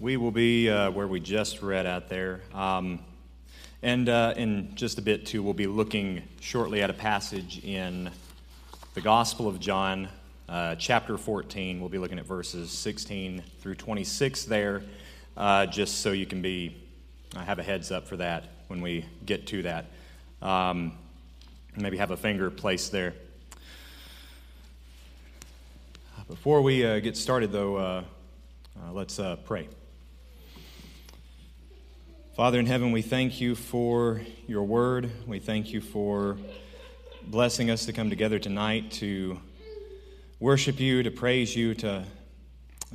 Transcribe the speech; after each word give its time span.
We 0.00 0.16
will 0.16 0.30
be 0.30 0.70
uh, 0.70 0.92
where 0.92 1.06
we 1.06 1.20
just 1.20 1.60
read 1.60 1.84
out 1.84 2.08
there. 2.08 2.40
Um, 2.54 3.00
and 3.82 4.08
uh, 4.08 4.32
in 4.34 4.74
just 4.74 4.96
a 4.96 5.02
bit, 5.02 5.26
too, 5.26 5.42
we'll 5.42 5.52
be 5.52 5.66
looking 5.66 6.22
shortly 6.40 6.80
at 6.80 6.88
a 6.88 6.94
passage 6.94 7.62
in 7.62 8.10
the 8.94 9.02
Gospel 9.02 9.46
of 9.46 9.60
John, 9.60 10.08
uh, 10.48 10.76
chapter 10.76 11.18
14. 11.18 11.80
We'll 11.80 11.90
be 11.90 11.98
looking 11.98 12.18
at 12.18 12.24
verses 12.24 12.70
16 12.70 13.42
through 13.60 13.74
26 13.74 14.46
there, 14.46 14.82
uh, 15.36 15.66
just 15.66 16.00
so 16.00 16.12
you 16.12 16.24
can 16.24 16.40
be 16.40 16.82
I 17.36 17.44
have 17.44 17.58
a 17.58 17.62
heads 17.62 17.92
up 17.92 18.08
for 18.08 18.16
that 18.16 18.44
when 18.68 18.80
we 18.80 19.04
get 19.26 19.46
to 19.48 19.64
that. 19.64 19.84
Um, 20.40 20.92
maybe 21.76 21.98
have 21.98 22.10
a 22.10 22.16
finger 22.16 22.50
placed 22.50 22.90
there. 22.90 23.12
Before 26.26 26.62
we 26.62 26.86
uh, 26.86 27.00
get 27.00 27.18
started, 27.18 27.52
though, 27.52 28.02
let's 28.94 29.20
pray. 29.44 29.68
Father 32.36 32.60
in 32.60 32.66
heaven, 32.66 32.92
we 32.92 33.02
thank 33.02 33.40
you 33.40 33.56
for 33.56 34.20
your 34.46 34.62
word. 34.62 35.10
We 35.26 35.40
thank 35.40 35.72
you 35.72 35.80
for 35.80 36.38
blessing 37.26 37.70
us 37.70 37.86
to 37.86 37.92
come 37.92 38.08
together 38.08 38.38
tonight 38.38 38.92
to 38.92 39.40
worship 40.38 40.78
you, 40.78 41.02
to 41.02 41.10
praise 41.10 41.56
you, 41.56 41.74
to 41.74 42.04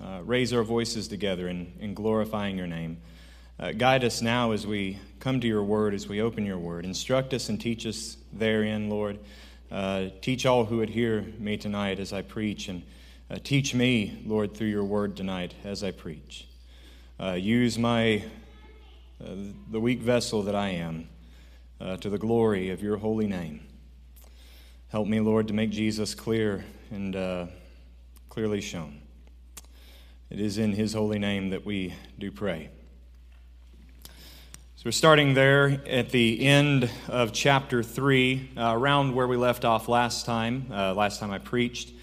uh, 0.01 0.21
raise 0.23 0.53
our 0.53 0.63
voices 0.63 1.09
together 1.09 1.49
in, 1.49 1.73
in 1.81 1.93
glorifying 1.93 2.57
your 2.57 2.65
name. 2.65 2.97
Uh, 3.59 3.73
guide 3.73 4.05
us 4.05 4.21
now 4.21 4.53
as 4.53 4.65
we 4.65 4.99
come 5.19 5.41
to 5.41 5.47
your 5.47 5.63
word, 5.63 5.93
as 5.93 6.07
we 6.07 6.21
open 6.21 6.45
your 6.45 6.57
word. 6.57 6.85
Instruct 6.85 7.33
us 7.33 7.49
and 7.49 7.59
teach 7.59 7.85
us 7.85 8.15
therein, 8.31 8.89
Lord. 8.89 9.19
Uh, 9.69 10.05
teach 10.21 10.45
all 10.45 10.63
who 10.63 10.77
would 10.77 10.89
hear 10.89 11.23
me 11.39 11.57
tonight 11.57 11.99
as 11.99 12.13
I 12.13 12.21
preach, 12.21 12.69
and 12.69 12.83
uh, 13.29 13.37
teach 13.43 13.75
me, 13.75 14.23
Lord, 14.25 14.55
through 14.55 14.69
your 14.69 14.85
word 14.85 15.17
tonight 15.17 15.53
as 15.65 15.83
I 15.83 15.91
preach. 15.91 16.47
Uh, 17.19 17.33
use 17.33 17.77
my 17.77 18.23
uh, 19.23 19.29
the 19.71 19.79
weak 19.79 20.01
vessel 20.01 20.43
that 20.43 20.55
I 20.55 20.69
am, 20.69 21.07
uh, 21.79 21.95
to 21.97 22.09
the 22.09 22.17
glory 22.17 22.69
of 22.69 22.83
your 22.83 22.97
holy 22.97 23.27
name. 23.27 23.65
Help 24.89 25.07
me, 25.07 25.19
Lord, 25.21 25.47
to 25.47 25.53
make 25.53 25.69
Jesus 25.69 26.13
clear 26.13 26.65
and 26.91 27.15
uh, 27.15 27.47
clearly 28.27 28.59
shown. 28.59 29.01
It 30.29 30.39
is 30.39 30.57
in 30.57 30.73
his 30.73 30.93
holy 30.93 31.17
name 31.17 31.51
that 31.51 31.65
we 31.65 31.93
do 32.19 32.29
pray. 32.29 32.69
So 34.05 34.83
we're 34.83 34.91
starting 34.91 35.33
there 35.33 35.81
at 35.87 36.09
the 36.09 36.45
end 36.45 36.89
of 37.07 37.31
chapter 37.31 37.83
3, 37.83 38.51
uh, 38.57 38.73
around 38.75 39.15
where 39.15 39.27
we 39.27 39.37
left 39.37 39.63
off 39.63 39.87
last 39.87 40.25
time, 40.25 40.67
uh, 40.71 40.93
last 40.93 41.21
time 41.21 41.31
I 41.31 41.37
preached. 41.37 41.93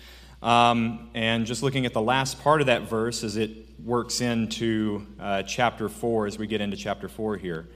Um, 0.43 1.11
and 1.15 1.45
just 1.45 1.63
looking 1.63 1.85
at 1.85 1.93
the 1.93 2.01
last 2.01 2.41
part 2.41 2.63
of 2.63 2.69
that 2.69 2.89
verse 2.89 3.23
as 3.23 3.37
it 3.37 3.62
works 3.85 4.21
into 4.21 5.05
uh, 5.19 5.43
chapter 5.43 5.89
4 5.89 6.27
as 6.27 6.39
we 6.39 6.47
get 6.47 6.61
into 6.61 6.77
chapter 6.77 7.09
4 7.09 7.37
here. 7.37 7.67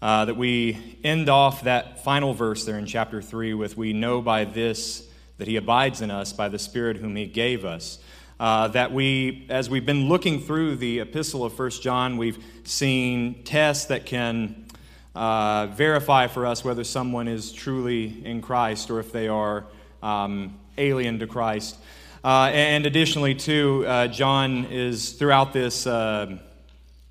Uh, 0.00 0.24
that 0.24 0.36
we 0.36 0.98
end 1.02 1.28
off 1.28 1.62
that 1.64 2.04
final 2.04 2.32
verse 2.32 2.64
there 2.64 2.78
in 2.78 2.86
chapter 2.86 3.20
3 3.20 3.54
with, 3.54 3.76
We 3.76 3.92
know 3.92 4.22
by 4.22 4.44
this 4.44 5.06
that 5.38 5.48
he 5.48 5.56
abides 5.56 6.00
in 6.00 6.10
us 6.10 6.32
by 6.32 6.48
the 6.48 6.58
Spirit 6.58 6.96
whom 6.96 7.16
he 7.16 7.26
gave 7.26 7.64
us. 7.64 7.98
Uh, 8.38 8.68
that 8.68 8.92
we, 8.92 9.46
as 9.48 9.68
we've 9.68 9.86
been 9.86 10.08
looking 10.08 10.40
through 10.40 10.76
the 10.76 11.00
epistle 11.00 11.44
of 11.44 11.58
1 11.58 11.70
John, 11.70 12.16
we've 12.16 12.42
seen 12.64 13.42
tests 13.44 13.86
that 13.86 14.06
can 14.06 14.66
uh, 15.14 15.66
verify 15.68 16.26
for 16.26 16.46
us 16.46 16.64
whether 16.64 16.84
someone 16.84 17.28
is 17.28 17.52
truly 17.52 18.24
in 18.24 18.42
Christ 18.42 18.90
or 18.90 19.00
if 19.00 19.12
they 19.12 19.28
are 19.28 19.64
um, 20.02 20.58
alien 20.78 21.18
to 21.18 21.26
Christ. 21.26 21.76
Uh, 22.24 22.50
and 22.52 22.86
additionally, 22.86 23.34
too, 23.34 23.84
uh, 23.86 24.06
John 24.06 24.66
is 24.66 25.12
throughout 25.12 25.52
this 25.52 25.88
uh, 25.88 26.38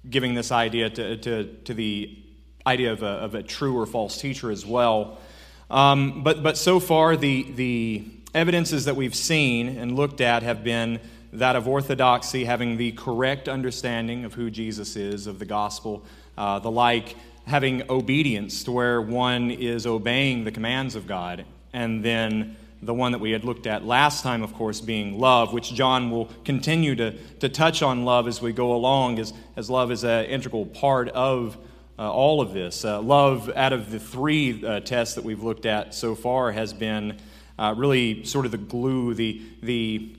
giving 0.10 0.36
this 0.36 0.54
idea 0.54 0.90
to, 0.90 1.18
to, 1.18 1.44
to 1.66 1.74
the 1.74 2.18
idea 2.66 2.94
of 2.94 3.04
a, 3.04 3.08
of 3.08 3.36
a, 3.36 3.44
true 3.44 3.78
or 3.78 3.86
false 3.86 4.18
teacher 4.18 4.50
as 4.52 4.66
well. 4.66 5.20
Um, 5.70 6.24
but, 6.24 6.42
but 6.42 6.58
so 6.58 6.80
far, 6.80 7.18
the, 7.18 7.44
the 7.44 8.06
evidences 8.34 8.86
that 8.86 8.96
we've 8.96 9.16
seen 9.16 9.78
and 9.78 9.96
looked 9.98 10.22
at 10.22 10.44
have 10.44 10.64
been 10.64 11.00
that 11.34 11.56
of 11.56 11.68
orthodoxy, 11.68 12.46
having 12.46 12.78
the 12.78 12.94
correct 12.94 13.50
understanding 13.50 14.24
of 14.26 14.34
who 14.34 14.50
Jesus 14.50 14.96
is, 14.96 15.28
of 15.28 15.40
the 15.40 15.46
gospel, 15.46 16.06
uh, 16.38 16.60
the 16.60 16.72
like, 16.72 17.16
having 17.46 17.84
obedience 17.90 18.64
to 18.64 18.72
where 18.72 19.02
one 19.02 19.52
is 19.52 19.86
obeying 19.86 20.44
the 20.44 20.52
commands 20.52 20.96
of 20.96 21.08
God, 21.08 21.46
and 21.74 22.04
then 22.04 22.56
the 22.84 22.94
one 22.94 23.12
that 23.12 23.20
we 23.20 23.32
had 23.32 23.44
looked 23.44 23.68
at 23.68 23.86
last 23.86 24.24
time, 24.24 24.42
of 24.42 24.54
course, 24.54 24.82
being 24.82 25.20
love, 25.20 25.54
which 25.54 25.74
John 25.74 26.10
will 26.10 26.26
continue 26.44 26.96
to, 26.96 27.12
to 27.40 27.50
touch 27.50 27.84
on 27.84 28.06
love 28.06 28.28
as 28.28 28.42
we 28.42 28.54
go 28.54 28.74
along, 28.74 29.20
as, 29.20 29.34
as 29.56 29.70
love 29.70 29.92
is 29.92 30.04
an 30.04 30.26
integral 30.26 30.66
part 30.66 31.10
of 31.10 31.58
uh, 32.00 32.12
all 32.12 32.42
of 32.42 32.54
this. 32.54 32.84
Uh, 32.84 33.00
love, 33.00 33.52
out 33.56 33.74
of 33.74 33.92
the 33.92 34.00
three 34.00 34.66
uh, 34.66 34.80
tests 34.80 35.16
that 35.16 35.24
we've 35.24 35.44
looked 35.44 35.68
at 35.68 35.94
so 35.94 36.16
far, 36.16 36.52
has 36.52 36.74
been 36.74 37.20
uh, 37.60 37.76
really 37.78 38.24
sort 38.26 38.46
of 38.46 38.52
the 38.52 38.58
glue, 38.58 39.14
the, 39.14 39.42
the 39.62 40.16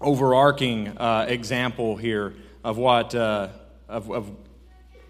overarching 0.00 0.88
uh, 0.98 1.26
example 1.28 1.96
here 1.96 2.34
of 2.64 2.78
what, 2.78 3.14
uh, 3.14 3.48
of, 3.88 4.10
of 4.10 4.36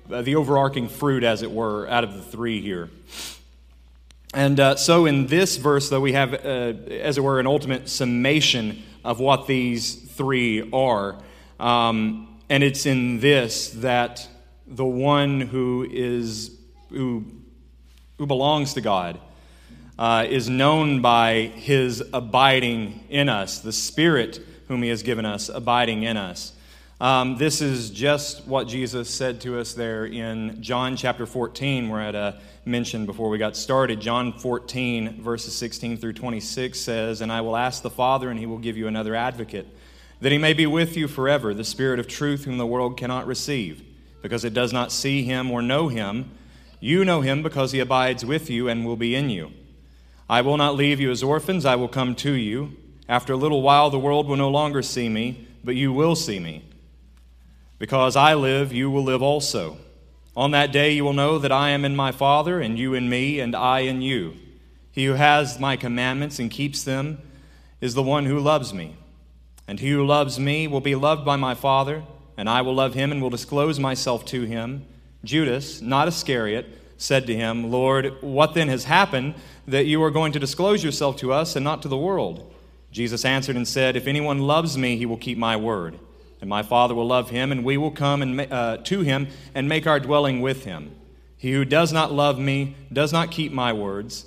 the 0.09 0.37
overarching 0.37 0.89
fruit, 0.89 1.25
as 1.25 1.41
it 1.41 1.51
were, 1.51 1.89
out 1.89 2.05
of 2.05 2.15
the 2.15 2.23
three 2.23 2.61
here. 2.61 2.91
And 4.33 4.59
uh, 4.59 4.77
so 4.77 5.07
in 5.07 5.27
this 5.27 5.57
verse, 5.57 5.91
though, 5.91 6.01
we 6.01 6.13
have, 6.13 6.33
uh, 6.33 6.73
as 6.91 7.19
it 7.19 7.21
were, 7.21 7.39
an 7.39 7.47
ultimate 7.47 7.89
summation 7.89 8.83
of 9.05 9.21
what 9.21 9.47
these 9.47 9.95
three 9.95 10.71
are. 10.73 11.19
Um, 11.61 12.41
and 12.49 12.63
it's 12.63 12.87
in 12.87 13.21
this 13.21 13.71
that 13.71 14.27
the 14.67 14.85
one 14.85 15.41
who 15.41 15.87
is 15.91 16.59
who, 16.89 17.25
who 18.19 18.27
belongs 18.27 18.75
to 18.75 18.81
God 18.81 19.19
uh, 19.99 20.27
is 20.29 20.49
known 20.49 21.01
by 21.01 21.53
his 21.55 22.03
abiding 22.13 23.05
in 23.09 23.29
us, 23.29 23.61
the 23.61 23.73
Spirit 23.73 24.41
whom 24.69 24.83
he 24.83 24.89
has 24.89 25.03
given 25.03 25.25
us 25.25 25.49
abiding 25.49 26.03
in 26.03 26.17
us. 26.17 26.53
Um, 27.03 27.37
this 27.37 27.61
is 27.61 27.91
just 27.91 28.47
what 28.47 28.69
Jesus 28.69 29.11
said 29.11 29.41
to 29.41 29.59
us 29.59 29.75
there 29.75 30.07
in 30.07 30.63
John 30.63 30.97
chapter 30.97 31.27
14. 31.27 31.89
We're 31.89 32.01
at 32.01 32.15
a 32.15 32.39
mentioned 32.65 33.07
before 33.09 33.29
we 33.29 33.39
got 33.39 33.57
started. 33.57 34.01
John 34.01 34.33
14, 34.33 35.21
verses 35.21 35.53
16 35.57 35.97
through 35.97 36.13
26 36.13 36.79
says, 36.79 37.21
And 37.21 37.33
I 37.33 37.41
will 37.41 37.57
ask 37.57 37.83
the 37.83 37.91
Father, 37.91 38.31
and 38.31 38.39
he 38.39 38.47
will 38.47 38.59
give 38.59 38.77
you 38.77 38.87
another 38.87 39.17
advocate, 39.17 39.67
that 40.21 40.31
he 40.31 40.39
may 40.39 40.53
be 40.53 40.65
with 40.65 40.97
you 40.97 41.09
forever, 41.09 41.53
the 41.53 41.65
Spirit 41.65 41.99
of 41.99 42.07
truth, 42.07 42.45
whom 42.45 42.57
the 42.57 42.67
world 42.67 42.97
cannot 42.97 43.27
receive, 43.27 43.83
because 44.23 44.45
it 44.45 44.55
does 44.55 44.73
not 44.73 44.93
see 44.93 45.25
him 45.25 45.51
or 45.51 45.61
know 45.61 45.89
him. 45.89 46.31
You 46.79 47.05
know 47.05 47.21
him 47.21 47.43
because 47.43 47.73
he 47.73 47.81
abides 47.81 48.25
with 48.25 48.49
you 48.49 48.69
and 48.69 48.87
will 48.87 48.95
be 48.95 49.17
in 49.17 49.29
you. 49.29 49.51
I 50.31 50.43
will 50.43 50.57
not 50.57 50.77
leave 50.77 51.01
you 51.01 51.11
as 51.11 51.25
orphans, 51.25 51.67
I 51.67 51.75
will 51.75 51.89
come 51.89 52.15
to 52.15 52.31
you. 52.31 52.77
After 53.09 53.33
a 53.33 53.37
little 53.37 53.61
while, 53.61 53.91
the 53.91 53.99
world 53.99 54.29
will 54.29 54.37
no 54.37 54.51
longer 54.51 54.83
see 54.83 55.09
me, 55.09 55.49
but 55.65 55.75
you 55.75 55.93
will 55.93 56.15
see 56.15 56.39
me. 56.39 56.63
Because 57.83 58.15
I 58.15 58.35
live, 58.35 58.73
you 58.73 58.93
will 58.93 59.03
live 59.03 59.23
also. 59.23 59.77
On 60.37 60.53
that 60.53 60.71
day 60.71 60.93
you 60.93 61.03
will 61.03 61.13
know 61.13 61.37
that 61.41 61.51
I 61.51 61.71
am 61.71 61.85
in 61.85 61.97
my 61.97 62.13
Father, 62.13 62.61
and 62.61 62.79
you 62.79 62.95
in 62.95 63.09
me, 63.09 63.41
and 63.41 63.57
I 63.57 63.81
in 63.81 64.01
you. 64.03 64.35
He 64.93 65.07
who 65.07 65.15
has 65.15 65.59
my 65.59 65.77
commandments 65.77 66.39
and 66.39 66.49
keeps 66.49 66.85
them 66.85 67.19
is 67.81 67.95
the 67.95 68.03
one 68.05 68.27
who 68.27 68.39
loves 68.39 68.73
me. 68.73 68.95
And 69.67 69.81
he 69.81 69.91
who 69.91 70.07
loves 70.07 70.39
me 70.39 70.69
will 70.69 70.81
be 70.81 70.95
loved 70.95 71.25
by 71.25 71.35
my 71.35 71.57
Father, 71.57 72.05
and 72.37 72.49
I 72.49 72.63
will 72.63 72.77
love 72.77 72.95
him 72.95 73.11
and 73.11 73.21
will 73.21 73.31
disclose 73.31 73.81
myself 73.81 74.25
to 74.27 74.43
him. 74.43 74.87
Judas, 75.25 75.81
not 75.81 76.07
Iscariot, 76.07 76.67
said 76.99 77.27
to 77.27 77.35
him, 77.35 77.73
Lord, 77.73 78.15
what 78.23 78.55
then 78.55 78.69
has 78.69 78.85
happened 78.85 79.35
that 79.67 79.87
you 79.87 80.01
are 80.05 80.13
going 80.13 80.31
to 80.35 80.39
disclose 80.39 80.85
yourself 80.85 81.17
to 81.17 81.33
us 81.33 81.57
and 81.57 81.65
not 81.65 81.83
to 81.83 81.89
the 81.89 81.97
world? 81.97 82.55
Jesus 82.93 83.25
answered 83.25 83.57
and 83.57 83.67
said, 83.67 83.97
If 83.97 84.07
anyone 84.07 84.39
loves 84.39 84.79
me, 84.79 84.97
he 84.97 85.05
will 85.05 85.17
keep 85.17 85.37
my 85.37 85.57
word 85.57 85.99
and 86.43 86.49
my 86.51 86.63
Father 86.65 86.93
will 86.93 87.07
love 87.07 87.31
him, 87.31 87.53
and 87.53 87.65
we 87.65 87.77
will 87.77 87.93
come 87.93 88.21
and, 88.21 88.53
uh, 88.53 88.79
to 88.79 89.03
him 89.03 89.29
and 89.55 89.69
make 89.69 89.87
our 89.87 90.01
dwelling 90.01 90.43
with 90.43 90.65
him. 90.65 90.91
He 91.39 91.53
who 91.53 91.65
does 91.65 91.93
not 91.93 92.13
love 92.13 92.37
me 92.37 92.75
does 92.93 93.13
not 93.13 93.31
keep 93.31 93.53
my 93.53 93.73
words, 93.73 94.27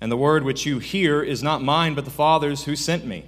and 0.00 0.10
the 0.10 0.16
word 0.16 0.42
which 0.42 0.66
you 0.66 0.80
hear 0.80 1.22
is 1.22 1.44
not 1.44 1.62
mine, 1.62 1.94
but 1.94 2.04
the 2.04 2.10
Father's 2.10 2.64
who 2.64 2.74
sent 2.74 3.06
me. 3.06 3.26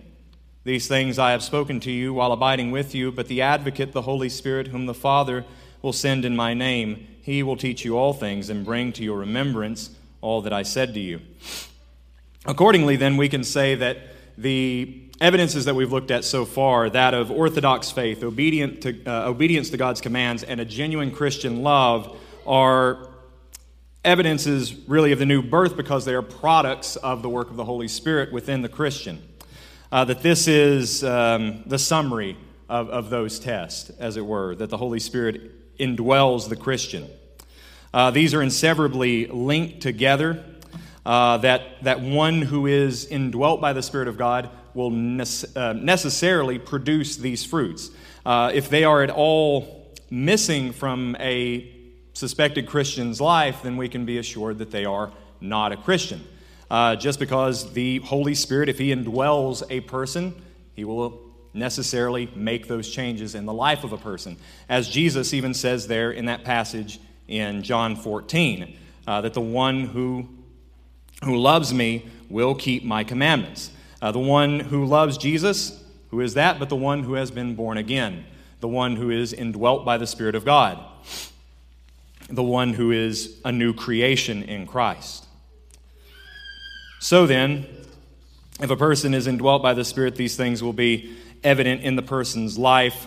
These 0.64 0.88
things 0.88 1.16
I 1.16 1.30
have 1.30 1.44
spoken 1.44 1.78
to 1.80 1.92
you 1.92 2.12
while 2.12 2.32
abiding 2.32 2.72
with 2.72 2.92
you, 2.92 3.12
but 3.12 3.28
the 3.28 3.40
advocate, 3.40 3.92
the 3.92 4.02
Holy 4.02 4.28
Spirit, 4.28 4.66
whom 4.66 4.86
the 4.86 4.94
Father 4.94 5.44
will 5.80 5.92
send 5.92 6.24
in 6.24 6.34
my 6.34 6.54
name, 6.54 7.06
he 7.22 7.44
will 7.44 7.56
teach 7.56 7.84
you 7.84 7.96
all 7.96 8.12
things 8.12 8.50
and 8.50 8.64
bring 8.64 8.92
to 8.94 9.04
your 9.04 9.18
remembrance 9.18 9.90
all 10.20 10.42
that 10.42 10.52
I 10.52 10.64
said 10.64 10.92
to 10.94 11.00
you. 11.00 11.20
Accordingly, 12.44 12.96
then, 12.96 13.16
we 13.16 13.28
can 13.28 13.44
say 13.44 13.76
that 13.76 13.98
the 14.36 15.07
evidences 15.20 15.64
that 15.64 15.74
we've 15.74 15.92
looked 15.92 16.10
at 16.10 16.24
so 16.24 16.44
far 16.44 16.88
that 16.90 17.14
of 17.14 17.30
orthodox 17.30 17.90
faith, 17.90 18.22
obedient 18.22 18.82
to, 18.82 19.04
uh, 19.04 19.28
obedience 19.28 19.70
to 19.70 19.76
God's 19.76 20.00
commands, 20.00 20.42
and 20.42 20.60
a 20.60 20.64
genuine 20.64 21.10
Christian 21.10 21.62
love 21.62 22.16
are 22.46 23.08
evidences 24.04 24.74
really 24.86 25.12
of 25.12 25.18
the 25.18 25.26
new 25.26 25.42
birth 25.42 25.76
because 25.76 26.04
they 26.04 26.14
are 26.14 26.22
products 26.22 26.96
of 26.96 27.22
the 27.22 27.28
work 27.28 27.50
of 27.50 27.56
the 27.56 27.64
Holy 27.64 27.88
Spirit 27.88 28.32
within 28.32 28.62
the 28.62 28.68
Christian. 28.68 29.22
Uh, 29.90 30.04
that 30.04 30.22
this 30.22 30.46
is 30.46 31.02
um, 31.02 31.62
the 31.66 31.78
summary 31.78 32.36
of, 32.68 32.88
of 32.90 33.10
those 33.10 33.40
tests, 33.40 33.90
as 33.98 34.16
it 34.16 34.24
were, 34.24 34.54
that 34.54 34.70
the 34.70 34.76
Holy 34.76 35.00
Spirit 35.00 35.76
indwells 35.78 36.48
the 36.48 36.56
Christian. 36.56 37.08
Uh, 37.92 38.10
these 38.10 38.34
are 38.34 38.42
inseparably 38.42 39.26
linked 39.26 39.80
together. 39.80 40.44
Uh, 41.06 41.38
that, 41.38 41.82
that 41.82 42.00
one 42.00 42.42
who 42.42 42.66
is 42.66 43.06
indwelt 43.06 43.62
by 43.62 43.72
the 43.72 43.82
Spirit 43.82 44.08
of 44.08 44.18
God 44.18 44.50
will 44.78 44.92
uh, 45.56 45.72
necessarily 45.72 46.58
produce 46.58 47.16
these 47.16 47.44
fruits. 47.44 47.90
Uh, 48.24 48.52
if 48.54 48.70
they 48.70 48.84
are 48.84 49.02
at 49.02 49.10
all 49.10 49.92
missing 50.08 50.72
from 50.72 51.16
a 51.18 51.74
suspected 52.12 52.66
Christian's 52.66 53.20
life, 53.20 53.62
then 53.62 53.76
we 53.76 53.88
can 53.88 54.06
be 54.06 54.18
assured 54.18 54.58
that 54.58 54.70
they 54.70 54.84
are 54.84 55.10
not 55.40 55.72
a 55.72 55.76
Christian. 55.76 56.24
Uh, 56.70 56.94
just 56.94 57.18
because 57.18 57.72
the 57.72 57.98
Holy 57.98 58.34
Spirit, 58.34 58.68
if 58.68 58.78
He 58.78 58.94
indwells 58.94 59.64
a 59.68 59.80
person, 59.80 60.34
He 60.74 60.84
will 60.84 61.20
necessarily 61.52 62.30
make 62.36 62.68
those 62.68 62.88
changes 62.88 63.34
in 63.34 63.46
the 63.46 63.52
life 63.52 63.82
of 63.82 63.92
a 63.92 63.98
person. 63.98 64.36
As 64.68 64.88
Jesus 64.88 65.34
even 65.34 65.54
says 65.54 65.88
there 65.88 66.12
in 66.12 66.26
that 66.26 66.44
passage 66.44 67.00
in 67.26 67.64
John 67.64 67.96
14, 67.96 68.76
uh, 69.08 69.20
that 69.22 69.34
the 69.34 69.40
one 69.40 69.86
who, 69.86 70.28
who 71.24 71.36
loves 71.36 71.74
me 71.74 72.06
will 72.28 72.54
keep 72.54 72.84
my 72.84 73.02
commandments. 73.02 73.72
Uh, 74.00 74.12
the 74.12 74.18
one 74.18 74.60
who 74.60 74.84
loves 74.84 75.18
Jesus, 75.18 75.82
who 76.10 76.20
is 76.20 76.34
that 76.34 76.58
but 76.58 76.68
the 76.68 76.76
one 76.76 77.02
who 77.02 77.14
has 77.14 77.30
been 77.30 77.54
born 77.54 77.78
again, 77.78 78.24
the 78.60 78.68
one 78.68 78.96
who 78.96 79.10
is 79.10 79.32
indwelt 79.32 79.84
by 79.84 79.98
the 79.98 80.06
Spirit 80.06 80.34
of 80.34 80.44
God, 80.44 80.78
the 82.28 82.42
one 82.42 82.74
who 82.74 82.92
is 82.92 83.40
a 83.44 83.52
new 83.52 83.72
creation 83.72 84.42
in 84.42 84.66
Christ. 84.66 85.26
So 87.00 87.26
then, 87.26 87.66
if 88.60 88.70
a 88.70 88.76
person 88.76 89.14
is 89.14 89.26
indwelt 89.26 89.62
by 89.62 89.74
the 89.74 89.84
Spirit, 89.84 90.16
these 90.16 90.36
things 90.36 90.62
will 90.62 90.72
be 90.72 91.16
evident 91.44 91.82
in 91.82 91.96
the 91.96 92.02
person's 92.02 92.58
life. 92.58 93.06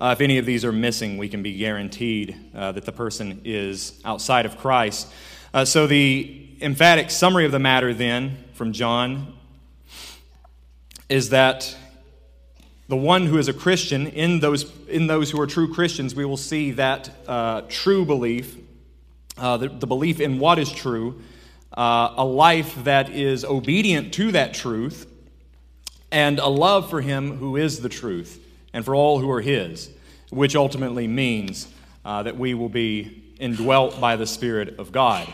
Uh, 0.00 0.14
if 0.16 0.20
any 0.20 0.38
of 0.38 0.46
these 0.46 0.64
are 0.64 0.72
missing, 0.72 1.18
we 1.18 1.28
can 1.28 1.42
be 1.42 1.56
guaranteed 1.56 2.36
uh, 2.54 2.72
that 2.72 2.84
the 2.84 2.92
person 2.92 3.40
is 3.44 4.00
outside 4.04 4.46
of 4.46 4.58
Christ. 4.58 5.08
Uh, 5.52 5.64
so, 5.64 5.86
the 5.86 6.56
emphatic 6.60 7.10
summary 7.10 7.44
of 7.44 7.52
the 7.52 7.58
matter, 7.58 7.94
then, 7.94 8.44
from 8.54 8.72
John, 8.72 9.34
is 11.08 11.30
that 11.30 11.76
the 12.88 12.96
one 12.96 13.26
who 13.26 13.38
is 13.38 13.48
a 13.48 13.52
Christian, 13.52 14.06
in 14.08 14.40
those, 14.40 14.70
in 14.88 15.06
those 15.06 15.30
who 15.30 15.40
are 15.40 15.46
true 15.46 15.72
Christians, 15.72 16.14
we 16.14 16.24
will 16.24 16.36
see 16.36 16.72
that 16.72 17.10
uh, 17.26 17.62
true 17.68 18.04
belief, 18.04 18.56
uh, 19.38 19.56
the, 19.56 19.68
the, 19.68 19.86
belief 19.86 20.20
in 20.20 20.38
what 20.38 20.58
is 20.58 20.70
true, 20.70 21.20
uh, 21.76 22.12
a 22.16 22.24
life 22.24 22.84
that 22.84 23.10
is 23.10 23.44
obedient 23.44 24.12
to 24.14 24.32
that 24.32 24.54
truth, 24.54 25.06
and 26.12 26.38
a 26.38 26.46
love 26.46 26.90
for 26.90 27.00
him 27.00 27.38
who 27.38 27.56
is 27.56 27.80
the 27.80 27.88
truth 27.88 28.38
and 28.72 28.84
for 28.84 28.94
all 28.94 29.18
who 29.18 29.30
are 29.30 29.40
his, 29.40 29.90
which 30.30 30.54
ultimately 30.54 31.06
means 31.06 31.68
uh, 32.04 32.22
that 32.22 32.36
we 32.36 32.54
will 32.54 32.68
be 32.68 33.34
indwelt 33.40 34.00
by 34.00 34.16
the 34.16 34.26
Spirit 34.26 34.78
of 34.78 34.92
God. 34.92 35.26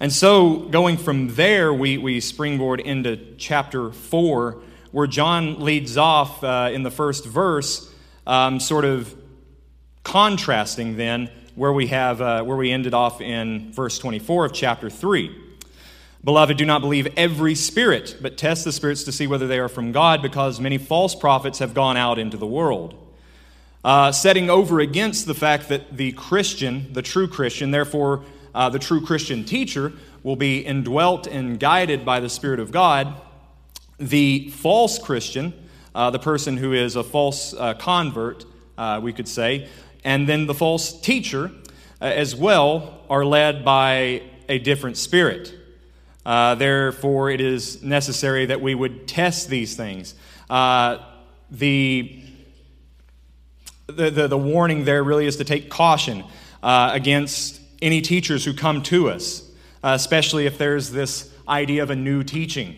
And 0.00 0.12
so, 0.12 0.58
going 0.58 0.96
from 0.96 1.34
there, 1.34 1.74
we, 1.74 1.98
we 1.98 2.20
springboard 2.20 2.78
into 2.78 3.34
chapter 3.36 3.90
4, 3.90 4.62
where 4.92 5.08
John 5.08 5.58
leads 5.58 5.96
off 5.96 6.44
uh, 6.44 6.70
in 6.72 6.84
the 6.84 6.90
first 6.90 7.26
verse, 7.26 7.92
um, 8.24 8.60
sort 8.60 8.84
of 8.84 9.12
contrasting 10.04 10.96
then 10.96 11.28
where 11.56 11.72
we, 11.72 11.88
have, 11.88 12.20
uh, 12.20 12.44
where 12.44 12.56
we 12.56 12.70
ended 12.70 12.94
off 12.94 13.20
in 13.20 13.72
verse 13.72 13.98
24 13.98 14.44
of 14.44 14.52
chapter 14.52 14.88
3. 14.88 15.36
Beloved, 16.22 16.56
do 16.56 16.64
not 16.64 16.80
believe 16.80 17.08
every 17.16 17.56
spirit, 17.56 18.18
but 18.22 18.38
test 18.38 18.64
the 18.64 18.70
spirits 18.70 19.02
to 19.02 19.10
see 19.10 19.26
whether 19.26 19.48
they 19.48 19.58
are 19.58 19.68
from 19.68 19.90
God, 19.90 20.22
because 20.22 20.60
many 20.60 20.78
false 20.78 21.16
prophets 21.16 21.58
have 21.58 21.74
gone 21.74 21.96
out 21.96 22.20
into 22.20 22.36
the 22.36 22.46
world. 22.46 22.94
Uh, 23.84 24.12
setting 24.12 24.48
over 24.48 24.78
against 24.78 25.26
the 25.26 25.34
fact 25.34 25.68
that 25.70 25.96
the 25.96 26.12
Christian, 26.12 26.92
the 26.92 27.02
true 27.02 27.26
Christian, 27.26 27.72
therefore 27.72 28.22
uh, 28.54 28.68
the 28.68 28.78
true 28.78 29.04
Christian 29.04 29.44
teacher, 29.44 29.92
will 30.22 30.36
be 30.36 30.58
indwelt 30.58 31.26
and 31.26 31.58
guided 31.58 32.04
by 32.04 32.20
the 32.20 32.28
Spirit 32.28 32.60
of 32.60 32.72
God, 32.72 33.14
the 33.98 34.50
false 34.50 34.98
Christian, 34.98 35.52
uh, 35.94 36.10
the 36.10 36.18
person 36.18 36.56
who 36.56 36.72
is 36.72 36.96
a 36.96 37.04
false 37.04 37.54
uh, 37.54 37.74
convert, 37.74 38.44
uh, 38.76 39.00
we 39.02 39.12
could 39.12 39.28
say, 39.28 39.68
and 40.04 40.28
then 40.28 40.46
the 40.46 40.54
false 40.54 41.00
teacher 41.00 41.50
uh, 42.00 42.04
as 42.04 42.34
well 42.34 43.04
are 43.08 43.24
led 43.24 43.64
by 43.64 44.22
a 44.48 44.58
different 44.58 44.96
spirit. 44.96 45.54
Uh, 46.24 46.54
therefore, 46.54 47.30
it 47.30 47.40
is 47.40 47.82
necessary 47.82 48.46
that 48.46 48.60
we 48.60 48.74
would 48.74 49.08
test 49.08 49.48
these 49.48 49.76
things. 49.76 50.14
The, 51.50 52.22
the, 53.86 54.10
the, 54.10 54.28
the, 54.28 54.38
warning 54.38 54.84
there 54.84 55.02
really 55.02 55.24
is 55.24 55.36
to 55.36 55.44
take 55.44 55.70
caution 55.70 56.22
uh, 56.62 56.90
against 56.92 57.57
any 57.80 58.00
teachers 58.00 58.44
who 58.44 58.52
come 58.52 58.82
to 58.82 59.10
us, 59.10 59.42
uh, 59.82 59.92
especially 59.94 60.46
if 60.46 60.58
there's 60.58 60.90
this 60.90 61.32
idea 61.48 61.82
of 61.82 61.90
a 61.90 61.96
new 61.96 62.22
teaching. 62.22 62.76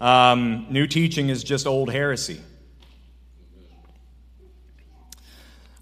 Um, 0.00 0.66
new 0.70 0.86
teaching 0.86 1.28
is 1.28 1.44
just 1.44 1.66
old 1.66 1.90
heresy. 1.90 2.40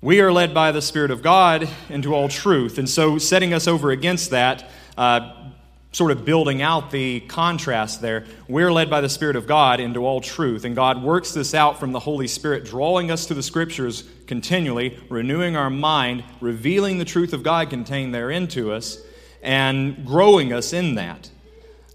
We 0.00 0.21
are 0.21 0.33
led 0.33 0.55
by 0.55 0.73
the 0.73 0.81
Spirit 0.81 1.11
of 1.11 1.23
God 1.23 1.69
into 1.89 2.15
all 2.15 2.29
truth. 2.29 2.79
And 2.79 2.89
so, 2.89 3.19
setting 3.19 3.53
us 3.53 3.67
over 3.67 3.91
against 3.91 4.31
that, 4.31 4.71
uh, 4.97 5.38
sort 5.93 6.11
of 6.11 6.25
building 6.25 6.61
out 6.61 6.90
the 6.90 7.20
contrast 7.20 8.00
there. 8.00 8.26
We're 8.46 8.70
led 8.70 8.90
by 8.90 9.00
the 9.00 9.08
Spirit 9.08 9.37
of 9.37 9.46
God 9.46 9.81
into 9.81 10.05
all 10.05 10.20
truth, 10.20 10.64
and 10.64 10.76
God 10.76 11.02
works 11.02 11.32
this 11.32 11.55
out 11.55 11.81
from 11.81 11.93
the 11.93 12.00
Holy 12.00 12.29
Spirit, 12.29 12.64
drawing 12.64 13.11
us 13.11 13.26
to 13.26 13.35
the 13.35 13.43
Scriptures 13.43 14.05
continually, 14.26 14.99
renewing 15.08 15.56
our 15.56 15.70
mind, 15.70 16.25
revealing 16.40 16.99
the 16.99 17.05
truth 17.05 17.32
of 17.32 17.43
God 17.43 17.70
contained 17.70 18.14
therein 18.14 18.49
to 18.49 18.73
us, 18.73 18.99
and 19.43 20.05
growing 20.05 20.52
us 20.52 20.73
in 20.73 20.96
that. 20.96 21.31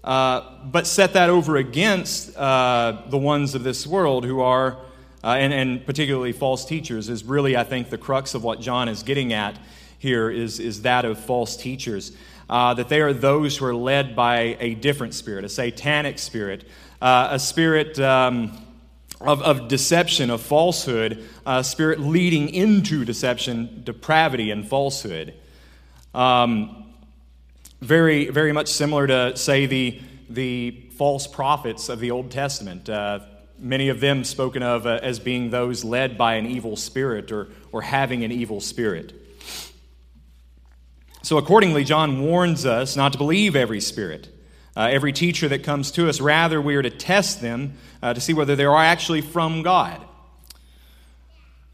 Uh, 0.02 0.64
but 0.64 0.86
set 0.86 1.12
that 1.12 1.30
over 1.30 1.56
against 1.56 2.36
uh, 2.36 3.02
the 3.08 3.16
ones 3.16 3.54
of 3.54 3.62
this 3.62 3.86
world 3.86 4.24
who 4.24 4.40
are, 4.40 4.76
uh, 5.22 5.28
and, 5.28 5.54
and 5.54 5.86
particularly 5.86 6.32
false 6.32 6.64
teachers, 6.64 7.08
is 7.08 7.24
really, 7.24 7.56
I 7.56 7.64
think, 7.64 7.90
the 7.90 7.96
crux 7.96 8.34
of 8.34 8.42
what 8.42 8.60
John 8.60 8.88
is 8.88 9.02
getting 9.04 9.32
at 9.32 9.56
here 9.98 10.30
is, 10.30 10.60
is 10.60 10.82
that 10.82 11.04
of 11.04 11.18
false 11.18 11.56
teachers 11.56 12.12
uh, 12.48 12.74
that 12.74 12.88
they 12.88 13.00
are 13.00 13.12
those 13.12 13.56
who 13.56 13.64
are 13.64 13.74
led 13.74 14.14
by 14.14 14.56
a 14.60 14.74
different 14.74 15.14
spirit, 15.14 15.44
a 15.44 15.48
satanic 15.48 16.18
spirit, 16.18 16.64
uh, 17.00 17.28
a 17.30 17.38
spirit 17.38 17.98
um, 18.00 18.56
of, 19.20 19.42
of, 19.42 19.68
deception, 19.68 20.30
of 20.30 20.40
falsehood, 20.40 21.24
a 21.46 21.64
spirit 21.64 22.00
leading 22.00 22.48
into 22.48 23.04
deception, 23.04 23.82
depravity, 23.84 24.50
and 24.50 24.68
falsehood. 24.68 25.34
Um, 26.14 26.84
very, 27.80 28.28
very 28.28 28.52
much 28.52 28.68
similar 28.68 29.06
to, 29.06 29.36
say, 29.36 29.66
the, 29.66 30.00
the 30.28 30.82
false 30.96 31.26
prophets 31.26 31.88
of 31.88 32.00
the 32.00 32.10
Old 32.10 32.30
Testament. 32.30 32.88
Uh, 32.88 33.20
many 33.58 33.88
of 33.88 34.00
them 34.00 34.24
spoken 34.24 34.62
of 34.62 34.86
uh, 34.86 35.00
as 35.02 35.18
being 35.18 35.50
those 35.50 35.84
led 35.84 36.16
by 36.16 36.34
an 36.34 36.46
evil 36.46 36.76
spirit 36.76 37.32
or, 37.32 37.48
or 37.72 37.82
having 37.82 38.24
an 38.24 38.32
evil 38.32 38.60
spirit. 38.60 39.12
So, 41.24 41.38
accordingly, 41.38 41.84
John 41.84 42.20
warns 42.20 42.66
us 42.66 42.96
not 42.96 43.12
to 43.12 43.18
believe 43.18 43.56
every 43.56 43.80
spirit, 43.80 44.28
uh, 44.76 44.88
every 44.92 45.10
teacher 45.10 45.48
that 45.48 45.62
comes 45.62 45.90
to 45.92 46.06
us. 46.06 46.20
Rather, 46.20 46.60
we 46.60 46.76
are 46.76 46.82
to 46.82 46.90
test 46.90 47.40
them 47.40 47.78
uh, 48.02 48.12
to 48.12 48.20
see 48.20 48.34
whether 48.34 48.54
they 48.54 48.66
are 48.66 48.76
actually 48.76 49.22
from 49.22 49.62
God. 49.62 50.04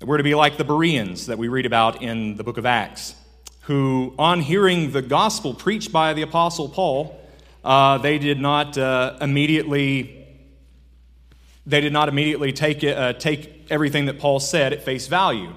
We're 0.00 0.18
to 0.18 0.22
be 0.22 0.36
like 0.36 0.56
the 0.56 0.62
Bereans 0.62 1.26
that 1.26 1.36
we 1.36 1.48
read 1.48 1.66
about 1.66 2.00
in 2.00 2.36
the 2.36 2.44
book 2.44 2.58
of 2.58 2.64
Acts, 2.64 3.16
who, 3.62 4.14
on 4.20 4.40
hearing 4.40 4.92
the 4.92 5.02
gospel 5.02 5.52
preached 5.52 5.90
by 5.90 6.14
the 6.14 6.22
Apostle 6.22 6.68
Paul, 6.68 7.20
uh, 7.64 7.98
they 7.98 8.18
did 8.18 8.40
not 8.40 8.78
uh, 8.78 9.18
immediately 9.20 10.16
they 11.66 11.80
did 11.80 11.92
not 11.92 12.08
immediately 12.08 12.52
take, 12.52 12.84
uh, 12.84 13.14
take 13.14 13.66
everything 13.68 14.06
that 14.06 14.20
Paul 14.20 14.38
said 14.38 14.72
at 14.72 14.84
face 14.84 15.08
value. 15.08 15.54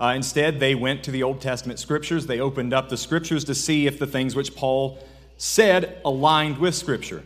Uh, 0.00 0.12
instead, 0.14 0.60
they 0.60 0.74
went 0.74 1.02
to 1.04 1.10
the 1.10 1.22
Old 1.22 1.40
Testament 1.40 1.78
scriptures. 1.78 2.26
They 2.26 2.40
opened 2.40 2.72
up 2.72 2.88
the 2.88 2.96
scriptures 2.96 3.44
to 3.44 3.54
see 3.54 3.86
if 3.86 3.98
the 3.98 4.06
things 4.06 4.36
which 4.36 4.54
Paul 4.54 4.98
said 5.38 6.00
aligned 6.04 6.58
with 6.58 6.74
scripture. 6.74 7.24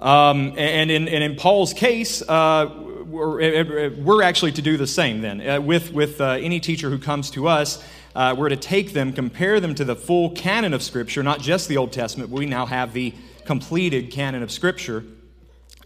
Um, 0.00 0.54
and, 0.58 0.90
in, 0.90 1.06
and 1.08 1.22
in 1.22 1.36
Paul's 1.36 1.72
case, 1.72 2.20
uh, 2.22 2.68
we're, 3.04 3.90
we're, 3.90 4.22
actually 4.22 4.52
to 4.52 4.62
do 4.62 4.76
the 4.76 4.86
same 4.86 5.20
then. 5.20 5.48
Uh, 5.48 5.60
with 5.60 5.92
with 5.92 6.20
uh, 6.20 6.30
any 6.32 6.58
teacher 6.58 6.90
who 6.90 6.98
comes 6.98 7.30
to 7.30 7.46
us, 7.46 7.82
uh, 8.16 8.34
we're 8.36 8.48
to 8.48 8.56
take 8.56 8.92
them, 8.92 9.12
compare 9.12 9.60
them 9.60 9.74
to 9.76 9.84
the 9.84 9.94
full 9.94 10.30
canon 10.30 10.74
of 10.74 10.82
Scripture, 10.82 11.22
not 11.22 11.40
just 11.40 11.68
the 11.68 11.76
Old 11.76 11.92
Testament. 11.92 12.30
We 12.30 12.46
now 12.46 12.66
have 12.66 12.92
the 12.92 13.14
completed 13.44 14.10
canon 14.10 14.42
of 14.42 14.50
Scripture 14.50 15.04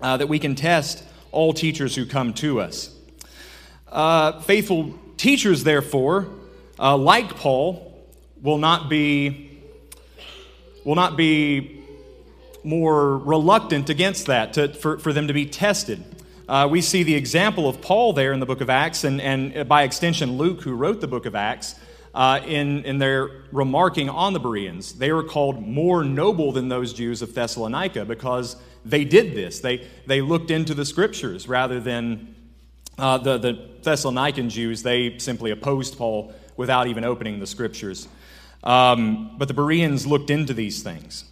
uh, 0.01 0.17
that 0.17 0.29
we 0.29 0.39
can 0.39 0.55
test 0.55 1.05
all 1.31 1.53
teachers 1.53 1.95
who 1.95 2.07
come 2.07 2.33
to 2.35 2.61
us. 2.61 2.95
Faithful 4.45 4.99
Teachers, 5.19 5.65
therefore, 5.65 6.29
uh, 6.79 6.97
like 6.97 7.37
Paul, 7.37 7.85
will 8.41 8.59
not 8.59 8.89
be 8.89 9.61
will 10.85 10.95
not 10.95 11.17
be 11.17 11.85
more 12.63 13.19
reluctant 13.19 13.91
against 13.91 14.27
that 14.27 14.55
to, 14.55 14.73
for, 14.73 14.99
for 14.99 15.13
them 15.13 15.27
to 15.27 15.35
be 15.35 15.45
tested. 15.45 16.03
uh, 16.49 16.67
we 16.71 16.81
see 16.81 17.03
the 17.03 17.15
example 17.15 17.69
of 17.69 17.83
Paul 17.83 18.13
there 18.13 18.33
in 18.33 18.41
the 18.41 18.47
book 18.47 18.61
of 18.61 18.71
Acts, 18.71 19.05
and, 19.05 19.21
and 19.21 19.69
by 19.69 19.83
extension, 19.83 20.39
Luke, 20.39 20.63
who 20.63 20.73
wrote 20.73 21.01
the 21.01 21.09
book 21.09 21.27
of 21.27 21.35
Acts, 21.35 21.75
uh, 22.15 22.41
in, 22.47 22.85
in 22.85 22.99
their 22.99 23.29
remarking 23.53 24.09
on 24.09 24.33
the 24.33 24.41
Bereans. 24.41 24.95
They 24.95 25.13
were 25.13 25.23
called 25.25 25.61
more 25.61 26.05
noble 26.05 26.53
than 26.53 26.69
those 26.69 26.95
Jews 26.95 27.23
of 27.23 27.35
Thessalonica 27.35 28.05
because 28.05 28.57
they 28.85 29.05
did 29.05 29.35
this. 29.35 29.61
They, 29.61 29.87
they 30.07 30.21
looked 30.21 30.51
into 30.51 30.75
the 30.75 30.85
scriptures 30.85 31.49
rather 31.49 31.81
than 31.81 32.35
uh, 32.99 33.19
the, 33.19 33.39
the 33.39 33.53
Thessalonican 33.83 34.49
Jews. 34.51 34.83
They 34.83 35.19
simply 35.19 35.51
opposed 35.51 35.97
Paul 35.97 36.35
without 36.57 36.87
even 36.89 37.05
opening 37.05 37.39
the 37.41 37.47
scriptures. 37.47 38.09
Um, 38.65 39.37
but 39.39 39.49
the 39.49 39.55
Bereans 39.55 40.07
looked 40.07 40.31
into 40.31 40.53
these 40.53 40.83
things. 40.83 41.25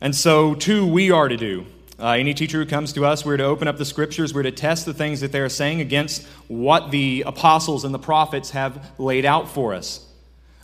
And 0.00 0.14
so, 0.14 0.54
too, 0.54 0.86
we 0.86 1.10
are 1.10 1.28
to 1.28 1.36
do. 1.36 1.66
Uh, 1.98 2.10
any 2.10 2.34
teacher 2.34 2.58
who 2.58 2.66
comes 2.66 2.92
to 2.92 3.06
us, 3.06 3.24
we're 3.24 3.38
to 3.38 3.44
open 3.44 3.68
up 3.68 3.78
the 3.78 3.84
scriptures, 3.84 4.34
we're 4.34 4.42
to 4.42 4.52
test 4.52 4.84
the 4.84 4.92
things 4.92 5.22
that 5.22 5.32
they're 5.32 5.48
saying 5.48 5.80
against 5.80 6.26
what 6.48 6.90
the 6.90 7.24
apostles 7.26 7.84
and 7.84 7.94
the 7.94 7.98
prophets 7.98 8.50
have 8.50 8.92
laid 8.98 9.24
out 9.24 9.48
for 9.48 9.72
us, 9.72 10.04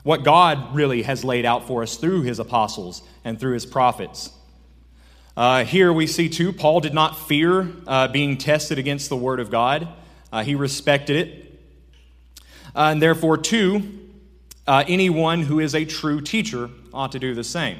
what 0.02 0.24
God 0.24 0.74
really 0.74 1.02
has 1.02 1.24
laid 1.24 1.46
out 1.46 1.66
for 1.66 1.82
us 1.82 1.96
through 1.96 2.22
his 2.22 2.38
apostles 2.38 3.00
and 3.24 3.40
through 3.40 3.54
his 3.54 3.64
prophets. 3.64 4.30
Uh, 5.36 5.64
here 5.64 5.92
we 5.92 6.06
see 6.06 6.28
too, 6.28 6.52
Paul 6.52 6.80
did 6.80 6.94
not 6.94 7.18
fear 7.26 7.72
uh, 7.86 8.08
being 8.08 8.36
tested 8.36 8.78
against 8.78 9.08
the 9.08 9.16
word 9.16 9.40
of 9.40 9.50
God, 9.50 9.88
uh, 10.32 10.42
he 10.42 10.54
respected 10.54 11.16
it. 11.16 11.60
Uh, 12.74 12.90
and 12.92 13.02
therefore, 13.02 13.36
too, 13.36 13.82
uh, 14.66 14.84
anyone 14.86 15.42
who 15.42 15.60
is 15.60 15.74
a 15.74 15.84
true 15.84 16.20
teacher 16.20 16.70
ought 16.92 17.12
to 17.12 17.18
do 17.18 17.34
the 17.34 17.44
same. 17.44 17.78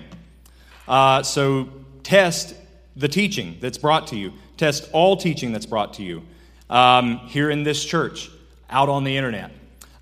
so, 0.87 1.68
test 2.02 2.54
the 2.97 3.09
teaching 3.09 3.56
that's 3.61 3.78
brought 3.78 4.09
to 4.09 4.16
you. 4.16 4.32
Test 4.56 4.88
all 4.92 5.16
teaching 5.16 5.52
that's 5.52 5.66
brought 5.66 5.94
to 5.94 6.02
you 6.02 6.23
um, 6.73 7.18
here 7.18 7.50
in 7.50 7.62
this 7.62 7.85
church, 7.85 8.30
out 8.71 8.88
on 8.88 9.04
the 9.04 9.16
internet. 9.16 9.50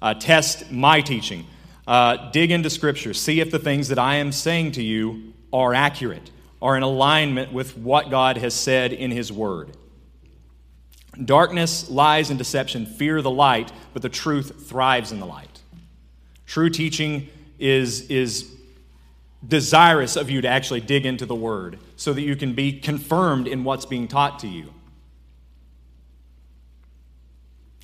Uh, 0.00 0.14
test 0.14 0.70
my 0.70 1.00
teaching. 1.00 1.44
Uh, 1.86 2.30
dig 2.30 2.50
into 2.50 2.70
Scripture. 2.70 3.12
See 3.12 3.40
if 3.40 3.50
the 3.50 3.58
things 3.58 3.88
that 3.88 3.98
I 3.98 4.16
am 4.16 4.32
saying 4.32 4.72
to 4.72 4.82
you 4.82 5.34
are 5.52 5.74
accurate, 5.74 6.30
are 6.62 6.76
in 6.76 6.82
alignment 6.82 7.52
with 7.52 7.76
what 7.76 8.10
God 8.10 8.36
has 8.36 8.54
said 8.54 8.92
in 8.92 9.10
His 9.10 9.32
Word. 9.32 9.76
Darkness, 11.24 11.90
lies, 11.90 12.30
and 12.30 12.38
deception 12.38 12.86
fear 12.86 13.20
the 13.22 13.30
light, 13.30 13.72
but 13.92 14.02
the 14.02 14.08
truth 14.08 14.68
thrives 14.68 15.12
in 15.12 15.20
the 15.20 15.26
light. 15.26 15.60
True 16.46 16.70
teaching 16.70 17.28
is, 17.58 18.02
is 18.10 18.50
desirous 19.46 20.16
of 20.16 20.30
you 20.30 20.40
to 20.40 20.48
actually 20.48 20.80
dig 20.80 21.06
into 21.06 21.26
the 21.26 21.34
Word 21.34 21.78
so 21.96 22.12
that 22.12 22.22
you 22.22 22.36
can 22.36 22.54
be 22.54 22.78
confirmed 22.78 23.46
in 23.48 23.64
what's 23.64 23.86
being 23.86 24.08
taught 24.08 24.38
to 24.40 24.48
you. 24.48 24.72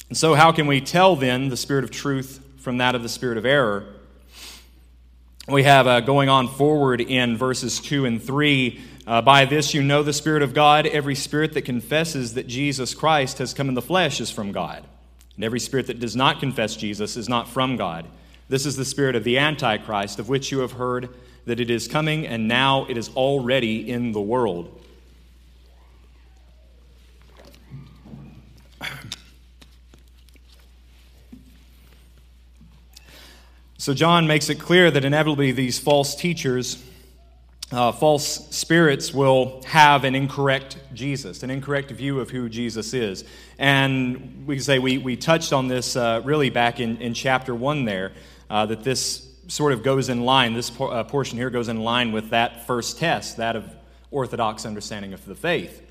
And 0.09 0.17
so, 0.17 0.35
how 0.35 0.53
can 0.53 0.67
we 0.67 0.81
tell 0.81 1.17
then 1.17 1.49
the 1.49 1.57
spirit 1.57 1.83
of 1.83 1.91
truth 1.91 2.45
from 2.59 2.79
that 2.79 2.95
of 2.95 3.03
the 3.03 3.09
spirit 3.09 3.39
of 3.39 3.45
error? 3.45 3.96
We 5.49 5.63
have 5.63 5.87
uh, 5.87 6.01
going 6.01 6.29
on 6.29 6.49
forward 6.49 7.01
in 7.01 7.37
verses 7.37 7.79
2 7.79 8.05
and 8.05 8.21
3. 8.21 8.81
Uh, 9.07 9.23
By 9.23 9.45
this 9.45 9.75
you 9.75 9.83
know 9.85 10.03
the 10.03 10.13
Spirit 10.13 10.43
of 10.43 10.55
God. 10.55 10.89
Every 10.89 11.15
spirit 11.15 11.53
that 11.53 11.63
confesses 11.63 12.35
that 12.35 12.49
Jesus 12.49 12.97
Christ 12.97 13.39
has 13.39 13.55
come 13.55 13.69
in 13.69 13.77
the 13.77 13.81
flesh 13.81 14.21
is 14.21 14.29
from 14.29 14.51
God. 14.51 14.85
And 15.37 15.45
every 15.45 15.61
spirit 15.61 15.87
that 15.87 16.01
does 16.01 16.17
not 16.17 16.41
confess 16.41 16.75
Jesus 16.75 17.17
is 17.17 17.29
not 17.29 17.49
from 17.49 17.77
God. 17.77 18.07
This 18.49 18.67
is 18.67 18.75
the 18.75 18.85
spirit 18.85 19.15
of 19.15 19.23
the 19.23 19.39
Antichrist, 19.39 20.19
of 20.19 20.29
which 20.29 20.51
you 20.51 20.59
have 20.61 20.73
heard 20.73 21.11
that 21.45 21.61
it 21.61 21.71
is 21.71 21.87
coming 21.87 22.27
and 22.27 22.49
now 22.49 22.85
it 22.87 22.99
is 22.99 23.11
already 23.11 23.89
in 23.89 24.11
the 24.11 24.21
world. 24.21 24.85
So, 33.79 33.93
John 33.93 34.27
makes 34.27 34.49
it 34.49 34.55
clear 34.55 34.91
that 34.91 35.05
inevitably 35.05 35.53
these 35.53 35.79
false 35.79 36.15
teachers, 36.15 36.83
uh, 37.71 37.93
false 37.93 38.49
spirits, 38.49 39.13
will 39.13 39.63
have 39.67 40.05
an 40.05 40.15
incorrect 40.15 40.79
Jesus, 40.95 41.43
an 41.43 41.51
incorrect 41.51 41.91
view 41.91 42.19
of 42.21 42.31
who 42.31 42.49
Jesus 42.49 42.95
is. 42.95 43.25
And 43.59 44.47
we 44.47 44.61
say 44.61 44.79
we, 44.79 44.97
we 44.97 45.15
touched 45.15 45.53
on 45.53 45.69
this 45.69 45.95
uh, 45.95 46.23
really 46.25 46.49
back 46.49 46.81
in, 46.81 46.97
in 47.03 47.13
chapter 47.13 47.55
1 47.55 47.85
there, 47.85 48.13
uh, 48.49 48.65
that 48.65 48.83
this 48.83 49.29
sort 49.49 49.75
of 49.75 49.83
goes 49.83 50.09
in 50.09 50.23
line, 50.23 50.55
this 50.55 50.71
por- 50.71 50.95
uh, 50.95 51.05
portion 51.05 51.37
here 51.37 51.51
goes 51.51 51.69
in 51.69 51.81
line 51.81 52.13
with 52.13 52.31
that 52.31 52.67
first 52.67 52.99
test, 52.99 53.37
that 53.37 53.57
of 53.57 53.71
orthodox 54.11 54.65
understanding 54.65 55.13
of 55.13 55.23
the 55.27 55.35
faith. 55.35 55.83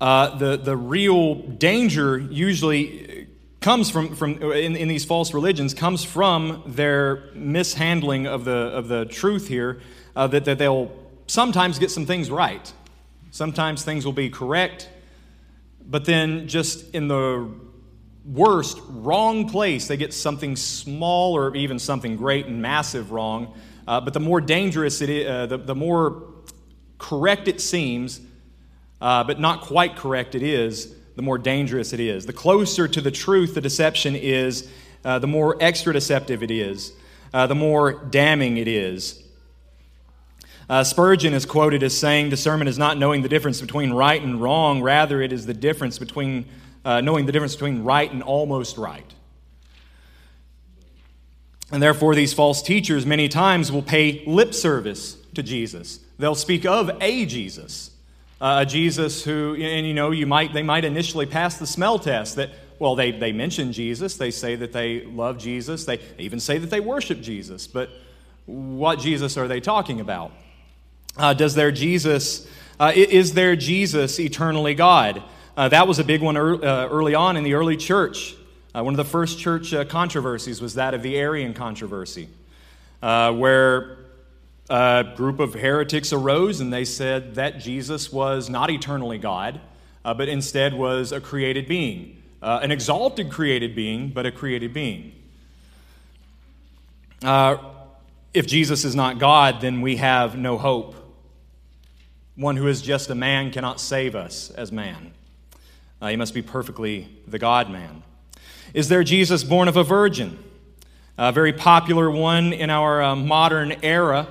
Uh, 0.00 0.36
the, 0.38 0.56
the 0.58 0.76
real 0.76 1.34
danger 1.34 2.18
usually 2.18 3.26
comes 3.64 3.90
from, 3.90 4.14
from 4.14 4.40
in, 4.52 4.76
in 4.76 4.88
these 4.88 5.04
false 5.04 5.32
religions 5.32 5.72
comes 5.72 6.04
from 6.04 6.62
their 6.66 7.30
mishandling 7.34 8.26
of 8.26 8.44
the, 8.44 8.52
of 8.52 8.88
the 8.88 9.06
truth 9.06 9.48
here 9.48 9.80
uh, 10.14 10.26
that, 10.26 10.44
that 10.44 10.58
they'll 10.58 10.92
sometimes 11.26 11.78
get 11.78 11.90
some 11.90 12.04
things 12.04 12.30
right 12.30 12.72
sometimes 13.30 13.82
things 13.82 14.04
will 14.04 14.12
be 14.12 14.28
correct 14.28 14.88
but 15.86 16.04
then 16.04 16.46
just 16.46 16.94
in 16.94 17.08
the 17.08 17.48
worst, 18.24 18.80
wrong 18.88 19.48
place, 19.48 19.86
they 19.86 19.96
get 19.96 20.14
something 20.14 20.56
small 20.56 21.36
or 21.36 21.54
even 21.54 21.78
something 21.78 22.16
great 22.16 22.46
and 22.46 22.60
massive 22.60 23.12
wrong. 23.12 23.54
Uh, 23.86 24.00
but 24.00 24.14
the 24.14 24.20
more 24.20 24.40
dangerous 24.40 25.02
it 25.02 25.10
is, 25.10 25.26
uh, 25.28 25.46
the, 25.46 25.58
the 25.58 25.74
more 25.74 26.22
correct 26.98 27.48
it 27.48 27.60
seems, 27.60 28.20
uh, 29.00 29.22
but 29.24 29.38
not 29.38 29.60
quite 29.60 29.96
correct 29.96 30.34
it 30.34 30.42
is, 30.42 30.94
the 31.16 31.22
more 31.22 31.38
dangerous 31.38 31.92
it 31.92 32.00
is. 32.00 32.26
The 32.26 32.32
closer 32.32 32.88
to 32.88 33.00
the 33.00 33.10
truth 33.10 33.54
the 33.54 33.60
deception 33.60 34.16
is, 34.16 34.68
uh, 35.04 35.18
the 35.18 35.26
more 35.26 35.56
extra 35.60 35.92
deceptive 35.92 36.42
it 36.42 36.50
is, 36.50 36.92
uh, 37.32 37.46
the 37.46 37.54
more 37.54 37.92
damning 37.92 38.56
it 38.56 38.68
is. 38.68 39.22
Uh, 40.68 40.82
Spurgeon 40.82 41.34
is 41.34 41.44
quoted 41.44 41.82
as 41.82 41.96
saying, 41.96 42.30
Discernment 42.30 42.68
is 42.68 42.78
not 42.78 42.96
knowing 42.96 43.22
the 43.22 43.28
difference 43.28 43.60
between 43.60 43.92
right 43.92 44.20
and 44.20 44.40
wrong, 44.40 44.82
rather, 44.82 45.20
it 45.20 45.32
is 45.32 45.46
the 45.46 45.54
difference 45.54 45.98
between 45.98 46.46
uh, 46.84 47.00
knowing 47.00 47.26
the 47.26 47.32
difference 47.32 47.54
between 47.54 47.84
right 47.84 48.10
and 48.10 48.22
almost 48.22 48.78
right. 48.78 49.12
And 51.70 51.82
therefore, 51.82 52.14
these 52.14 52.32
false 52.32 52.62
teachers 52.62 53.04
many 53.04 53.28
times 53.28 53.72
will 53.72 53.82
pay 53.82 54.22
lip 54.26 54.54
service 54.54 55.16
to 55.34 55.42
Jesus. 55.42 56.00
They'll 56.18 56.34
speak 56.34 56.64
of 56.64 56.90
a 57.00 57.26
Jesus, 57.26 57.90
uh, 58.44 58.60
a 58.60 58.66
Jesus 58.66 59.24
who, 59.24 59.54
and 59.58 59.86
you 59.86 59.94
know, 59.94 60.10
you 60.10 60.26
might, 60.26 60.52
they 60.52 60.62
might 60.62 60.84
initially 60.84 61.24
pass 61.24 61.56
the 61.56 61.66
smell 61.66 61.98
test 61.98 62.36
that, 62.36 62.50
well, 62.78 62.94
they, 62.94 63.10
they 63.10 63.32
mention 63.32 63.72
Jesus, 63.72 64.18
they 64.18 64.30
say 64.30 64.54
that 64.54 64.70
they 64.70 65.00
love 65.06 65.38
Jesus, 65.38 65.86
they 65.86 65.98
even 66.18 66.38
say 66.38 66.58
that 66.58 66.68
they 66.68 66.80
worship 66.80 67.22
Jesus, 67.22 67.66
but 67.66 67.88
what 68.44 68.98
Jesus 68.98 69.38
are 69.38 69.48
they 69.48 69.60
talking 69.60 69.98
about? 69.98 70.30
Uh, 71.16 71.32
does 71.32 71.54
their 71.54 71.72
Jesus, 71.72 72.46
uh, 72.78 72.92
is 72.94 73.32
their 73.32 73.56
Jesus 73.56 74.20
eternally 74.20 74.74
God? 74.74 75.22
Uh, 75.56 75.70
that 75.70 75.88
was 75.88 75.98
a 75.98 76.04
big 76.04 76.20
one 76.20 76.36
er, 76.36 76.62
uh, 76.62 76.88
early 76.88 77.14
on 77.14 77.38
in 77.38 77.44
the 77.44 77.54
early 77.54 77.78
church. 77.78 78.36
Uh, 78.74 78.84
one 78.84 78.92
of 78.92 78.98
the 78.98 79.06
first 79.06 79.38
church 79.38 79.72
controversies 79.88 80.60
was 80.60 80.74
that 80.74 80.92
of 80.92 81.00
the 81.00 81.16
Arian 81.16 81.54
controversy, 81.54 82.28
where 83.00 84.03
a 84.70 85.12
group 85.16 85.40
of 85.40 85.54
heretics 85.54 86.12
arose 86.12 86.60
and 86.60 86.72
they 86.72 86.84
said 86.84 87.34
that 87.34 87.58
Jesus 87.58 88.12
was 88.12 88.48
not 88.48 88.70
eternally 88.70 89.18
God, 89.18 89.60
uh, 90.04 90.14
but 90.14 90.28
instead 90.28 90.74
was 90.74 91.12
a 91.12 91.20
created 91.20 91.68
being, 91.68 92.22
an 92.42 92.70
exalted 92.70 93.30
created 93.30 93.74
being, 93.74 94.08
but 94.08 94.26
a 94.26 94.32
created 94.32 94.72
being. 94.72 95.12
if 97.22 98.46
Jesus 98.46 98.84
is 98.84 98.94
not 98.94 99.18
God, 99.18 99.60
then 99.60 99.80
we 99.80 99.96
have 99.96 100.36
no 100.36 100.58
hope. 100.58 100.94
One 102.36 102.56
who 102.56 102.66
is 102.66 102.82
just 102.82 103.10
a 103.10 103.14
man 103.14 103.52
cannot 103.52 103.80
save 103.80 104.16
us 104.16 104.50
as 104.50 104.72
man. 104.72 105.12
Uh, 106.02 106.08
he 106.08 106.16
must 106.16 106.34
be 106.34 106.42
perfectly 106.42 107.08
the 107.26 107.38
God 107.38 107.70
man. 107.70 108.02
Is 108.74 108.88
their 108.88 109.04
Jesus 109.04 109.44
born 109.44 109.68
of 109.68 109.76
a 109.76 109.84
virgin? 109.84 110.38
A 111.16 111.30
very 111.30 111.52
popular 111.52 112.10
one 112.10 112.52
in 112.52 112.70
our 112.70 113.00
uh, 113.02 113.16
modern 113.16 113.72
era 113.82 114.26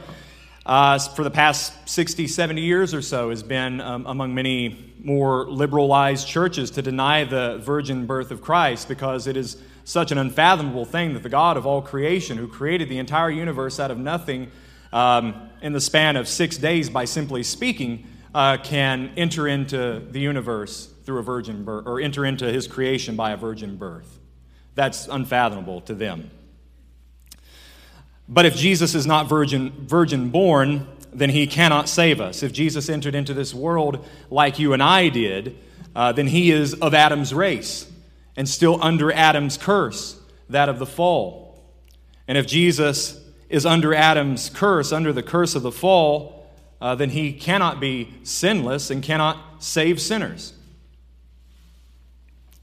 uh, 0.66 0.98
for 1.00 1.24
the 1.24 1.32
past 1.32 1.74
60, 1.90 2.28
70 2.28 2.62
years 2.62 2.94
or 2.94 3.02
so 3.02 3.30
has 3.30 3.44
been 3.44 3.82
um, 3.82 4.06
among 4.06 4.34
many 4.34 4.94
more 5.04 5.50
liberalized 5.50 6.28
churches 6.28 6.72
to 6.72 6.82
deny 6.82 7.26
the 7.26 7.58
virgin 7.60 8.06
birth 8.06 8.32
of 8.32 8.42
Christ 8.42 8.88
because 8.88 9.28
it 9.28 9.36
is 9.36 9.58
such 9.84 10.12
an 10.12 10.18
unfathomable 10.18 10.86
thing 10.86 11.14
that 11.14 11.24
the 11.24 11.30
God 11.30 11.58
of 11.58 11.66
all 11.66 11.82
creation, 11.82 12.38
who 12.38 12.48
created 12.48 12.88
the 12.88 12.98
entire 12.98 13.30
universe 13.30 13.80
out 13.80 13.92
of 13.92 13.98
nothing 13.98 14.50
um, 14.94 15.50
in 15.62 15.74
the 15.74 15.82
span 15.82 16.16
of 16.16 16.28
six 16.28 16.58
days 16.58 16.90
by 16.90 17.04
simply 17.04 17.44
speaking, 17.44 18.08
uh, 18.34 18.58
can 18.64 19.12
enter 19.18 19.48
into 19.48 20.02
the 20.12 20.20
universe 20.20 20.88
through 21.04 21.20
a 21.20 21.24
virgin 21.24 21.66
birth, 21.66 21.86
or 21.86 22.00
enter 22.00 22.26
into 22.26 22.46
his 22.52 22.68
creation 22.68 23.18
by 23.18 23.32
a 23.32 23.38
virgin 23.38 23.76
birth. 23.76 24.20
That's 24.76 25.08
unfathomable 25.08 25.82
to 25.82 25.94
them. 25.94 26.32
But 28.34 28.48
if 28.48 28.56
Jesus 28.56 28.96
is 28.96 29.06
not 29.06 29.30
virgin, 29.30 29.72
virgin 29.86 30.32
born, 30.32 30.88
then 31.14 31.30
he 31.30 31.46
cannot 31.46 31.88
save 31.88 32.20
us. 32.20 32.42
If 32.42 32.52
Jesus 32.52 32.90
entered 32.90 33.14
into 33.14 33.36
this 33.36 33.54
world 33.54 34.04
like 34.32 34.58
you 34.58 34.74
and 34.74 34.82
I 34.82 35.10
did, 35.10 35.56
uh, 35.96 36.14
then 36.14 36.26
he 36.26 36.50
is 36.50 36.74
of 36.74 36.96
Adam's 36.96 37.32
race 37.32 37.88
and 38.36 38.50
still 38.50 38.84
under 38.84 39.12
Adam's 39.12 39.56
curse, 39.56 40.20
that 40.50 40.68
of 40.68 40.80
the 40.80 40.86
fall. 40.88 41.64
And 42.28 42.36
if 42.36 42.48
Jesus 42.48 43.24
is 43.50 43.68
under 43.68 43.94
Adam's 43.94 44.50
curse, 44.50 44.92
under 44.92 45.14
the 45.14 45.22
curse 45.22 45.54
of 45.54 45.62
the 45.62 45.72
fall, 45.72 46.52
uh, 46.82 46.96
then 46.96 47.12
he 47.12 47.34
cannot 47.34 47.80
be 47.80 48.16
sinless 48.24 48.90
and 48.90 49.04
cannot 49.04 49.64
save 49.64 50.02
sinners. 50.02 50.54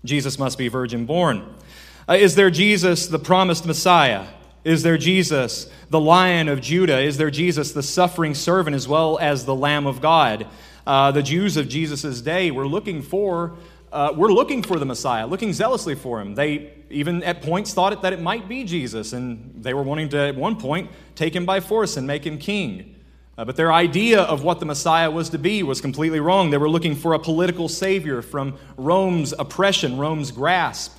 Jesus 0.04 0.36
must 0.36 0.58
be 0.58 0.66
virgin 0.66 1.06
born. 1.06 1.54
Uh, 2.08 2.14
is 2.14 2.34
their 2.34 2.50
Jesus, 2.50 3.06
the 3.06 3.20
promised 3.20 3.64
Messiah? 3.64 4.26
Is 4.62 4.82
their 4.82 4.98
Jesus, 4.98 5.70
the 5.88 6.00
Lion 6.00 6.48
of 6.48 6.60
Judah? 6.60 7.00
Is 7.00 7.16
their 7.16 7.30
Jesus, 7.30 7.72
the 7.72 7.82
suffering 7.82 8.34
servant, 8.34 8.76
as 8.76 8.86
well 8.86 9.18
as 9.18 9.44
the 9.44 9.54
Lamb 9.54 9.86
of 9.86 10.00
God? 10.00 10.46
Uh, 10.86 11.10
the 11.10 11.22
Jews 11.22 11.56
of 11.56 11.68
Jesus' 11.68 12.20
day 12.20 12.50
were 12.50 12.66
looking 12.66 13.02
for 13.02 13.56
uh, 13.92 14.12
we're 14.14 14.30
looking 14.32 14.62
for 14.62 14.78
the 14.78 14.86
Messiah, 14.86 15.26
looking 15.26 15.52
zealously 15.52 15.96
for 15.96 16.20
him. 16.20 16.34
They 16.34 16.72
even 16.90 17.22
at 17.24 17.42
points 17.42 17.74
thought 17.74 17.92
it, 17.92 18.02
that 18.02 18.12
it 18.12 18.20
might 18.20 18.48
be 18.48 18.64
Jesus, 18.64 19.12
and 19.12 19.62
they 19.62 19.74
were 19.74 19.82
wanting 19.82 20.08
to, 20.10 20.18
at 20.18 20.36
one 20.36 20.56
point, 20.56 20.90
take 21.14 21.34
him 21.34 21.44
by 21.44 21.60
force 21.60 21.96
and 21.96 22.06
make 22.06 22.24
him 22.24 22.38
king. 22.38 22.94
Uh, 23.36 23.44
but 23.44 23.56
their 23.56 23.72
idea 23.72 24.22
of 24.22 24.44
what 24.44 24.60
the 24.60 24.66
Messiah 24.66 25.10
was 25.10 25.30
to 25.30 25.38
be 25.38 25.62
was 25.62 25.80
completely 25.80 26.20
wrong. 26.20 26.50
They 26.50 26.58
were 26.58 26.68
looking 26.68 26.94
for 26.94 27.14
a 27.14 27.18
political 27.18 27.68
savior 27.68 28.22
from 28.22 28.58
Rome's 28.76 29.32
oppression, 29.32 29.98
Rome's 29.98 30.30
grasp. 30.30 30.96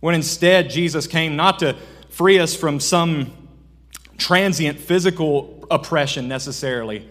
When 0.00 0.14
instead, 0.14 0.70
Jesus 0.70 1.06
came 1.06 1.36
not 1.36 1.60
to 1.60 1.76
free 2.10 2.38
us 2.38 2.54
from 2.54 2.80
some 2.80 3.32
transient 4.18 4.78
physical 4.78 5.66
oppression 5.70 6.28
necessarily 6.28 7.08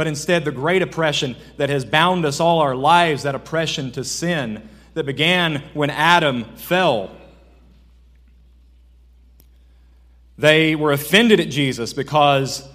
but 0.00 0.06
instead 0.06 0.46
the 0.46 0.50
great 0.50 0.80
oppression 0.80 1.36
that 1.58 1.68
has 1.68 1.84
bound 1.84 2.24
us 2.24 2.40
all 2.40 2.60
our 2.60 2.74
lives, 2.74 3.24
that 3.24 3.34
oppression 3.34 3.92
to 3.92 4.02
sin 4.02 4.66
that 4.94 5.04
began 5.04 5.62
when 5.74 5.90
Adam 5.90 6.44
fell. 6.56 7.10
They 10.38 10.74
were 10.74 10.92
offended 10.92 11.38
at 11.38 11.50
Jesus 11.50 11.92
because, 11.92 12.66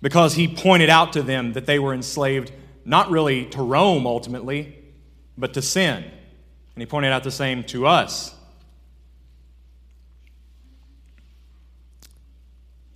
because 0.00 0.34
he 0.34 0.48
pointed 0.48 0.88
out 0.88 1.12
to 1.12 1.22
them 1.22 1.52
that 1.52 1.66
they 1.66 1.78
were 1.78 1.92
enslaved 1.92 2.52
not 2.86 3.10
really 3.10 3.44
to 3.46 3.62
Rome 3.62 4.06
ultimately, 4.06 4.78
but 5.36 5.52
to 5.52 5.60
sin. 5.60 5.96
And 6.02 6.82
he 6.82 6.86
pointed 6.86 7.12
out 7.12 7.22
the 7.22 7.30
same 7.30 7.64
to 7.64 7.86
us. 7.86 8.34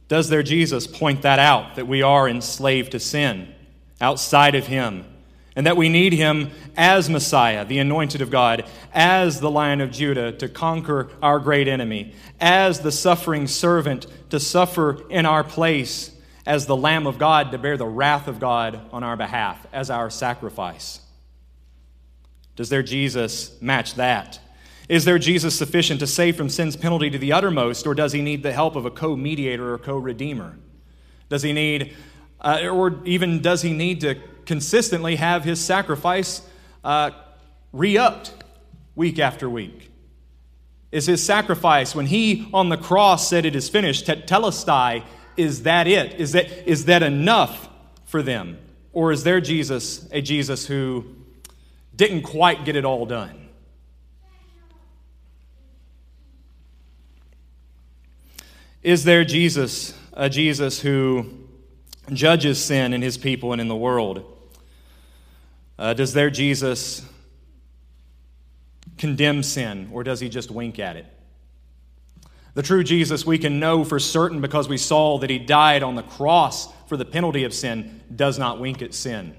Does 0.08 0.28
their 0.28 0.42
Jesus 0.42 0.86
point 0.86 1.22
that 1.22 1.38
out, 1.38 1.76
that 1.76 1.88
we 1.88 2.02
are 2.02 2.28
enslaved 2.28 2.92
to 2.92 3.00
sin 3.00 3.54
outside 4.00 4.54
of 4.54 4.66
Him, 4.66 5.06
and 5.56 5.66
that 5.66 5.76
we 5.76 5.88
need 5.88 6.12
Him 6.12 6.50
as 6.76 7.08
Messiah, 7.08 7.64
the 7.64 7.78
anointed 7.78 8.20
of 8.20 8.30
God, 8.30 8.64
as 8.92 9.40
the 9.40 9.50
Lion 9.50 9.80
of 9.80 9.90
Judah 9.90 10.32
to 10.32 10.48
conquer 10.48 11.08
our 11.22 11.38
great 11.38 11.68
enemy, 11.68 12.14
as 12.40 12.80
the 12.80 12.92
suffering 12.92 13.46
servant 13.46 14.06
to 14.30 14.40
suffer 14.40 15.08
in 15.08 15.26
our 15.26 15.44
place, 15.44 16.10
as 16.46 16.66
the 16.66 16.76
Lamb 16.76 17.06
of 17.06 17.18
God 17.18 17.52
to 17.52 17.58
bear 17.58 17.76
the 17.76 17.86
wrath 17.86 18.28
of 18.28 18.38
God 18.38 18.80
on 18.92 19.02
our 19.02 19.16
behalf, 19.16 19.66
as 19.72 19.90
our 19.90 20.10
sacrifice? 20.10 21.00
Does 22.56 22.68
their 22.68 22.82
Jesus 22.82 23.60
match 23.60 23.94
that? 23.94 24.38
Is 24.88 25.04
their 25.04 25.18
Jesus 25.18 25.56
sufficient 25.56 26.00
to 26.00 26.06
save 26.06 26.36
from 26.36 26.48
sin's 26.48 26.76
penalty 26.76 27.08
to 27.10 27.18
the 27.18 27.32
uttermost, 27.32 27.86
or 27.86 27.94
does 27.94 28.12
he 28.12 28.20
need 28.20 28.42
the 28.42 28.52
help 28.52 28.76
of 28.76 28.84
a 28.84 28.90
co 28.90 29.16
mediator 29.16 29.72
or 29.72 29.78
co 29.78 29.96
redeemer? 29.96 30.58
Does 31.28 31.42
he 31.42 31.52
need, 31.52 31.94
uh, 32.40 32.68
or 32.70 33.00
even 33.04 33.40
does 33.40 33.62
he 33.62 33.72
need 33.72 34.02
to 34.02 34.16
consistently 34.44 35.16
have 35.16 35.44
his 35.44 35.58
sacrifice 35.58 36.42
uh, 36.82 37.12
re 37.72 37.96
upped 37.96 38.32
week 38.94 39.18
after 39.18 39.48
week? 39.48 39.90
Is 40.92 41.06
his 41.06 41.24
sacrifice, 41.24 41.94
when 41.94 42.06
he 42.06 42.48
on 42.52 42.68
the 42.68 42.76
cross 42.76 43.28
said 43.28 43.46
it 43.46 43.56
is 43.56 43.68
finished, 43.68 44.06
tetelestai, 44.06 45.02
is 45.36 45.62
that 45.62 45.88
it? 45.88 46.20
Is 46.20 46.32
that, 46.32 46.68
is 46.70 46.84
that 46.84 47.02
enough 47.02 47.68
for 48.04 48.22
them? 48.22 48.58
Or 48.92 49.10
is 49.10 49.24
their 49.24 49.40
Jesus 49.40 50.06
a 50.12 50.20
Jesus 50.20 50.66
who 50.66 51.04
didn't 51.96 52.22
quite 52.22 52.64
get 52.64 52.76
it 52.76 52.84
all 52.84 53.06
done? 53.06 53.43
Is 58.84 59.02
their 59.02 59.24
Jesus, 59.24 59.94
a 60.12 60.28
Jesus 60.28 60.78
who 60.78 61.26
judges 62.12 62.62
sin 62.62 62.92
in 62.92 63.00
his 63.00 63.16
people 63.16 63.52
and 63.52 63.60
in 63.60 63.66
the 63.66 63.74
world? 63.74 64.30
Uh, 65.78 65.94
does 65.94 66.12
their 66.12 66.28
Jesus 66.28 67.02
condemn 68.98 69.42
sin, 69.42 69.88
or 69.90 70.04
does 70.04 70.20
he 70.20 70.28
just 70.28 70.50
wink 70.50 70.78
at 70.78 70.96
it? 70.96 71.06
The 72.52 72.62
true 72.62 72.84
Jesus 72.84 73.24
we 73.24 73.38
can 73.38 73.58
know 73.58 73.84
for 73.84 73.98
certain 73.98 74.42
because 74.42 74.68
we 74.68 74.76
saw 74.76 75.16
that 75.16 75.30
he 75.30 75.38
died 75.38 75.82
on 75.82 75.94
the 75.94 76.02
cross 76.02 76.70
for 76.86 76.98
the 76.98 77.06
penalty 77.06 77.44
of 77.44 77.54
sin, 77.54 78.02
does 78.14 78.38
not 78.38 78.60
wink 78.60 78.82
at 78.82 78.92
sin. 78.92 79.34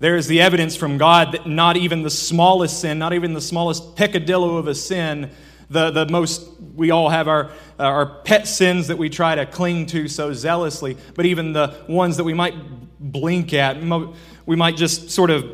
There 0.00 0.16
is 0.16 0.26
the 0.26 0.42
evidence 0.42 0.76
from 0.76 0.98
God 0.98 1.32
that 1.32 1.46
not 1.46 1.78
even 1.78 2.02
the 2.02 2.10
smallest 2.10 2.78
sin, 2.78 2.98
not 2.98 3.14
even 3.14 3.32
the 3.32 3.40
smallest 3.40 3.96
peccadillo 3.96 4.58
of 4.58 4.68
a 4.68 4.74
sin, 4.74 5.30
the, 5.70 5.90
the 5.90 6.06
most, 6.06 6.50
we 6.74 6.90
all 6.90 7.08
have 7.08 7.28
our, 7.28 7.46
uh, 7.78 7.84
our 7.84 8.06
pet 8.06 8.48
sins 8.48 8.88
that 8.88 8.98
we 8.98 9.08
try 9.08 9.36
to 9.36 9.46
cling 9.46 9.86
to 9.86 10.08
so 10.08 10.32
zealously, 10.32 10.96
but 11.14 11.24
even 11.26 11.52
the 11.52 11.74
ones 11.88 12.16
that 12.16 12.24
we 12.24 12.34
might 12.34 12.54
blink 12.98 13.54
at, 13.54 13.76
we 14.46 14.56
might 14.56 14.76
just 14.76 15.10
sort 15.10 15.30
of 15.30 15.44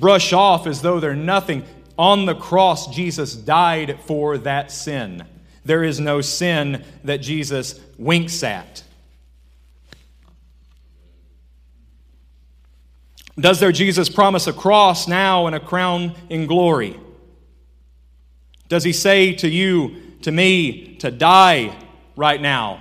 brush 0.00 0.32
off 0.32 0.66
as 0.66 0.80
though 0.80 0.98
they're 1.00 1.14
nothing. 1.14 1.64
On 1.98 2.24
the 2.24 2.34
cross, 2.34 2.92
Jesus 2.94 3.34
died 3.34 4.00
for 4.06 4.38
that 4.38 4.72
sin. 4.72 5.24
There 5.64 5.84
is 5.84 6.00
no 6.00 6.22
sin 6.22 6.84
that 7.04 7.18
Jesus 7.18 7.78
winks 7.98 8.42
at. 8.42 8.82
Does 13.38 13.60
their 13.60 13.72
Jesus 13.72 14.08
promise 14.08 14.46
a 14.46 14.52
cross 14.52 15.06
now 15.06 15.46
and 15.46 15.54
a 15.54 15.60
crown 15.60 16.14
in 16.28 16.46
glory? 16.46 16.98
Does 18.72 18.84
he 18.84 18.94
say 18.94 19.34
to 19.34 19.50
you, 19.50 19.96
to 20.22 20.32
me, 20.32 20.96
to 21.00 21.10
die 21.10 21.76
right 22.16 22.40
now? 22.40 22.80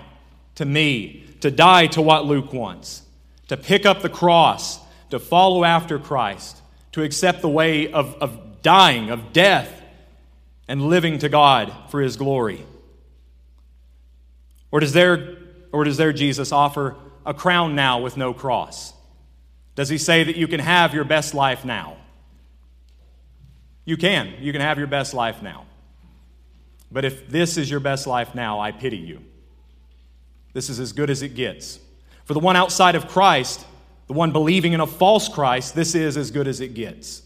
To 0.55 0.63
me, 0.63 1.25
to 1.41 1.51
die 1.51 1.87
to 1.87 2.01
what 2.01 2.25
Luke 2.25 2.53
wants, 2.53 3.01
to 3.49 3.57
pick 3.57 3.85
up 3.85 4.01
the 4.01 4.07
cross, 4.07 4.79
to 5.09 5.19
follow 5.19 5.65
after 5.65 5.99
Christ, 5.99 6.61
to 6.93 7.03
accept 7.03 7.41
the 7.41 7.49
way 7.49 7.91
of, 7.91 8.15
of 8.21 8.61
dying, 8.61 9.09
of 9.09 9.33
death, 9.33 9.81
and 10.65 10.81
living 10.81 11.19
to 11.19 11.27
God 11.27 11.73
for 11.89 11.99
his 11.99 12.15
glory? 12.15 12.65
Or 14.71 14.79
does 14.79 14.93
there, 14.93 15.39
or 15.73 15.83
does 15.83 15.97
their 15.97 16.13
Jesus 16.13 16.53
offer 16.53 16.95
a 17.25 17.33
crown 17.33 17.75
now 17.75 17.99
with 17.99 18.15
no 18.15 18.33
cross? 18.33 18.93
Does 19.75 19.89
he 19.89 19.97
say 19.97 20.23
that 20.23 20.37
you 20.37 20.47
can 20.47 20.61
have 20.61 20.93
your 20.93 21.03
best 21.03 21.33
life 21.33 21.65
now? 21.65 21.97
You 23.83 23.97
can. 23.97 24.35
You 24.39 24.53
can 24.53 24.61
have 24.61 24.77
your 24.77 24.87
best 24.87 25.13
life 25.13 25.41
now. 25.41 25.65
But 26.91 27.05
if 27.05 27.29
this 27.29 27.57
is 27.57 27.69
your 27.69 27.79
best 27.79 28.05
life 28.05 28.35
now, 28.35 28.59
I 28.59 28.71
pity 28.71 28.97
you. 28.97 29.21
This 30.53 30.69
is 30.69 30.79
as 30.79 30.91
good 30.91 31.09
as 31.09 31.21
it 31.21 31.29
gets. 31.29 31.79
For 32.25 32.33
the 32.33 32.39
one 32.39 32.55
outside 32.55 32.95
of 32.95 33.07
Christ, 33.07 33.65
the 34.07 34.13
one 34.13 34.31
believing 34.31 34.73
in 34.73 34.81
a 34.81 34.87
false 34.87 35.29
Christ, 35.29 35.73
this 35.73 35.95
is 35.95 36.17
as 36.17 36.31
good 36.31 36.47
as 36.47 36.59
it 36.59 36.73
gets. 36.73 37.21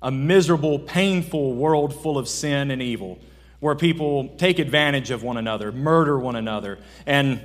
A 0.00 0.10
miserable, 0.10 0.78
painful 0.78 1.54
world 1.54 2.00
full 2.00 2.16
of 2.16 2.28
sin 2.28 2.70
and 2.70 2.80
evil, 2.80 3.18
where 3.58 3.74
people 3.74 4.28
take 4.36 4.60
advantage 4.60 5.10
of 5.10 5.24
one 5.24 5.36
another, 5.36 5.72
murder 5.72 6.16
one 6.16 6.36
another, 6.36 6.78
and 7.06 7.40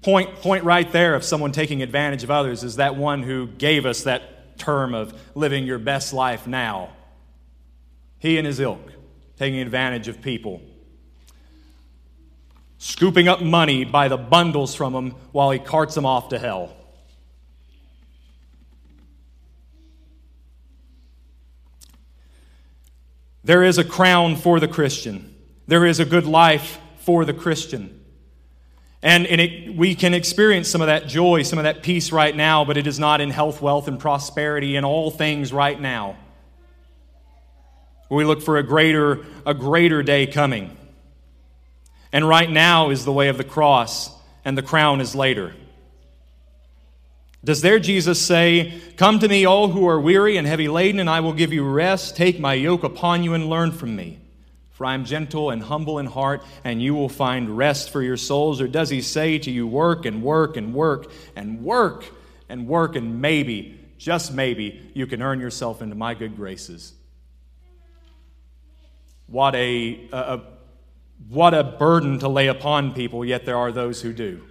point, 0.00 0.36
point 0.36 0.64
right 0.64 0.90
there 0.90 1.14
of 1.14 1.22
someone 1.24 1.52
taking 1.52 1.82
advantage 1.82 2.24
of 2.24 2.30
others 2.30 2.64
is 2.64 2.76
that 2.76 2.96
one 2.96 3.22
who 3.22 3.46
gave 3.46 3.84
us 3.84 4.04
that 4.04 4.58
term 4.58 4.94
of 4.94 5.18
living 5.34 5.66
your 5.66 5.78
best 5.78 6.14
life 6.14 6.46
now. 6.46 6.90
He 8.20 8.38
and 8.38 8.46
his 8.46 8.60
ilk 8.60 8.92
taking 9.36 9.58
advantage 9.58 10.06
of 10.06 10.20
people, 10.20 10.60
scooping 12.78 13.26
up 13.26 13.42
money 13.42 13.84
by 13.84 14.08
the 14.08 14.18
bundles 14.18 14.74
from 14.74 14.92
them 14.92 15.10
while 15.32 15.50
he 15.50 15.58
carts 15.58 15.94
them 15.94 16.06
off 16.06 16.28
to 16.28 16.38
hell. 16.38 16.76
There 23.42 23.64
is 23.64 23.78
a 23.78 23.84
crown 23.84 24.36
for 24.36 24.60
the 24.60 24.68
Christian. 24.68 25.34
There 25.66 25.86
is 25.86 25.98
a 25.98 26.04
good 26.04 26.26
life 26.26 26.78
for 26.98 27.24
the 27.24 27.32
Christian. 27.32 28.04
And, 29.02 29.26
and 29.26 29.40
it, 29.40 29.74
we 29.74 29.94
can 29.94 30.12
experience 30.12 30.68
some 30.68 30.82
of 30.82 30.88
that 30.88 31.06
joy, 31.06 31.42
some 31.42 31.58
of 31.58 31.62
that 31.62 31.82
peace 31.82 32.12
right 32.12 32.36
now, 32.36 32.66
but 32.66 32.76
it 32.76 32.86
is 32.86 32.98
not 32.98 33.22
in 33.22 33.30
health, 33.30 33.62
wealth, 33.62 33.88
and 33.88 33.98
prosperity 33.98 34.76
in 34.76 34.84
all 34.84 35.10
things 35.10 35.54
right 35.54 35.80
now. 35.80 36.16
We 38.10 38.24
look 38.24 38.42
for 38.42 38.58
a 38.58 38.62
greater, 38.62 39.24
a 39.46 39.54
greater 39.54 40.02
day 40.02 40.26
coming. 40.26 40.76
And 42.12 42.28
right 42.28 42.50
now 42.50 42.90
is 42.90 43.04
the 43.04 43.12
way 43.12 43.28
of 43.28 43.38
the 43.38 43.44
cross, 43.44 44.10
and 44.44 44.58
the 44.58 44.62
crown 44.62 45.00
is 45.00 45.14
later. 45.14 45.54
Does 47.42 47.62
their 47.62 47.78
Jesus 47.78 48.20
say, 48.20 48.78
Come 48.96 49.20
to 49.20 49.28
me, 49.28 49.46
all 49.46 49.68
who 49.68 49.88
are 49.88 50.00
weary 50.00 50.36
and 50.36 50.46
heavy 50.46 50.68
laden, 50.68 51.00
and 51.00 51.08
I 51.08 51.20
will 51.20 51.32
give 51.32 51.52
you 51.52 51.64
rest? 51.64 52.16
Take 52.16 52.40
my 52.40 52.54
yoke 52.54 52.82
upon 52.82 53.22
you 53.22 53.32
and 53.32 53.48
learn 53.48 53.70
from 53.72 53.94
me. 53.94 54.18
For 54.72 54.84
I 54.84 54.94
am 54.94 55.04
gentle 55.04 55.50
and 55.50 55.62
humble 55.62 55.98
in 55.98 56.06
heart, 56.06 56.42
and 56.64 56.82
you 56.82 56.94
will 56.94 57.08
find 57.08 57.56
rest 57.56 57.90
for 57.90 58.02
your 58.02 58.16
souls. 58.16 58.60
Or 58.60 58.66
does 58.66 58.90
he 58.90 59.00
say 59.02 59.38
to 59.38 59.50
you, 59.50 59.66
Work 59.66 60.04
and 60.04 60.22
work 60.22 60.56
and 60.56 60.74
work 60.74 61.10
and 61.36 61.62
work 61.62 62.06
and 62.48 62.66
work, 62.66 62.96
and 62.96 63.22
maybe, 63.22 63.78
just 63.98 64.34
maybe, 64.34 64.90
you 64.94 65.06
can 65.06 65.22
earn 65.22 65.38
yourself 65.38 65.80
into 65.80 65.94
my 65.94 66.14
good 66.14 66.34
graces? 66.34 66.92
What 69.30 69.54
a, 69.54 70.08
a, 70.12 70.40
what 71.28 71.54
a 71.54 71.62
burden 71.62 72.18
to 72.18 72.28
lay 72.28 72.48
upon 72.48 72.92
people, 72.94 73.24
yet 73.24 73.46
there 73.46 73.56
are 73.56 73.70
those 73.70 74.02
who 74.02 74.12
do. 74.12 74.42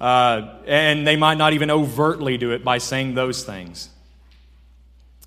Uh, 0.00 0.56
and 0.66 1.06
they 1.06 1.14
might 1.14 1.38
not 1.38 1.52
even 1.52 1.70
overtly 1.70 2.38
do 2.38 2.50
it 2.50 2.64
by 2.64 2.78
saying 2.78 3.14
those 3.14 3.44
things. 3.44 3.90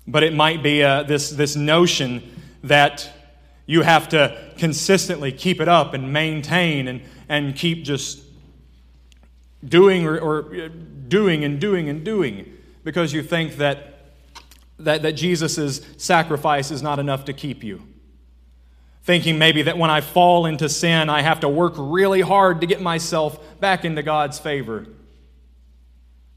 But 0.06 0.22
it 0.22 0.34
might 0.34 0.62
be 0.62 0.82
uh, 0.82 1.04
this, 1.04 1.30
this 1.30 1.56
notion 1.56 2.22
that 2.62 3.10
you 3.64 3.80
have 3.80 4.10
to 4.10 4.52
consistently 4.58 5.32
keep 5.32 5.58
it 5.60 5.68
up 5.68 5.94
and 5.94 6.12
maintain 6.12 6.88
and, 6.88 7.00
and 7.30 7.56
keep 7.56 7.84
just 7.84 8.20
doing 9.66 10.06
or, 10.06 10.18
or 10.18 10.54
uh, 10.54 10.68
doing 11.08 11.42
and 11.42 11.58
doing 11.58 11.88
and 11.88 12.04
doing 12.04 12.52
because 12.82 13.14
you 13.14 13.22
think 13.22 13.56
that, 13.56 14.12
that, 14.78 15.00
that 15.00 15.12
Jesus' 15.12 15.80
sacrifice 15.96 16.70
is 16.70 16.82
not 16.82 16.98
enough 16.98 17.24
to 17.24 17.32
keep 17.32 17.64
you 17.64 17.80
thinking 19.04 19.38
maybe 19.38 19.62
that 19.62 19.76
when 19.76 19.90
I 19.90 20.00
fall 20.00 20.46
into 20.46 20.68
sin, 20.68 21.10
I 21.10 21.22
have 21.22 21.40
to 21.40 21.48
work 21.48 21.74
really 21.76 22.22
hard 22.22 22.62
to 22.62 22.66
get 22.66 22.80
myself 22.80 23.38
back 23.60 23.84
into 23.84 24.02
God's 24.02 24.38
favor, 24.38 24.86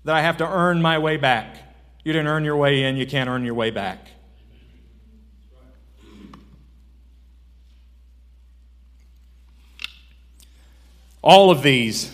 that 0.04 0.16
I 0.16 0.22
have 0.22 0.38
to 0.38 0.48
earn 0.48 0.82
my 0.82 1.00
way 1.00 1.18
back. 1.18 1.58
You 2.04 2.14
didn't 2.14 2.28
earn 2.28 2.44
your 2.44 2.58
way 2.58 2.84
in, 2.84 2.98
you 2.98 3.08
can't 3.08 3.30
earn 3.30 3.46
your 3.46 3.54
way 3.54 3.72
back. 3.72 4.08
All 11.22 11.52
of 11.52 11.64
these 11.64 12.14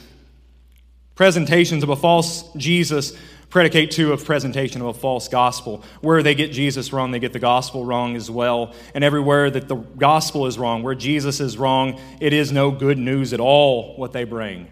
presentations 1.16 1.84
of 1.84 1.90
a 1.90 1.96
false 1.96 2.52
Jesus 2.54 3.16
predicate 3.54 3.92
two 3.92 4.12
of 4.12 4.26
presentation 4.26 4.82
of 4.82 4.88
a 4.88 4.94
false 4.96 5.28
gospel. 5.28 5.84
Where 6.02 6.24
they 6.24 6.34
get 6.34 6.52
Jesus 6.52 6.92
wrong, 6.92 7.12
they 7.12 7.20
get 7.20 7.34
the 7.34 7.40
gospel 7.40 7.86
wrong 7.86 8.16
as 8.16 8.32
well. 8.32 8.74
And 8.96 9.04
everywhere 9.04 9.52
that 9.52 9.68
the 9.68 9.76
gospel 9.76 10.48
is 10.48 10.58
wrong, 10.58 10.82
where 10.82 10.96
Jesus 10.96 11.40
is 11.40 11.56
wrong, 11.56 12.02
it 12.20 12.34
is 12.34 12.52
no 12.52 12.72
good 12.72 12.98
news 12.98 13.32
at 13.32 13.40
all 13.40 13.96
what 13.96 14.12
they 14.12 14.24
bring. 14.24 14.70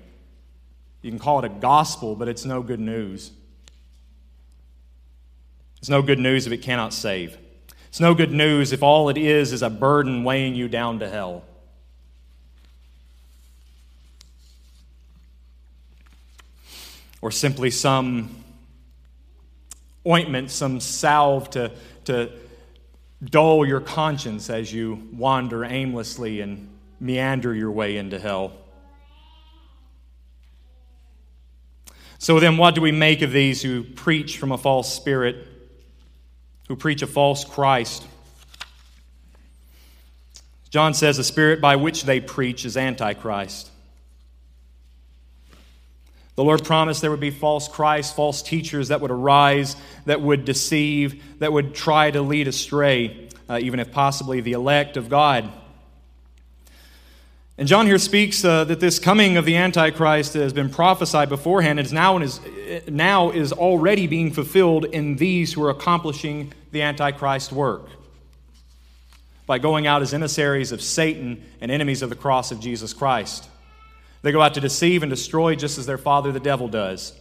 You 1.04 1.12
can 1.12 1.20
call 1.20 1.38
it 1.38 1.46
a 1.46 1.50
gospel, 1.50 2.16
but 2.16 2.28
it's 2.28 2.44
no 2.44 2.64
good 2.64 2.80
news. 2.80 3.30
It's 5.78 5.90
no 5.90 6.02
good 6.02 6.18
news 6.18 6.48
if 6.48 6.52
it 6.52 6.64
cannot 6.64 6.92
save. 6.92 7.38
It's 7.90 8.00
no 8.00 8.16
good 8.16 8.32
news 8.32 8.72
if 8.72 8.82
all 8.82 9.10
it 9.10 9.18
is 9.18 9.54
is 9.54 9.62
a 9.62 9.70
burden 9.70 10.24
weighing 10.24 10.56
you 10.56 10.68
down 10.68 10.98
to 11.02 11.08
hell. 11.08 11.44
Or 17.22 17.30
simply 17.30 17.70
some 17.70 18.41
ointment, 20.08 20.52
some 20.52 20.80
salve 20.80 21.50
to, 21.52 21.72
to 22.06 22.32
dull 23.24 23.66
your 23.66 23.82
conscience 23.82 24.50
as 24.50 24.74
you 24.74 25.08
wander 25.14 25.64
aimlessly 25.64 26.42
and 26.42 26.70
meander 27.00 27.54
your 27.54 27.72
way 27.72 27.98
into 27.98 28.20
hell. 28.20 28.54
So 32.18 32.40
then, 32.40 32.58
what 32.58 32.76
do 32.76 32.82
we 32.82 32.92
make 32.92 33.24
of 33.24 33.32
these 33.32 33.64
who 33.64 33.84
preach 33.84 34.38
from 34.38 34.52
a 34.52 34.58
false 34.58 34.94
spirit, 34.94 35.48
who 36.68 36.76
preach 36.76 37.02
a 37.02 37.08
false 37.08 37.44
Christ? 37.44 38.06
John 40.70 40.94
says 40.94 41.18
the 41.18 41.24
spirit 41.24 41.60
by 41.60 41.76
which 41.76 42.04
they 42.04 42.20
preach 42.20 42.64
is 42.64 42.78
Antichrist. 42.78 43.72
The 46.42 46.46
Lord 46.46 46.64
promised 46.64 47.02
there 47.02 47.12
would 47.12 47.20
be 47.20 47.30
false 47.30 47.68
Christs, 47.68 48.12
false 48.14 48.42
teachers 48.42 48.88
that 48.88 49.00
would 49.00 49.12
arise, 49.12 49.76
that 50.06 50.22
would 50.22 50.44
deceive, 50.44 51.24
that 51.38 51.54
would 51.54 51.76
try 51.76 52.10
to 52.10 52.24
lead 52.24 52.48
astray, 52.48 53.30
uh, 53.48 53.60
even 53.62 53.80
if 53.80 53.92
possibly 53.92 54.42
the 54.42 54.54
elect 54.54 54.98
of 54.98 55.08
God. 55.08 55.52
And 57.60 57.68
John 57.68 57.86
here 57.86 58.00
speaks 58.00 58.44
uh, 58.44 58.64
that 58.64 58.80
this 58.80 58.98
coming 58.98 59.38
of 59.38 59.46
the 59.46 59.56
Antichrist 59.56 60.34
has 60.34 60.52
been 60.52 60.72
prophesied 60.72 61.30
beforehand 61.30 61.78
and 61.78 61.86
is 61.86 61.94
now, 61.94 62.18
is, 62.18 62.40
now 62.88 63.30
is 63.30 63.54
already 63.54 64.08
being 64.08 64.34
fulfilled 64.34 64.86
in 64.86 65.18
these 65.18 65.54
who 65.54 65.64
are 65.64 65.70
accomplishing 65.70 66.54
the 66.72 66.82
Antichrist 66.82 67.52
work 67.52 67.88
by 69.46 69.60
going 69.60 69.86
out 69.86 70.02
as 70.02 70.12
emissaries 70.12 70.72
of 70.72 70.82
Satan 70.82 71.46
and 71.62 71.70
enemies 71.70 72.02
of 72.02 72.10
the 72.10 72.16
cross 72.16 72.52
of 72.52 72.60
Jesus 72.60 72.94
Christ. 72.94 73.48
They 74.22 74.32
go 74.32 74.42
out 74.42 74.54
to 74.54 74.62
deceive 74.62 75.04
and 75.04 75.10
destroy 75.10 75.56
just 75.56 75.78
as 75.78 75.86
their 75.86 75.98
father, 75.98 76.32
the 76.32 76.40
devil, 76.40 76.68
does. 76.68 77.14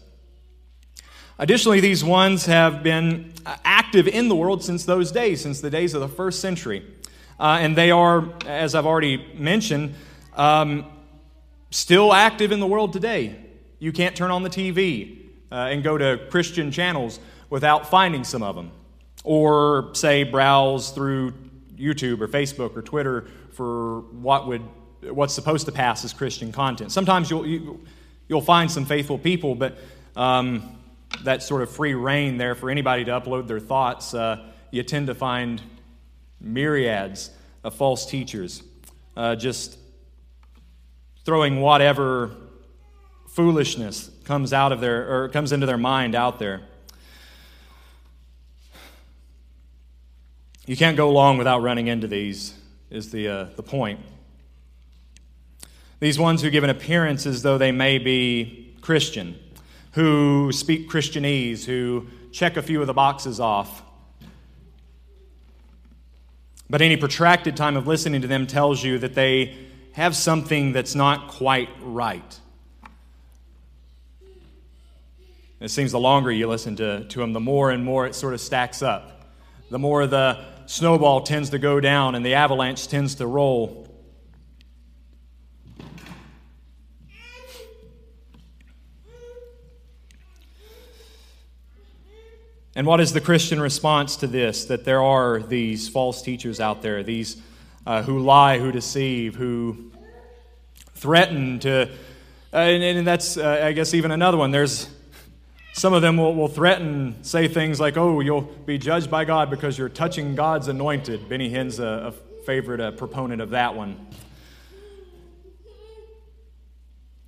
Additionally, 1.39 1.81
these 1.81 2.05
ones 2.05 2.45
have 2.47 2.83
been 2.83 3.33
active 3.65 4.07
in 4.07 4.29
the 4.29 4.37
world 4.37 4.63
since 4.63 4.85
those 4.85 5.11
days, 5.11 5.41
since 5.41 5.63
the 5.63 5.71
days 5.71 5.95
of 5.95 6.03
the 6.03 6.09
first 6.09 6.41
century. 6.41 6.85
Uh, 7.39 7.59
and 7.61 7.75
they 7.75 7.91
are, 7.91 8.29
as 8.47 8.75
I've 8.75 8.85
already 8.85 9.27
mentioned, 9.35 9.95
um, 10.35 10.85
still 11.71 12.13
active 12.13 12.53
in 12.53 12.61
the 12.61 12.67
world 12.67 12.93
today. 12.93 13.37
You 13.79 13.93
can't 13.93 14.15
turn 14.15 14.31
on 14.31 14.43
the 14.43 14.51
TV 14.51 15.31
uh, 15.51 15.55
and 15.55 15.83
go 15.83 15.97
to 15.97 16.21
Christian 16.29 16.71
channels 16.71 17.19
without 17.49 17.89
finding 17.89 18.25
some 18.25 18.43
of 18.43 18.55
them. 18.55 18.71
Or, 19.25 19.91
say, 19.95 20.25
browse 20.25 20.91
through 20.91 21.33
YouTube 21.75 22.21
or 22.21 22.29
Facebook 22.29 22.77
or 22.77 22.83
Twitter 22.83 23.27
for 23.53 24.01
what 24.01 24.47
would 24.47 24.63
what's 25.03 25.35
supposed 25.35 25.67
to 25.67 25.73
pass 25.73 26.05
as 26.05 26.13
Christian 26.13 26.53
content. 26.53 26.93
Sometimes 26.93 27.31
you'll, 27.31 27.47
you, 27.47 27.61
will 27.61 27.81
you 28.29 28.37
will 28.37 28.43
find 28.43 28.71
some 28.71 28.85
faithful 28.85 29.19
people, 29.19 29.55
but 29.55 29.77
um, 30.15 30.79
that 31.25 31.43
sort 31.43 31.63
of 31.63 31.71
free 31.71 31.95
reign 31.95 32.39
there 32.39 32.55
for 32.55 32.71
anybody 32.71 33.05
to 33.05 33.11
upload 33.11 33.47
their 33.47 33.61
thoughts, 33.61 34.15
uh, 34.15 34.45
you 34.71 34.83
tend 34.83 35.09
to 35.09 35.15
find 35.15 35.61
myriads 36.41 37.31
of 37.65 37.75
false 37.75 38.07
teachers 38.07 38.63
uh, 39.17 39.35
just 39.35 39.79
throwing 41.25 41.61
whatever 41.61 42.31
foolishness 43.29 44.11
comes 44.25 44.53
out 44.53 44.73
of 44.73 44.81
their 44.81 45.25
or 45.25 45.29
comes 45.29 45.53
into 45.53 45.67
their 45.67 45.77
mind 45.77 46.15
out 46.15 46.39
there. 46.39 46.63
You 50.67 50.77
can't 50.77 50.97
go 50.97 51.11
long 51.11 51.37
without 51.37 51.63
running 51.63 51.89
into 51.89 52.07
these, 52.07 52.55
is 52.91 53.11
the, 53.11 53.29
uh, 53.29 53.45
the 53.57 53.63
point. 53.63 53.99
These 56.01 56.19
ones 56.19 56.41
who 56.41 56.51
give 56.51 56.65
an 56.65 56.71
appearance 56.71 57.27
as 57.27 57.43
though 57.43 57.59
they 57.59 57.73
may 57.73 57.99
be 57.99 58.75
Christian, 58.81 59.39
who 59.93 60.51
speak 60.51 60.89
Christianese, 60.89 61.65
who 61.65 62.07
check 62.33 62.57
a 62.57 62.63
few 62.63 62.81
of 62.81 62.87
the 62.87 62.95
boxes 62.95 63.39
off. 63.39 63.83
But 66.71 66.81
any 66.81 66.97
protracted 66.97 67.57
time 67.57 67.77
of 67.77 67.87
listening 67.87 68.23
to 68.23 68.29
them 68.29 68.47
tells 68.47 68.83
you 68.83 68.99
that 68.99 69.15
they 69.15 69.57
have 69.93 70.17
something 70.17 70.73
that's 70.73 70.95
not 70.95 71.29
quite 71.29 71.69
right. 71.83 72.41
It 75.59 75.69
seems 75.71 75.93
the 75.93 76.01
longer 76.01 76.33
you 76.33 76.49
listen 76.49 76.77
to, 76.77 77.05
to 77.05 77.19
them, 77.19 77.35
the 77.35 77.41
more 77.41 77.71
and 77.71 77.85
more 77.85 78.07
it 78.07 78.15
sort 78.15 78.33
of 78.33 78.41
stacks 78.41 78.81
up. 78.81 79.31
The 79.69 79.79
more 79.79 80.07
the 80.07 80.43
snowball 80.65 81.23
tends 81.23 81.51
to 81.51 81.59
go 81.59 81.81
down 81.81 82.15
and 82.15 82.25
the 82.25 82.35
avalanche 82.35 82.89
tends 82.89 83.17
to 83.17 83.27
roll. 83.27 83.80
And 92.77 92.87
what 92.87 93.01
is 93.01 93.13
the 93.13 93.21
Christian 93.21 93.61
response 93.61 94.17
to 94.17 94.29
this? 94.29 94.67
That 94.67 94.85
there 94.85 95.03
are 95.03 95.41
these 95.41 95.89
false 95.89 96.23
teachers 96.23 96.61
out 96.61 96.83
there, 96.83 97.03
these 97.03 97.43
uh, 97.85 98.03
who 98.03 98.21
lie, 98.21 98.59
who 98.59 98.71
deceive, 98.71 99.35
who 99.35 99.91
threaten 100.95 101.59
to, 101.61 101.91
uh, 102.53 102.57
and, 102.57 102.99
and, 102.99 103.07
that's, 103.07 103.37
uh, 103.37 103.63
I 103.65 103.73
guess, 103.73 103.93
even 103.95 104.13
another 104.13 104.37
one. 104.37 104.53
There's 104.53 104.89
some 105.73 105.93
of 105.93 106.03
them 106.03 106.17
will, 106.17 106.35
will 106.35 106.49
threaten, 106.49 107.25
say 107.25 107.49
things 107.49 107.81
like, 107.81 107.97
oh, 107.97 108.21
you'll 108.21 108.43
be 108.43 108.79
judged 108.79 109.11
by 109.11 109.25
God 109.25 109.51
because 109.51 109.77
you're 109.77 109.89
touching 109.89 110.35
God's 110.37 110.69
anointed. 110.69 111.29
Benny 111.29 111.49
Hinn's 111.49 111.81
a, 111.81 112.13
a 112.13 112.45
favorite 112.45 112.81
uh, 112.81 112.93
proponent 112.93 113.41
of 113.41 113.51
that 113.51 113.75
one. 113.75 114.07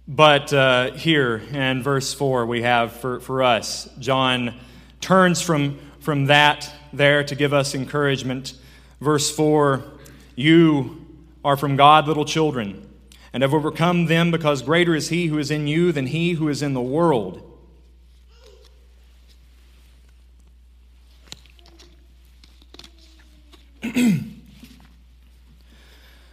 But 0.07 0.53
uh, 0.53 0.93
here 0.93 1.37
in 1.53 1.83
verse 1.83 2.13
4, 2.13 2.47
we 2.47 2.63
have 2.63 2.93
for, 2.93 3.21
for 3.21 3.43
us, 3.43 3.89
John 3.99 4.55
turns 5.03 5.43
from, 5.43 5.79
from 6.01 6.25
that 6.27 6.73
there 6.93 7.23
to 7.25 7.35
give 7.35 7.53
us 7.53 7.75
encouragement. 7.75 8.55
Verse 9.01 9.31
4 9.35 9.85
You 10.37 11.05
are 11.45 11.59
from 11.59 11.77
God, 11.77 12.07
little 12.07 12.25
children, 12.25 12.88
and 13.35 13.43
have 13.43 13.53
overcome 13.53 14.07
them 14.07 14.31
because 14.31 14.62
greater 14.62 14.95
is 14.95 15.11
He 15.11 15.27
who 15.27 15.38
is 15.38 15.51
in 15.51 15.67
you 15.67 15.93
than 15.93 16.07
He 16.07 16.33
who 16.33 16.49
is 16.49 16.62
in 16.62 16.73
the 16.73 16.81
world. 16.81 17.49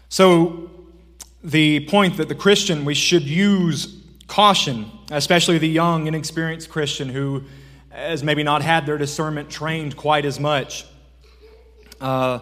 so, 0.09 0.69
the 1.43 1.79
point 1.87 2.17
that 2.17 2.27
the 2.27 2.35
Christian, 2.35 2.85
we 2.85 2.93
should 2.93 3.23
use 3.23 4.03
caution, 4.27 4.91
especially 5.09 5.57
the 5.57 5.67
young, 5.67 6.05
inexperienced 6.05 6.69
Christian 6.69 7.09
who 7.09 7.43
has 7.99 8.23
maybe 8.23 8.43
not 8.43 8.61
had 8.61 8.85
their 8.85 8.97
discernment 8.97 9.49
trained 9.49 9.97
quite 9.97 10.25
as 10.25 10.39
much. 10.39 10.85
Uh, 11.99 12.39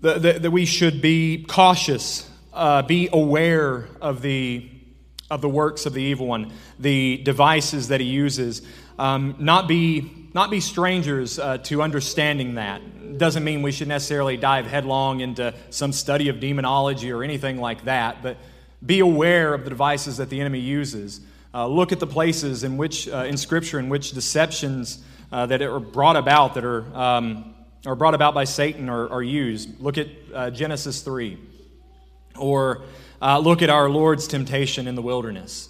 that, 0.00 0.42
that 0.42 0.50
we 0.50 0.66
should 0.66 1.00
be 1.00 1.44
cautious, 1.48 2.28
uh, 2.52 2.82
be 2.82 3.08
aware 3.12 3.88
of 4.00 4.20
the, 4.22 4.70
of 5.30 5.40
the 5.40 5.48
works 5.48 5.86
of 5.86 5.94
the 5.94 6.02
evil 6.02 6.26
one, 6.26 6.52
the 6.78 7.16
devices 7.24 7.88
that 7.88 8.00
he 8.00 8.06
uses, 8.06 8.62
um, 8.98 9.34
not, 9.38 9.66
be, 9.66 10.28
not 10.34 10.50
be 10.50 10.60
strangers 10.60 11.38
uh, 11.38 11.58
to 11.58 11.82
understanding 11.82 12.56
that. 12.56 12.82
Doesn't 13.18 13.44
mean 13.44 13.62
we 13.62 13.72
should 13.72 13.88
necessarily 13.88 14.36
dive 14.36 14.66
headlong 14.66 15.20
into 15.20 15.54
some 15.70 15.92
study 15.92 16.28
of 16.28 16.38
demonology 16.38 17.10
or 17.10 17.22
anything 17.22 17.58
like 17.58 17.84
that, 17.84 18.22
but 18.22 18.36
be 18.84 19.00
aware 19.00 19.54
of 19.54 19.64
the 19.64 19.70
devices 19.70 20.18
that 20.18 20.28
the 20.28 20.40
enemy 20.40 20.60
uses. 20.60 21.20
Uh, 21.54 21.68
look 21.68 21.92
at 21.92 22.00
the 22.00 22.06
places 22.06 22.64
in 22.64 22.76
which, 22.76 23.08
uh, 23.08 23.18
in 23.28 23.36
Scripture, 23.36 23.78
in 23.78 23.88
which 23.88 24.10
deceptions 24.10 25.04
uh, 25.30 25.46
that 25.46 25.62
are 25.62 25.78
brought 25.78 26.16
about 26.16 26.54
that 26.54 26.64
are 26.64 26.84
um, 26.96 27.54
or 27.86 27.94
brought 27.94 28.14
about 28.14 28.34
by 28.34 28.44
Satan 28.44 28.88
are, 28.88 29.08
are 29.10 29.22
used. 29.22 29.80
Look 29.80 29.98
at 29.98 30.08
uh, 30.32 30.50
Genesis 30.50 31.02
3. 31.02 31.38
Or 32.36 32.82
uh, 33.20 33.38
look 33.38 33.62
at 33.62 33.70
our 33.70 33.88
Lord's 33.88 34.26
temptation 34.26 34.88
in 34.88 34.94
the 34.94 35.02
wilderness. 35.02 35.68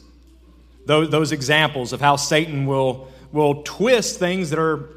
Those, 0.87 1.11
those 1.11 1.33
examples 1.33 1.93
of 1.93 2.01
how 2.01 2.17
Satan 2.17 2.67
will, 2.67 3.09
will 3.33 3.63
twist 3.63 4.19
things 4.19 4.51
that 4.51 4.59
are, 4.59 4.89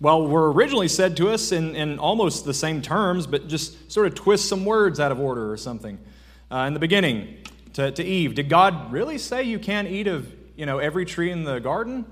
well, 0.00 0.26
were 0.26 0.52
originally 0.52 0.88
said 0.88 1.16
to 1.18 1.30
us 1.30 1.52
in, 1.52 1.74
in 1.74 1.98
almost 1.98 2.44
the 2.44 2.54
same 2.54 2.82
terms, 2.82 3.26
but 3.26 3.48
just 3.48 3.90
sort 3.90 4.06
of 4.06 4.14
twist 4.14 4.48
some 4.48 4.64
words 4.64 5.00
out 5.00 5.12
of 5.12 5.20
order 5.20 5.50
or 5.50 5.56
something. 5.56 5.98
Uh, 6.50 6.64
in 6.66 6.74
the 6.74 6.80
beginning, 6.80 7.38
to, 7.74 7.90
to 7.92 8.04
Eve, 8.04 8.34
did 8.34 8.48
God 8.48 8.92
really 8.92 9.18
say 9.18 9.42
you 9.42 9.58
can't 9.58 9.88
eat 9.88 10.06
of 10.06 10.32
you 10.56 10.66
know, 10.66 10.78
every 10.78 11.04
tree 11.04 11.30
in 11.30 11.44
the 11.44 11.58
garden? 11.58 12.04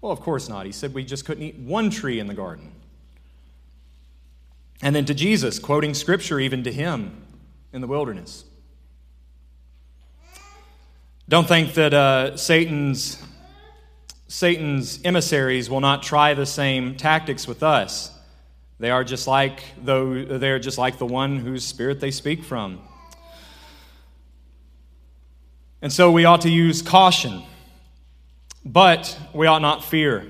Well, 0.00 0.12
of 0.12 0.20
course 0.20 0.48
not. 0.48 0.66
He 0.66 0.72
said 0.72 0.94
we 0.94 1.04
just 1.04 1.24
couldn't 1.24 1.44
eat 1.44 1.56
one 1.56 1.90
tree 1.90 2.18
in 2.18 2.26
the 2.26 2.34
garden. 2.34 2.72
And 4.82 4.94
then 4.94 5.04
to 5.06 5.14
Jesus, 5.14 5.58
quoting 5.58 5.94
scripture 5.94 6.38
even 6.38 6.64
to 6.64 6.72
him 6.72 7.22
in 7.72 7.80
the 7.80 7.86
wilderness. 7.86 8.44
Don't 11.28 11.46
think 11.46 11.74
that 11.74 11.92
uh, 11.92 12.36
Satan's, 12.36 13.22
Satan's 14.28 15.00
emissaries 15.04 15.68
will 15.68 15.80
not 15.80 16.02
try 16.02 16.34
the 16.34 16.46
same 16.46 16.96
tactics 16.96 17.46
with 17.46 17.62
us. 17.62 18.10
They 18.78 18.90
are 18.90 19.04
just 19.04 19.26
like 19.26 19.60
though 19.82 20.24
they're 20.24 20.60
just 20.60 20.78
like 20.78 20.98
the 20.98 21.06
one 21.06 21.36
whose 21.36 21.64
spirit 21.64 22.00
they 22.00 22.12
speak 22.12 22.44
from. 22.44 22.80
And 25.80 25.92
so 25.92 26.10
we 26.10 26.24
ought 26.24 26.40
to 26.42 26.50
use 26.50 26.82
caution, 26.82 27.42
but 28.64 29.18
we 29.32 29.46
ought 29.46 29.62
not 29.62 29.84
fear. 29.84 30.26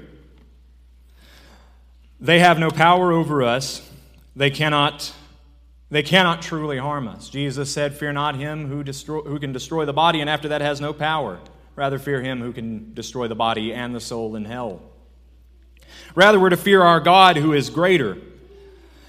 They 2.20 2.40
have 2.40 2.58
no 2.58 2.70
power 2.70 3.12
over 3.12 3.42
us 3.42 3.88
they 4.38 4.50
cannot, 4.52 5.12
they 5.90 6.04
cannot 6.04 6.42
truly 6.42 6.78
harm 6.78 7.08
us. 7.08 7.28
Jesus 7.28 7.72
said, 7.72 7.96
Fear 7.96 8.12
not 8.12 8.36
him 8.36 8.68
who, 8.68 8.84
destroy, 8.84 9.20
who 9.22 9.40
can 9.40 9.52
destroy 9.52 9.84
the 9.84 9.92
body, 9.92 10.20
and 10.20 10.30
after 10.30 10.48
that 10.48 10.60
has 10.60 10.80
no 10.80 10.92
power. 10.92 11.40
Rather, 11.74 11.98
fear 11.98 12.22
him 12.22 12.40
who 12.40 12.52
can 12.52 12.94
destroy 12.94 13.26
the 13.26 13.34
body 13.34 13.74
and 13.74 13.92
the 13.92 14.00
soul 14.00 14.36
in 14.36 14.44
hell. 14.44 14.80
Rather, 16.14 16.38
we're 16.38 16.50
to 16.50 16.56
fear 16.56 16.82
our 16.82 17.00
God 17.00 17.36
who 17.36 17.52
is 17.52 17.68
greater. 17.68 18.16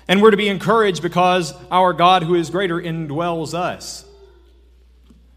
And 0.07 0.19
we're 0.19 0.31
to 0.31 0.37
be 0.37 0.49
encouraged 0.49 1.03
because 1.03 1.53
our 1.69 1.93
God 1.93 2.23
who 2.23 2.33
is 2.33 2.49
greater 2.49 2.81
indwells 2.81 3.53
us. 3.53 4.03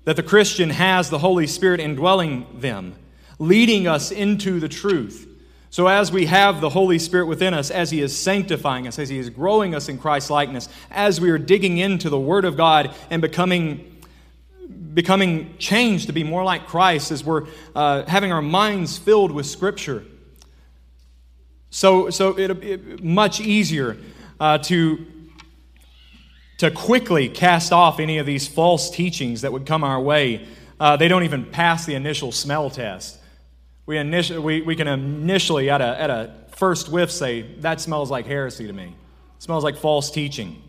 That 0.04 0.16
the 0.16 0.22
Christian 0.22 0.70
has 0.70 1.10
the 1.10 1.18
Holy 1.18 1.46
Spirit 1.46 1.80
indwelling 1.80 2.46
them, 2.54 2.94
leading 3.38 3.86
us 3.86 4.10
into 4.10 4.60
the 4.60 4.68
truth. 4.68 5.28
So, 5.70 5.86
as 5.86 6.12
we 6.12 6.26
have 6.26 6.60
the 6.60 6.68
Holy 6.68 6.98
Spirit 6.98 7.26
within 7.26 7.54
us, 7.54 7.70
as 7.70 7.90
He 7.90 8.00
is 8.00 8.16
sanctifying 8.16 8.86
us, 8.86 8.98
as 8.98 9.08
He 9.08 9.18
is 9.18 9.30
growing 9.30 9.74
us 9.74 9.88
in 9.88 9.98
Christ's 9.98 10.30
likeness, 10.30 10.68
as 10.90 11.20
we 11.20 11.30
are 11.30 11.38
digging 11.38 11.78
into 11.78 12.10
the 12.10 12.18
Word 12.18 12.44
of 12.44 12.56
God 12.56 12.94
and 13.10 13.22
becoming, 13.22 14.02
becoming 14.92 15.56
changed 15.58 16.08
to 16.08 16.12
be 16.12 16.24
more 16.24 16.44
like 16.44 16.66
Christ, 16.66 17.10
as 17.10 17.24
we're 17.24 17.46
uh, 17.74 18.04
having 18.04 18.32
our 18.32 18.42
minds 18.42 18.98
filled 18.98 19.32
with 19.32 19.46
Scripture, 19.46 20.04
so, 21.72 22.10
so 22.10 22.38
it, 22.38 22.50
it 22.62 22.98
be 22.98 23.02
much 23.02 23.40
easier 23.40 23.96
uh, 24.38 24.58
to, 24.58 25.06
to 26.62 26.70
quickly 26.70 27.28
cast 27.28 27.72
off 27.72 27.98
any 27.98 28.18
of 28.18 28.26
these 28.26 28.46
false 28.46 28.88
teachings 28.88 29.40
that 29.40 29.52
would 29.52 29.66
come 29.66 29.82
our 29.82 30.00
way. 30.00 30.46
Uh, 30.78 30.96
they 30.96 31.08
don't 31.08 31.24
even 31.24 31.44
pass 31.44 31.86
the 31.86 31.96
initial 31.96 32.30
smell 32.30 32.70
test. 32.70 33.18
We, 33.84 34.00
we, 34.38 34.62
we 34.62 34.76
can 34.76 34.86
initially, 34.86 35.70
at 35.70 35.80
a, 35.80 36.00
at 36.00 36.08
a 36.08 36.32
first 36.52 36.88
whiff, 36.88 37.10
say, 37.10 37.42
that 37.58 37.80
smells 37.80 38.12
like 38.12 38.26
heresy 38.26 38.68
to 38.68 38.72
me. 38.72 38.94
It 39.36 39.42
smells 39.42 39.64
like 39.64 39.76
false 39.76 40.12
teaching. 40.12 40.62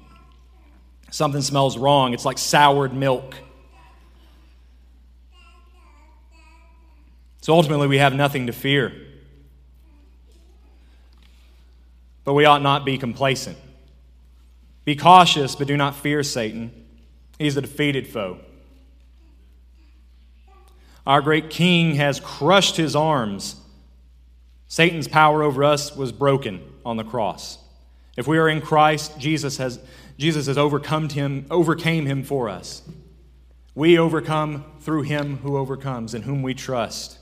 Something 1.12 1.43
smells 1.43 1.77
wrong. 1.77 2.15
It's 2.15 2.25
like 2.25 2.39
soured 2.39 2.95
milk. 2.95 3.36
So 7.41 7.53
ultimately, 7.53 7.86
we 7.86 7.99
have 7.99 8.15
nothing 8.15 8.47
to 8.47 8.51
fear. 8.51 8.93
But 12.23 12.34
we 12.34 12.45
ought 12.45 12.63
not 12.63 12.84
be 12.84 12.97
complacent. 12.97 13.60
Be 14.86 14.96
cautious, 14.96 15.56
but 15.56 15.67
do 15.67 15.78
not 15.78 15.96
fear 15.96 16.24
Satan. 16.24 16.72
He's 17.39 17.58
a 17.58 17.62
defeated 17.62 18.08
foe. 18.08 18.39
Our 21.06 21.22
great 21.22 21.50
King 21.50 21.96
has 21.96 22.19
crushed 22.19 22.78
his 22.78 22.96
arms. 22.96 23.56
Satan's 24.67 25.08
power 25.08 25.43
over 25.43 25.63
us 25.63 25.96
was 25.96 26.12
broken 26.12 26.62
on 26.86 26.98
the 26.98 27.04
cross. 27.04 27.58
If 28.15 28.28
we 28.28 28.38
are 28.38 28.48
in 28.48 28.62
Christ, 28.62 29.17
Jesus 29.17 29.58
has, 29.58 29.80
Jesus 30.17 30.48
has 30.48 30.58
overcome 30.58 31.10
him, 31.10 31.46
overcame 31.50 32.06
him 32.06 32.24
for 32.24 32.48
us. 32.48 32.82
We 33.76 33.98
overcome 33.98 34.65
through 34.82 35.04
him 35.04 35.38
who 35.38 35.58
overcomes, 35.58 36.13
in 36.13 36.22
whom 36.22 36.41
we 36.43 36.54
trust. 36.54 37.19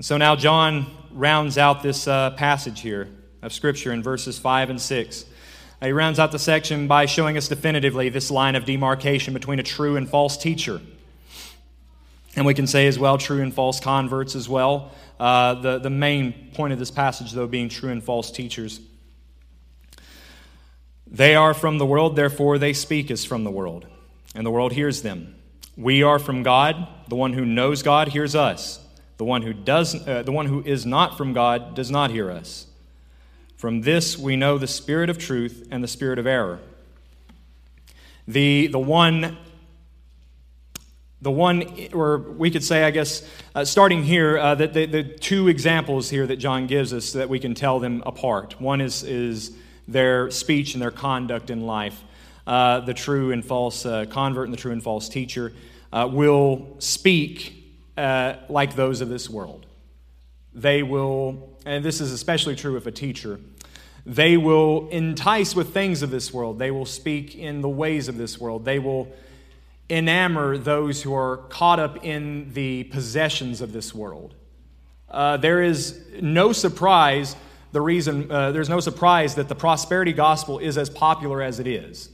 so 0.00 0.16
now 0.16 0.34
John 0.34 0.86
rounds 1.12 1.58
out 1.58 1.82
this 1.82 2.06
uh, 2.06 2.30
passage 2.30 2.80
here 2.80 3.08
of 3.42 3.52
Scripture 3.52 3.92
in 3.92 4.02
verses 4.02 4.38
5 4.38 4.70
and 4.70 4.80
6. 4.80 5.24
He 5.82 5.92
rounds 5.92 6.18
out 6.18 6.30
the 6.30 6.38
section 6.38 6.88
by 6.88 7.06
showing 7.06 7.36
us 7.36 7.48
definitively 7.48 8.10
this 8.10 8.30
line 8.30 8.54
of 8.54 8.64
demarcation 8.64 9.32
between 9.32 9.58
a 9.58 9.62
true 9.62 9.96
and 9.96 10.08
false 10.08 10.36
teacher. 10.36 10.80
And 12.36 12.44
we 12.44 12.54
can 12.54 12.66
say 12.66 12.86
as 12.86 12.98
well, 12.98 13.18
true 13.18 13.42
and 13.42 13.52
false 13.52 13.80
converts 13.80 14.36
as 14.36 14.48
well. 14.48 14.92
Uh, 15.18 15.54
the, 15.54 15.78
the 15.78 15.90
main 15.90 16.50
point 16.54 16.72
of 16.72 16.78
this 16.78 16.90
passage, 16.90 17.32
though, 17.32 17.46
being 17.46 17.68
true 17.68 17.90
and 17.90 18.02
false 18.02 18.30
teachers. 18.30 18.80
They 21.06 21.34
are 21.34 21.54
from 21.54 21.78
the 21.78 21.86
world, 21.86 22.14
therefore 22.14 22.58
they 22.58 22.72
speak 22.72 23.10
as 23.10 23.24
from 23.24 23.42
the 23.42 23.50
world, 23.50 23.86
and 24.34 24.46
the 24.46 24.50
world 24.50 24.72
hears 24.72 25.02
them. 25.02 25.34
We 25.76 26.02
are 26.02 26.18
from 26.18 26.42
God. 26.42 26.86
The 27.08 27.16
one 27.16 27.32
who 27.32 27.44
knows 27.44 27.82
God 27.82 28.08
hears 28.08 28.36
us. 28.36 28.78
The 29.20 29.24
one 29.26 29.42
who 29.42 29.52
does, 29.52 29.94
uh, 30.08 30.22
the 30.22 30.32
one 30.32 30.46
who 30.46 30.62
is 30.62 30.86
not 30.86 31.18
from 31.18 31.34
God 31.34 31.74
does 31.74 31.90
not 31.90 32.10
hear 32.10 32.30
us. 32.30 32.66
From 33.58 33.82
this 33.82 34.16
we 34.16 34.34
know 34.34 34.56
the 34.56 34.66
spirit 34.66 35.10
of 35.10 35.18
truth 35.18 35.68
and 35.70 35.84
the 35.84 35.88
spirit 35.88 36.18
of 36.18 36.26
error. 36.26 36.58
The, 38.26 38.68
the 38.68 38.78
one 38.78 39.36
the 41.20 41.30
one, 41.30 41.64
or 41.92 42.16
we 42.16 42.50
could 42.50 42.64
say, 42.64 42.82
I 42.82 42.90
guess, 42.90 43.22
uh, 43.54 43.66
starting 43.66 44.04
here, 44.04 44.38
uh, 44.38 44.54
that 44.54 44.72
the, 44.72 44.86
the, 44.86 45.04
two 45.04 45.48
examples 45.48 46.08
here 46.08 46.26
that 46.26 46.36
John 46.36 46.66
gives 46.66 46.94
us 46.94 47.12
that 47.12 47.28
we 47.28 47.38
can 47.38 47.54
tell 47.54 47.78
them 47.78 48.02
apart. 48.06 48.58
One 48.58 48.80
is, 48.80 49.02
is 49.02 49.52
their 49.86 50.30
speech 50.30 50.72
and 50.72 50.80
their 50.80 50.90
conduct 50.90 51.50
in 51.50 51.66
life. 51.66 52.02
Uh, 52.46 52.80
the 52.80 52.94
true 52.94 53.32
and 53.32 53.44
false 53.44 53.84
uh, 53.84 54.06
convert 54.08 54.46
and 54.46 54.54
the 54.54 54.58
true 54.58 54.72
and 54.72 54.82
false 54.82 55.10
teacher 55.10 55.52
uh, 55.92 56.08
will 56.10 56.74
speak 56.78 57.59
uh, 58.00 58.36
like 58.48 58.74
those 58.74 59.00
of 59.00 59.08
this 59.08 59.28
world. 59.28 59.66
They 60.54 60.82
will 60.82 61.50
and 61.64 61.84
this 61.84 62.00
is 62.00 62.12
especially 62.12 62.56
true 62.56 62.76
of 62.76 62.86
a 62.86 62.92
teacher, 62.92 63.40
they 64.06 64.36
will 64.36 64.88
entice 64.88 65.54
with 65.54 65.74
things 65.74 66.02
of 66.02 66.10
this 66.10 66.32
world. 66.32 66.58
They 66.58 66.70
will 66.70 66.86
speak 66.86 67.34
in 67.36 67.60
the 67.60 67.68
ways 67.68 68.08
of 68.08 68.16
this 68.16 68.40
world. 68.40 68.64
They 68.64 68.78
will 68.78 69.08
enamor 69.88 70.62
those 70.62 71.02
who 71.02 71.14
are 71.14 71.38
caught 71.48 71.78
up 71.78 72.04
in 72.04 72.52
the 72.54 72.84
possessions 72.84 73.60
of 73.60 73.72
this 73.72 73.94
world. 73.94 74.34
Uh, 75.10 75.36
there 75.36 75.62
is 75.62 76.00
no 76.20 76.52
surprise 76.52 77.36
the 77.72 77.80
reason 77.80 78.30
uh, 78.32 78.50
there's 78.50 78.68
no 78.68 78.80
surprise 78.80 79.36
that 79.36 79.48
the 79.48 79.54
prosperity 79.54 80.12
gospel 80.12 80.58
is 80.58 80.76
as 80.76 80.90
popular 80.90 81.40
as 81.40 81.60
it 81.60 81.68
is. 81.68 82.10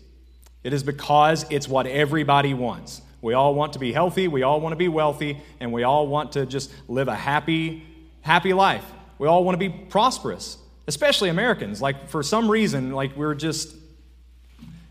It 0.63 0.75
is 0.75 0.83
because 0.83 1.47
it's 1.51 1.67
what 1.67 1.87
everybody 1.87 2.53
wants. 2.53 3.01
We 3.27 3.35
all 3.35 3.57
want 3.57 3.73
to 3.73 3.81
be 3.81 3.93
healthy, 3.93 4.29
we 4.29 4.45
all 4.45 4.61
want 4.61 4.71
to 4.71 4.77
be 4.77 4.87
wealthy, 4.87 5.41
and 5.59 5.73
we 5.73 5.83
all 5.83 6.07
want 6.07 6.31
to 6.35 6.47
just 6.47 6.73
live 6.87 7.09
a 7.09 7.15
happy, 7.17 7.83
happy 8.21 8.53
life. 8.53 8.85
We 9.19 9.27
all 9.27 9.43
want 9.43 9.61
to 9.61 9.69
be 9.69 9.69
prosperous, 9.69 10.59
especially 10.87 11.29
Americans. 11.29 11.83
Like, 11.83 12.09
for 12.09 12.23
some 12.23 12.49
reason, 12.49 12.93
like, 12.93 13.17
we're 13.17 13.35
just, 13.35 13.75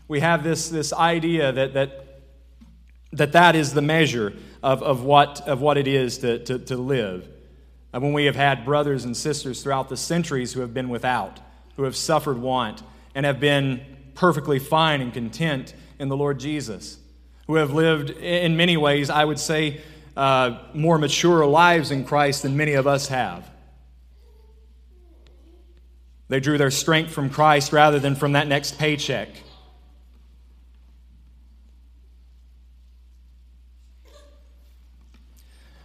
we 0.06 0.20
have 0.20 0.44
this, 0.44 0.68
this 0.68 0.92
idea 0.92 1.50
that, 1.50 1.72
that, 1.72 2.20
that 3.12 3.32
that 3.32 3.56
is 3.56 3.72
the 3.72 3.80
measure 3.80 4.34
of, 4.62 4.82
of, 4.82 5.02
what, 5.02 5.40
of 5.48 5.62
what 5.62 5.78
it 5.78 5.88
is 5.88 6.18
to, 6.18 6.38
to, 6.40 6.58
to 6.58 6.76
live. 6.76 7.26
And 7.94 8.02
when 8.02 8.12
we 8.12 8.26
have 8.26 8.36
had 8.36 8.66
brothers 8.66 9.06
and 9.06 9.16
sisters 9.16 9.62
throughout 9.62 9.88
the 9.88 9.96
centuries 9.96 10.52
who 10.52 10.60
have 10.60 10.74
been 10.74 10.90
without, 10.90 11.40
who 11.76 11.84
have 11.84 11.96
suffered 11.96 12.36
want, 12.36 12.82
and 13.14 13.24
have 13.24 13.40
been 13.40 13.80
perfectly 14.14 14.58
fine 14.58 15.00
and 15.00 15.14
content 15.14 15.72
in 15.98 16.10
the 16.10 16.16
Lord 16.18 16.38
Jesus, 16.38 16.98
who 17.46 17.54
have 17.56 17.72
lived, 17.72 18.10
in 18.10 18.56
many 18.56 18.76
ways, 18.76 19.10
I 19.10 19.24
would 19.24 19.38
say, 19.38 19.80
uh, 20.16 20.58
more 20.74 20.98
mature 20.98 21.46
lives 21.46 21.90
in 21.90 22.04
Christ 22.04 22.42
than 22.42 22.56
many 22.56 22.72
of 22.72 22.86
us 22.86 23.08
have. 23.08 23.48
They 26.28 26.40
drew 26.40 26.58
their 26.58 26.70
strength 26.70 27.12
from 27.12 27.30
Christ 27.30 27.72
rather 27.72 28.00
than 28.00 28.16
from 28.16 28.32
that 28.32 28.48
next 28.48 28.78
paycheck. 28.78 29.28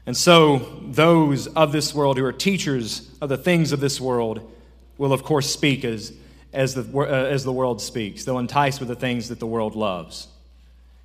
And 0.06 0.18
so, 0.18 0.82
those 0.82 1.46
of 1.48 1.72
this 1.72 1.94
world 1.94 2.18
who 2.18 2.26
are 2.26 2.34
teachers 2.34 3.10
of 3.22 3.30
the 3.30 3.38
things 3.38 3.72
of 3.72 3.80
this 3.80 4.02
world 4.02 4.52
will, 4.98 5.14
of 5.14 5.24
course, 5.24 5.50
speak 5.52 5.86
as, 5.86 6.12
as, 6.52 6.74
the, 6.74 6.98
uh, 6.98 7.04
as 7.04 7.44
the 7.44 7.54
world 7.54 7.80
speaks. 7.80 8.26
They'll 8.26 8.40
entice 8.40 8.80
with 8.80 8.90
the 8.90 8.96
things 8.96 9.30
that 9.30 9.40
the 9.40 9.46
world 9.46 9.76
loves. 9.76 10.28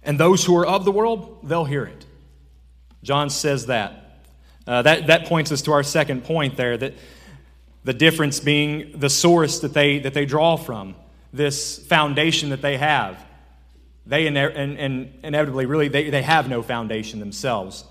And 0.07 0.19
those 0.19 0.45
who 0.45 0.57
are 0.57 0.67
of 0.67 0.85
the 0.85 0.93
world, 0.93 1.41
they'll 1.43 1.65
hear 1.65 1.85
it. 1.85 2.07
John 3.03 3.29
says 3.29 3.67
that. 3.67 4.23
Uh, 4.67 4.83
that, 4.83 5.09
that 5.09 5.27
points 5.27 5.53
us 5.53 5.63
to 5.63 5.73
our 5.73 5.83
second 5.83 6.25
point 6.25 6.57
there 6.57 6.77
that 6.77 6.95
the 7.85 7.93
difference 7.93 8.41
being 8.41 8.99
the 8.99 9.11
source 9.11 9.61
that 9.61 9.75
they, 9.75 9.99
that 9.99 10.15
they 10.15 10.25
draw 10.25 10.57
from, 10.57 10.95
this 11.33 11.79
foundation 11.87 12.51
that 12.51 12.63
they 12.63 12.77
have. 12.77 13.25
They 14.07 14.27
and, 14.29 14.37
and 14.37 15.13
inevitably, 15.23 15.67
really, 15.67 15.89
they, 15.89 16.11
they 16.11 16.23
have 16.23 16.49
no 16.49 16.63
foundation 16.63 17.21
themselves. 17.21 17.85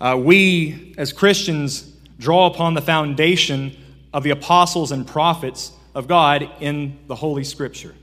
Uh, 0.00 0.18
we, 0.22 0.94
as 0.98 1.12
Christians, 1.12 1.82
draw 2.18 2.46
upon 2.46 2.74
the 2.74 2.82
foundation 2.82 3.76
of 4.12 4.22
the 4.22 4.30
apostles 4.30 4.92
and 4.92 5.06
prophets 5.06 5.72
of 5.94 6.06
God 6.06 6.48
in 6.60 6.98
the 7.06 7.14
Holy 7.14 7.44
Scripture. 7.44 7.94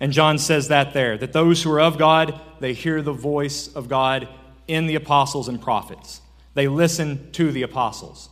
And 0.00 0.12
John 0.12 0.38
says 0.38 0.68
that 0.68 0.92
there, 0.92 1.18
that 1.18 1.32
those 1.32 1.62
who 1.62 1.72
are 1.72 1.80
of 1.80 1.98
God, 1.98 2.40
they 2.60 2.72
hear 2.72 3.02
the 3.02 3.12
voice 3.12 3.68
of 3.74 3.88
God 3.88 4.28
in 4.66 4.86
the 4.86 4.94
apostles 4.94 5.48
and 5.48 5.60
prophets. 5.60 6.20
They 6.54 6.68
listen 6.68 7.32
to 7.32 7.50
the 7.50 7.62
apostles. 7.62 8.28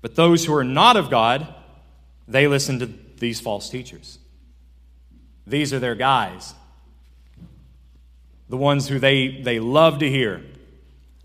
But 0.00 0.16
those 0.16 0.44
who 0.44 0.54
are 0.54 0.64
not 0.64 0.96
of 0.96 1.10
God, 1.10 1.54
they 2.26 2.46
listen 2.46 2.78
to 2.80 2.86
these 3.18 3.40
false 3.40 3.70
teachers. 3.70 4.18
These 5.46 5.72
are 5.72 5.78
their 5.78 5.94
guys. 5.94 6.54
The 8.48 8.56
ones 8.56 8.88
who 8.88 8.98
they, 8.98 9.40
they 9.42 9.60
love 9.60 9.98
to 10.00 10.10
hear. 10.10 10.42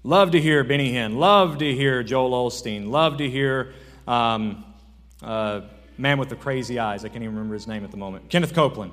Love 0.03 0.31
to 0.31 0.41
hear 0.41 0.63
Benny 0.63 0.93
Hinn. 0.93 1.17
Love 1.17 1.57
to 1.59 1.75
hear 1.75 2.03
Joel 2.03 2.49
Osteen. 2.49 2.89
Love 2.89 3.17
to 3.17 3.29
hear 3.29 3.73
um, 4.07 4.63
uh, 5.21 5.61
man 5.99 6.17
with 6.17 6.29
the 6.29 6.35
crazy 6.35 6.79
eyes. 6.79 7.03
I 7.03 7.09
can't 7.09 7.23
even 7.23 7.35
remember 7.35 7.53
his 7.53 7.67
name 7.67 7.83
at 7.83 7.91
the 7.91 7.97
moment. 7.97 8.29
Kenneth 8.29 8.53
Copeland. 8.53 8.91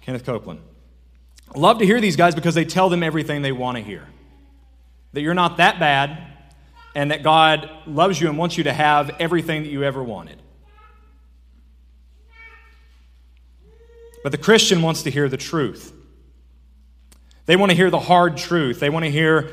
Kenneth 0.00 0.24
Copeland. 0.24 0.60
Love 1.54 1.78
to 1.78 1.86
hear 1.86 2.00
these 2.00 2.16
guys 2.16 2.34
because 2.34 2.54
they 2.54 2.64
tell 2.64 2.88
them 2.88 3.02
everything 3.02 3.42
they 3.42 3.52
want 3.52 3.76
to 3.76 3.82
hear. 3.82 4.06
That 5.12 5.22
you're 5.22 5.34
not 5.34 5.56
that 5.56 5.78
bad, 5.78 6.18
and 6.94 7.10
that 7.10 7.22
God 7.22 7.70
loves 7.86 8.20
you 8.20 8.28
and 8.28 8.38
wants 8.38 8.56
you 8.56 8.64
to 8.64 8.72
have 8.72 9.10
everything 9.18 9.62
that 9.62 9.68
you 9.68 9.82
ever 9.82 10.02
wanted. 10.02 10.40
But 14.22 14.32
the 14.32 14.38
Christian 14.38 14.82
wants 14.82 15.02
to 15.04 15.10
hear 15.10 15.28
the 15.28 15.36
truth. 15.36 15.92
They 17.46 17.56
want 17.56 17.70
to 17.70 17.76
hear 17.76 17.90
the 17.90 18.00
hard 18.00 18.36
truth. 18.36 18.80
They 18.80 18.90
want 18.90 19.04
to 19.04 19.10
hear 19.10 19.50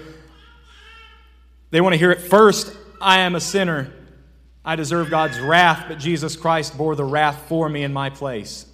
they 1.73 1.81
want 1.81 1.93
to 1.93 1.97
hear 1.97 2.11
it 2.11 2.21
first, 2.21 2.75
I 3.01 3.19
am 3.21 3.33
a 3.33 3.39
sinner. 3.39 3.91
I 4.65 4.76
deserve 4.76 5.10
God's 5.10 5.39
wrath, 5.39 5.86
but 5.88 5.99
Jesus 5.99 6.36
Christ 6.36 6.78
bore 6.78 6.95
the 6.95 7.04
wrath 7.04 7.45
for 7.47 7.67
me 7.67 7.84
in 7.84 7.91
my 7.91 8.10
place. 8.10 8.65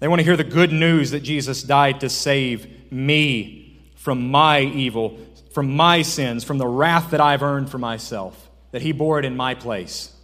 They 0.00 0.08
want 0.08 0.20
to 0.20 0.24
hear 0.24 0.36
the 0.36 0.44
good 0.44 0.72
news 0.72 1.10
that 1.12 1.20
Jesus 1.20 1.62
died 1.62 2.00
to 2.00 2.08
save 2.08 2.90
me 2.92 3.80
from 3.96 4.30
my 4.30 4.60
evil, 4.60 5.18
from 5.52 5.76
my 5.76 6.02
sins, 6.02 6.44
from 6.44 6.58
the 6.58 6.66
wrath 6.66 7.10
that 7.10 7.20
I've 7.20 7.42
earned 7.42 7.70
for 7.70 7.78
myself, 7.78 8.50
that 8.72 8.82
He 8.82 8.92
bore 8.92 9.18
it 9.18 9.24
in 9.24 9.36
my 9.36 9.54
place. 9.54 10.14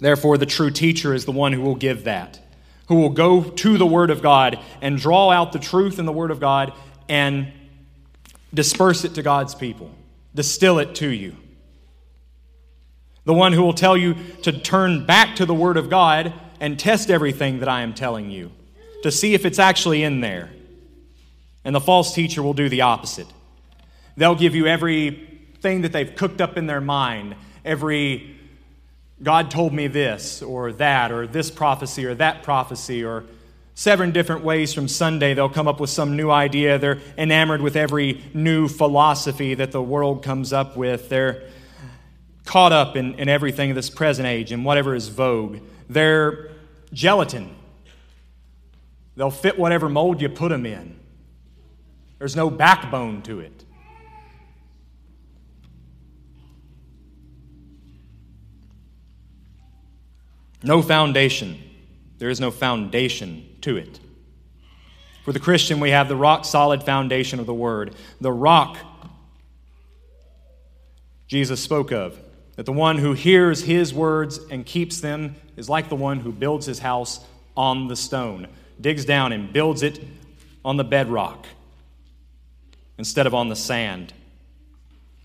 Therefore, 0.00 0.38
the 0.38 0.46
true 0.46 0.70
teacher 0.70 1.12
is 1.12 1.24
the 1.24 1.32
one 1.32 1.52
who 1.52 1.60
will 1.60 1.74
give 1.76 2.04
that, 2.04 2.40
who 2.88 2.96
will 2.96 3.10
go 3.10 3.42
to 3.42 3.78
the 3.78 3.86
Word 3.86 4.10
of 4.10 4.22
God 4.22 4.58
and 4.80 4.96
draw 4.96 5.30
out 5.30 5.52
the 5.52 5.58
truth 5.58 5.98
in 5.98 6.06
the 6.06 6.12
Word 6.12 6.30
of 6.30 6.40
God 6.40 6.72
and 7.08 7.52
disperse 8.52 9.04
it 9.04 9.14
to 9.14 9.22
God's 9.22 9.54
people, 9.54 9.90
distill 10.34 10.78
it 10.78 10.94
to 10.96 11.08
you. 11.08 11.36
The 13.24 13.34
one 13.34 13.52
who 13.52 13.62
will 13.62 13.74
tell 13.74 13.96
you 13.96 14.14
to 14.42 14.52
turn 14.52 15.06
back 15.06 15.36
to 15.36 15.46
the 15.46 15.54
Word 15.54 15.76
of 15.76 15.90
God 15.90 16.32
and 16.58 16.78
test 16.78 17.10
everything 17.10 17.60
that 17.60 17.68
I 17.68 17.82
am 17.82 17.94
telling 17.94 18.30
you 18.30 18.50
to 19.02 19.10
see 19.10 19.34
if 19.34 19.44
it's 19.44 19.58
actually 19.58 20.02
in 20.02 20.20
there. 20.20 20.50
And 21.64 21.74
the 21.74 21.80
false 21.80 22.14
teacher 22.14 22.42
will 22.42 22.54
do 22.54 22.68
the 22.68 22.82
opposite. 22.82 23.26
They'll 24.16 24.34
give 24.34 24.54
you 24.54 24.66
everything 24.66 25.82
that 25.82 25.92
they've 25.92 26.14
cooked 26.14 26.40
up 26.40 26.56
in 26.56 26.66
their 26.66 26.80
mind, 26.80 27.34
every 27.64 28.36
God 29.22 29.50
told 29.50 29.72
me 29.72 29.86
this 29.86 30.42
or 30.42 30.72
that, 30.72 31.12
or 31.12 31.26
this 31.26 31.50
prophecy 31.50 32.06
or 32.06 32.14
that 32.14 32.42
prophecy, 32.42 33.04
or 33.04 33.24
seven 33.80 34.12
different 34.12 34.44
ways 34.44 34.74
from 34.74 34.86
Sunday. 34.86 35.32
They'll 35.32 35.48
come 35.48 35.66
up 35.66 35.80
with 35.80 35.88
some 35.88 36.14
new 36.14 36.30
idea. 36.30 36.78
They're 36.78 36.98
enamored 37.16 37.62
with 37.62 37.76
every 37.76 38.22
new 38.34 38.68
philosophy 38.68 39.54
that 39.54 39.72
the 39.72 39.80
world 39.80 40.22
comes 40.22 40.52
up 40.52 40.76
with. 40.76 41.08
They're 41.08 41.44
caught 42.44 42.72
up 42.72 42.94
in, 42.94 43.14
in 43.14 43.30
everything 43.30 43.70
of 43.70 43.76
this 43.76 43.88
present 43.88 44.28
age 44.28 44.52
and 44.52 44.66
whatever 44.66 44.94
is 44.94 45.08
vogue. 45.08 45.60
They're 45.88 46.50
gelatin. 46.92 47.56
They'll 49.16 49.30
fit 49.30 49.58
whatever 49.58 49.88
mold 49.88 50.20
you 50.20 50.28
put 50.28 50.50
them 50.50 50.66
in. 50.66 51.00
There's 52.18 52.36
no 52.36 52.50
backbone 52.50 53.22
to 53.22 53.40
it. 53.40 53.64
No 60.62 60.82
foundation. 60.82 61.58
There 62.18 62.28
is 62.28 62.40
no 62.40 62.50
foundation 62.50 63.46
to 63.62 63.76
it. 63.76 64.00
For 65.24 65.32
the 65.32 65.40
Christian, 65.40 65.80
we 65.80 65.90
have 65.90 66.08
the 66.08 66.16
rock 66.16 66.44
solid 66.44 66.82
foundation 66.82 67.40
of 67.40 67.46
the 67.46 67.54
Word. 67.54 67.94
The 68.20 68.32
rock 68.32 68.76
Jesus 71.30 71.60
spoke 71.60 71.92
of. 71.92 72.18
That 72.56 72.66
the 72.66 72.72
one 72.72 72.98
who 72.98 73.12
hears 73.12 73.62
his 73.62 73.94
words 73.94 74.38
and 74.50 74.66
keeps 74.66 75.00
them 75.00 75.36
is 75.56 75.68
like 75.68 75.88
the 75.88 75.96
one 75.96 76.20
who 76.20 76.32
builds 76.32 76.66
his 76.66 76.80
house 76.80 77.24
on 77.56 77.88
the 77.88 77.96
stone 77.96 78.48
digs 78.80 79.04
down 79.04 79.32
and 79.32 79.52
builds 79.52 79.82
it 79.82 80.00
on 80.64 80.76
the 80.76 80.84
bedrock 80.84 81.46
instead 82.98 83.26
of 83.26 83.34
on 83.34 83.48
the 83.48 83.56
sand 83.56 84.12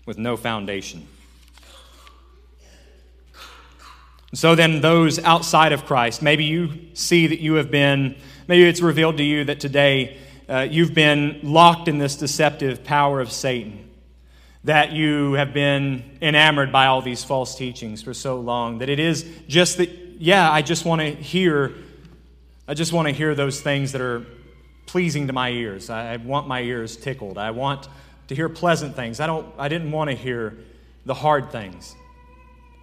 with 0.06 0.16
no 0.16 0.36
foundation. 0.36 1.06
So 4.34 4.54
then, 4.54 4.80
those 4.80 5.18
outside 5.20 5.72
of 5.72 5.86
Christ, 5.86 6.20
maybe 6.20 6.44
you 6.44 6.70
see 6.94 7.26
that 7.28 7.40
you 7.40 7.54
have 7.54 7.70
been, 7.70 8.16
maybe 8.48 8.64
it's 8.68 8.80
revealed 8.80 9.16
to 9.18 9.22
you 9.22 9.44
that 9.44 9.60
today 9.60 10.18
uh, 10.48 10.66
you've 10.68 10.94
been 10.94 11.40
locked 11.42 11.88
in 11.88 11.98
this 11.98 12.16
deceptive 12.16 12.84
power 12.84 13.20
of 13.20 13.30
Satan, 13.30 13.88
that 14.64 14.92
you 14.92 15.34
have 15.34 15.54
been 15.54 16.18
enamored 16.20 16.72
by 16.72 16.86
all 16.86 17.02
these 17.02 17.24
false 17.24 17.56
teachings 17.56 18.02
for 18.02 18.12
so 18.12 18.40
long, 18.40 18.78
that 18.78 18.88
it 18.88 18.98
is 18.98 19.24
just 19.48 19.78
that, 19.78 19.90
yeah, 20.18 20.50
I 20.50 20.62
just 20.62 20.84
want 20.84 21.00
to 21.00 21.10
hear 21.10 21.72
I 22.68 22.74
just 22.74 22.92
want 22.92 23.06
to 23.06 23.14
hear 23.14 23.36
those 23.36 23.60
things 23.60 23.92
that 23.92 24.00
are 24.00 24.26
pleasing 24.86 25.28
to 25.28 25.32
my 25.32 25.50
ears. 25.50 25.88
I 25.88 26.16
want 26.16 26.48
my 26.48 26.62
ears 26.62 26.96
tickled. 26.96 27.38
I 27.38 27.52
want 27.52 27.86
to 28.26 28.34
hear 28.34 28.48
pleasant 28.48 28.96
things. 28.96 29.20
I, 29.20 29.28
don't, 29.28 29.46
I 29.56 29.68
didn't 29.68 29.92
want 29.92 30.10
to 30.10 30.16
hear 30.16 30.58
the 31.04 31.14
hard 31.14 31.52
things. 31.52 31.94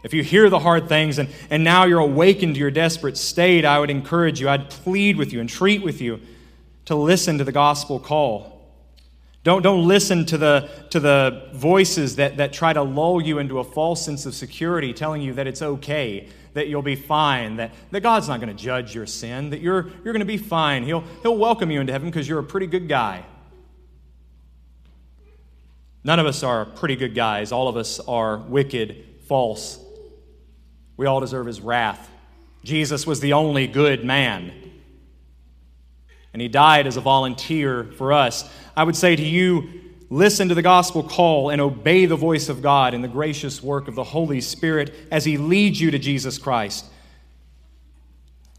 If 0.03 0.13
you 0.13 0.21
hear 0.21 0.49
the 0.49 0.59
hard 0.59 0.87
things 0.89 1.17
and, 1.17 1.29
and 1.49 1.63
now 1.63 1.85
you're 1.85 1.99
awakened 1.99 2.55
to 2.55 2.59
your 2.59 2.71
desperate 2.71 3.17
state, 3.17 3.65
I 3.65 3.79
would 3.79 3.89
encourage 3.89 4.39
you, 4.39 4.49
I'd 4.49 4.69
plead 4.69 5.17
with 5.17 5.33
you, 5.33 5.39
entreat 5.39 5.81
with 5.81 6.01
you 6.01 6.19
to 6.85 6.95
listen 6.95 7.37
to 7.37 7.43
the 7.45 7.53
gospel 7.53 7.99
call, 7.99 8.53
Don't, 9.43 9.61
don't 9.61 9.85
listen 9.87 10.25
to 10.27 10.37
the, 10.37 10.69
to 10.89 10.99
the 11.01 11.49
voices 11.53 12.15
that, 12.15 12.37
that 12.37 12.53
try 12.53 12.71
to 12.71 12.81
lull 12.81 13.21
you 13.21 13.39
into 13.39 13.59
a 13.59 13.63
false 13.63 14.03
sense 14.03 14.25
of 14.25 14.33
security, 14.33 14.93
telling 14.93 15.21
you 15.21 15.33
that 15.33 15.47
it's 15.47 15.61
okay, 15.61 16.29
that 16.53 16.69
you'll 16.69 16.81
be 16.81 16.95
fine, 16.95 17.57
that, 17.57 17.73
that 17.91 18.01
God's 18.01 18.29
not 18.29 18.39
going 18.39 18.55
to 18.55 18.63
judge 18.63 18.95
your 18.95 19.05
sin, 19.05 19.49
that 19.49 19.59
you're, 19.59 19.87
you're 20.03 20.13
going 20.13 20.19
to 20.19 20.25
be 20.25 20.37
fine. 20.37 20.83
He'll, 20.83 21.03
he'll 21.23 21.37
welcome 21.37 21.71
you 21.71 21.81
into 21.81 21.91
heaven 21.91 22.09
because 22.09 22.27
you're 22.27 22.39
a 22.39 22.43
pretty 22.43 22.67
good 22.67 22.87
guy. 22.87 23.25
None 26.05 26.19
of 26.19 26.25
us 26.25 26.43
are 26.43 26.65
pretty 26.65 26.95
good 26.95 27.15
guys. 27.15 27.51
All 27.51 27.67
of 27.67 27.75
us 27.75 27.99
are 27.99 28.37
wicked, 28.37 29.05
false. 29.27 29.82
We 30.97 31.05
all 31.05 31.19
deserve 31.19 31.47
his 31.47 31.61
wrath. 31.61 32.09
Jesus 32.63 33.05
was 33.05 33.19
the 33.19 33.33
only 33.33 33.67
good 33.67 34.05
man 34.05 34.51
and 36.33 36.41
he 36.41 36.47
died 36.47 36.87
as 36.87 36.97
a 36.97 37.01
volunteer 37.01 37.85
for 37.97 38.11
us. 38.11 38.49
I 38.75 38.83
would 38.83 38.95
say 38.95 39.15
to 39.15 39.23
you, 39.23 39.69
listen 40.09 40.49
to 40.49 40.55
the 40.55 40.63
gospel 40.63 41.03
call 41.03 41.51
and 41.51 41.61
obey 41.61 42.07
the 42.07 42.15
voice 42.15 42.49
of 42.49 42.61
God 42.61 42.93
in 42.93 43.01
the 43.01 43.07
gracious 43.07 43.61
work 43.61 43.87
of 43.87 43.95
the 43.95 44.03
Holy 44.03 44.41
Spirit 44.41 44.93
as 45.11 45.23
he 45.23 45.37
leads 45.37 45.79
you 45.79 45.91
to 45.91 45.99
Jesus 45.99 46.39
Christ. 46.39 46.85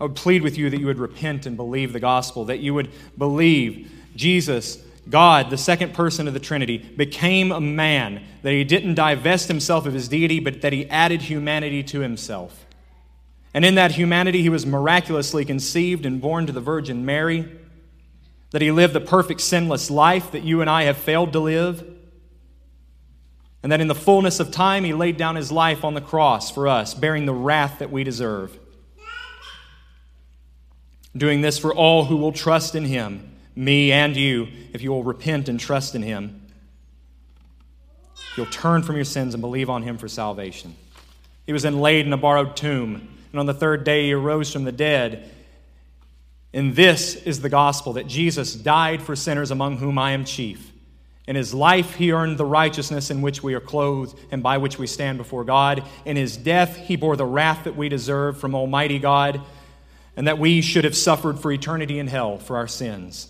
I 0.01 0.05
would 0.05 0.15
plead 0.15 0.43
with 0.43 0.57
you 0.57 0.71
that 0.71 0.79
you 0.79 0.87
would 0.87 0.99
repent 0.99 1.47
and 1.47 1.57
believe 1.57 1.93
the 1.93 2.01
gospel, 2.01 2.45
that 2.47 2.61
you 2.61 2.75
would 2.75 2.91
believe 3.19 3.91
Jesus, 4.15 4.79
God, 5.09 5.51
the 5.51 5.59
second 5.59 5.93
person 5.93 6.27
of 6.27 6.35
the 6.35 6.41
Trinity, 6.41 6.79
became 6.79 7.53
a 7.53 7.61
man, 7.61 8.23
that 8.43 8.53
he 8.53 8.65
didn't 8.65 8.95
divest 8.95 9.49
himself 9.49 9.87
of 9.87 9.93
his 9.93 10.09
deity, 10.09 10.41
but 10.41 10.63
that 10.63 10.73
he 10.73 10.89
added 10.89 11.23
humanity 11.23 11.83
to 11.85 12.01
himself. 12.01 12.65
And 13.53 13.65
in 13.65 13.75
that 13.77 13.93
humanity, 13.93 14.43
he 14.43 14.49
was 14.49 14.67
miraculously 14.67 15.45
conceived 15.45 16.07
and 16.07 16.21
born 16.21 16.47
to 16.47 16.53
the 16.53 16.61
Virgin 16.61 17.05
Mary 17.05 17.49
that 18.51 18.63
he 18.63 18.71
lived 18.71 18.95
the 18.95 19.01
perfect 19.01 19.41
sinless 19.41 19.91
life 19.91 20.31
that 20.31 20.45
you 20.45 20.61
and 20.61 20.71
I 20.71 20.85
have 20.85 20.97
failed 20.97 21.33
to 21.33 21.41
live, 21.41 21.85
and 23.63 23.73
that 23.73 23.81
in 23.81 23.89
the 23.89 23.95
fullness 23.95 24.39
of 24.39 24.53
time 24.53 24.85
he 24.85 24.93
laid 24.93 25.17
down 25.17 25.37
his 25.37 25.51
life 25.51 25.85
on 25.85 25.95
the 25.95 26.01
cross 26.01 26.51
for 26.51 26.69
us, 26.69 26.95
bearing 26.95 27.27
the 27.27 27.35
wrath 27.35 27.81
that 27.81 27.91
we 27.91 28.05
deserve. 28.05 28.57
Doing 31.17 31.41
this 31.41 31.59
for 31.59 31.75
all 31.75 32.05
who 32.05 32.17
will 32.17 32.33
trust 32.33 32.75
in 32.75 32.85
him, 32.85 33.34
me 33.57 33.93
and 33.93 34.17
you, 34.17 34.49
if 34.73 34.83
you 34.83 34.91
will 34.91 35.05
repent 35.05 35.49
and 35.49 35.59
trust 35.59 35.95
in 35.95 36.03
him. 36.03 36.43
You'll 38.37 38.47
turn 38.47 38.83
from 38.83 38.97
your 38.97 39.05
sins 39.05 39.35
and 39.35 39.41
believe 39.41 39.71
on 39.71 39.83
him 39.83 39.97
for 39.97 40.09
salvation. 40.09 40.75
He 41.47 41.53
was 41.53 41.63
then 41.63 41.81
laid 41.81 42.07
in 42.07 42.13
a 42.13 42.17
borrowed 42.17 42.57
tomb, 42.57 43.09
and 43.31 43.41
on 43.41 43.47
the 43.47 43.55
third 43.55 43.85
day 43.85 44.07
he 44.07 44.13
arose 44.13 44.53
from 44.53 44.65
the 44.65 44.73
dead 44.73 45.31
and 46.55 46.77
this 46.77 47.17
is 47.17 47.41
the 47.41 47.49
gospel 47.49 47.95
that 47.95 48.07
Jesus 48.07 48.55
died 48.55 49.03
for 49.03 49.17
sinners 49.17 49.51
among 49.51 49.79
whom 49.79 49.99
I 49.99 50.13
am 50.13 50.25
chief. 50.25 50.71
In 51.27 51.35
his 51.35 51.53
life, 51.53 51.97
he 51.97 52.13
earned 52.13 52.39
the 52.39 52.45
righteousness 52.45 53.11
in 53.11 53.23
which 53.23 53.43
we 53.43 53.55
are 53.55 53.61
clothed 53.61 54.17
and 54.31 54.41
by 54.41 54.59
which 54.59 54.79
we 54.79 54.87
stand 54.87 55.19
before 55.19 55.43
God. 55.43 55.83
In 56.05 56.17
his 56.17 56.37
death, 56.37 56.77
he 56.77 56.95
bore 56.95 57.17
the 57.17 57.27
wrath 57.27 57.65
that 57.65 57.75
we 57.75 57.89
deserve 57.89 58.39
from 58.39 58.55
Almighty 58.55 59.01
God 59.01 59.41
and 60.17 60.29
that 60.29 60.39
we 60.39 60.61
should 60.61 60.85
have 60.85 60.97
suffered 60.97 61.41
for 61.41 61.51
eternity 61.51 61.99
in 61.99 62.07
hell 62.07 62.39
for 62.39 62.57
our 62.57 62.69
sins. 62.69 63.29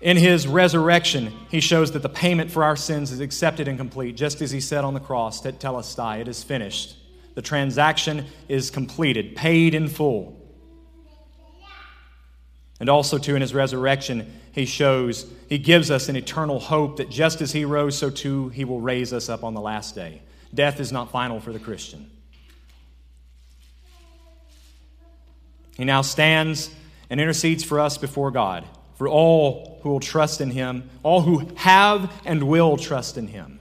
In 0.00 0.16
his 0.16 0.46
resurrection, 0.46 1.32
he 1.50 1.60
shows 1.60 1.92
that 1.92 2.02
the 2.02 2.08
payment 2.08 2.50
for 2.52 2.62
our 2.62 2.76
sins 2.76 3.10
is 3.10 3.20
accepted 3.20 3.66
and 3.66 3.76
complete, 3.76 4.16
just 4.16 4.40
as 4.40 4.52
he 4.52 4.60
said 4.60 4.84
on 4.84 4.94
the 4.94 5.00
cross, 5.00 5.40
Tetelestai, 5.40 6.20
it 6.20 6.28
is 6.28 6.44
finished. 6.44 6.96
The 7.34 7.42
transaction 7.42 8.26
is 8.48 8.70
completed, 8.70 9.34
paid 9.34 9.74
in 9.74 9.88
full. 9.88 10.36
And 12.80 12.88
also, 12.88 13.18
too, 13.18 13.34
in 13.34 13.42
his 13.42 13.54
resurrection, 13.54 14.32
he 14.52 14.64
shows, 14.64 15.26
he 15.48 15.58
gives 15.58 15.90
us 15.90 16.08
an 16.08 16.14
eternal 16.14 16.60
hope 16.60 16.98
that 16.98 17.10
just 17.10 17.40
as 17.40 17.50
he 17.50 17.64
rose, 17.64 17.98
so 17.98 18.08
too 18.08 18.50
he 18.50 18.64
will 18.64 18.80
raise 18.80 19.12
us 19.12 19.28
up 19.28 19.42
on 19.42 19.54
the 19.54 19.60
last 19.60 19.96
day. 19.96 20.22
Death 20.54 20.78
is 20.78 20.92
not 20.92 21.10
final 21.10 21.40
for 21.40 21.52
the 21.52 21.58
Christian. 21.58 22.08
He 25.76 25.84
now 25.84 26.02
stands 26.02 26.70
and 27.10 27.20
intercedes 27.20 27.64
for 27.64 27.80
us 27.80 27.98
before 27.98 28.30
God, 28.30 28.64
for 28.96 29.08
all 29.08 29.67
who 29.82 29.90
will 29.90 30.00
trust 30.00 30.40
in 30.40 30.50
him, 30.50 30.88
all 31.02 31.22
who 31.22 31.48
have 31.56 32.12
and 32.24 32.42
will 32.44 32.76
trust 32.76 33.16
in 33.16 33.28
him. 33.28 33.60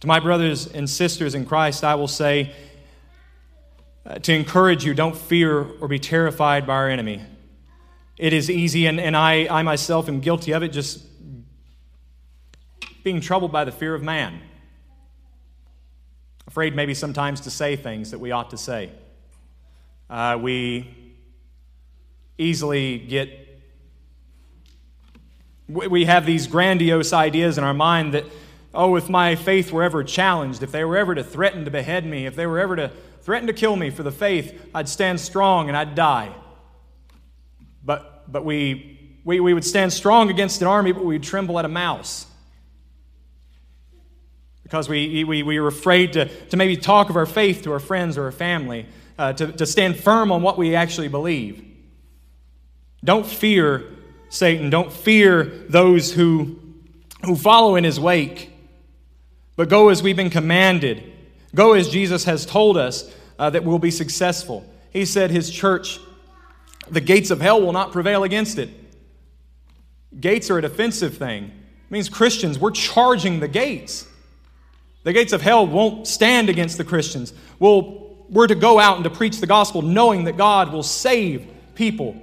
To 0.00 0.06
my 0.06 0.20
brothers 0.20 0.66
and 0.66 0.88
sisters 0.88 1.34
in 1.34 1.44
Christ, 1.44 1.82
I 1.84 1.94
will 1.96 2.08
say 2.08 2.52
uh, 4.06 4.18
to 4.20 4.32
encourage 4.32 4.84
you 4.84 4.94
don't 4.94 5.16
fear 5.16 5.60
or 5.80 5.88
be 5.88 5.98
terrified 5.98 6.66
by 6.66 6.74
our 6.74 6.88
enemy. 6.88 7.22
It 8.16 8.32
is 8.32 8.50
easy, 8.50 8.86
and, 8.86 8.98
and 8.98 9.16
I, 9.16 9.46
I 9.48 9.62
myself 9.62 10.08
am 10.08 10.20
guilty 10.20 10.52
of 10.52 10.62
it, 10.62 10.68
just 10.68 11.04
being 13.04 13.20
troubled 13.20 13.52
by 13.52 13.64
the 13.64 13.72
fear 13.72 13.94
of 13.94 14.02
man. 14.02 14.40
Afraid 16.46 16.74
maybe 16.74 16.94
sometimes 16.94 17.42
to 17.42 17.50
say 17.50 17.76
things 17.76 18.10
that 18.10 18.18
we 18.18 18.32
ought 18.32 18.50
to 18.50 18.56
say. 18.56 18.90
Uh, 20.10 20.38
we 20.40 21.14
easily 22.38 22.98
get, 22.98 23.30
we 25.68 26.06
have 26.06 26.24
these 26.24 26.46
grandiose 26.46 27.12
ideas 27.12 27.58
in 27.58 27.64
our 27.64 27.74
mind 27.74 28.14
that 28.14 28.24
Oh, 28.74 28.96
if 28.96 29.08
my 29.08 29.34
faith 29.34 29.72
were 29.72 29.82
ever 29.82 30.04
challenged, 30.04 30.62
if 30.62 30.72
they 30.72 30.84
were 30.84 30.96
ever 30.96 31.14
to 31.14 31.24
threaten 31.24 31.64
to 31.64 31.70
behead 31.70 32.04
me, 32.04 32.26
if 32.26 32.36
they 32.36 32.46
were 32.46 32.58
ever 32.58 32.76
to 32.76 32.92
threaten 33.22 33.46
to 33.46 33.52
kill 33.52 33.76
me 33.76 33.90
for 33.90 34.02
the 34.02 34.12
faith, 34.12 34.68
I'd 34.74 34.88
stand 34.88 35.20
strong 35.20 35.68
and 35.68 35.76
I'd 35.76 35.94
die. 35.94 36.34
But, 37.82 38.30
but 38.30 38.44
we, 38.44 39.20
we, 39.24 39.40
we 39.40 39.54
would 39.54 39.64
stand 39.64 39.92
strong 39.92 40.28
against 40.28 40.60
an 40.60 40.68
army, 40.68 40.92
but 40.92 41.04
we'd 41.04 41.22
tremble 41.22 41.58
at 41.58 41.64
a 41.64 41.68
mouse. 41.68 42.26
Because 44.62 44.86
we, 44.86 45.24
we, 45.24 45.42
we 45.42 45.58
were 45.58 45.68
afraid 45.68 46.12
to, 46.12 46.26
to 46.26 46.56
maybe 46.58 46.76
talk 46.76 47.08
of 47.08 47.16
our 47.16 47.26
faith 47.26 47.62
to 47.62 47.72
our 47.72 47.80
friends 47.80 48.18
or 48.18 48.24
our 48.24 48.32
family, 48.32 48.84
uh, 49.18 49.32
to, 49.32 49.50
to 49.50 49.64
stand 49.64 49.96
firm 49.98 50.30
on 50.30 50.42
what 50.42 50.58
we 50.58 50.74
actually 50.74 51.08
believe. 51.08 51.64
Don't 53.02 53.26
fear 53.26 53.86
Satan. 54.30 54.70
Don't 54.70 54.92
fear 54.92 55.44
those 55.68 56.12
who, 56.12 56.58
who 57.24 57.36
follow 57.36 57.76
in 57.76 57.84
his 57.84 57.98
wake. 57.98 58.52
But 59.56 59.68
go 59.68 59.88
as 59.88 60.02
we've 60.02 60.16
been 60.16 60.30
commanded. 60.30 61.02
Go 61.54 61.72
as 61.72 61.88
Jesus 61.88 62.24
has 62.24 62.46
told 62.46 62.76
us 62.76 63.12
uh, 63.38 63.50
that 63.50 63.64
we'll 63.64 63.78
be 63.78 63.90
successful. 63.90 64.64
He 64.90 65.04
said, 65.04 65.30
His 65.30 65.50
church, 65.50 65.98
the 66.90 67.00
gates 67.00 67.30
of 67.30 67.40
hell 67.40 67.60
will 67.60 67.72
not 67.72 67.92
prevail 67.92 68.24
against 68.24 68.58
it. 68.58 68.70
Gates 70.20 70.50
are 70.50 70.58
a 70.58 70.62
defensive 70.62 71.16
thing. 71.16 71.44
It 71.44 71.90
means 71.90 72.08
Christians, 72.08 72.58
we're 72.58 72.70
charging 72.70 73.40
the 73.40 73.48
gates. 73.48 74.06
The 75.04 75.12
gates 75.12 75.32
of 75.32 75.40
hell 75.40 75.66
won't 75.66 76.06
stand 76.06 76.48
against 76.48 76.76
the 76.76 76.84
Christians. 76.84 77.32
We'll, 77.58 78.26
we're 78.28 78.46
to 78.46 78.54
go 78.54 78.78
out 78.78 78.96
and 78.96 79.04
to 79.04 79.10
preach 79.10 79.38
the 79.38 79.46
gospel 79.46 79.82
knowing 79.82 80.24
that 80.24 80.36
God 80.36 80.72
will 80.72 80.82
save 80.82 81.46
people, 81.74 82.16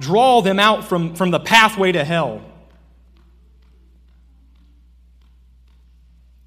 draw 0.00 0.40
them 0.40 0.58
out 0.58 0.84
from, 0.84 1.14
from 1.14 1.30
the 1.30 1.38
pathway 1.38 1.92
to 1.92 2.04
hell. 2.04 2.42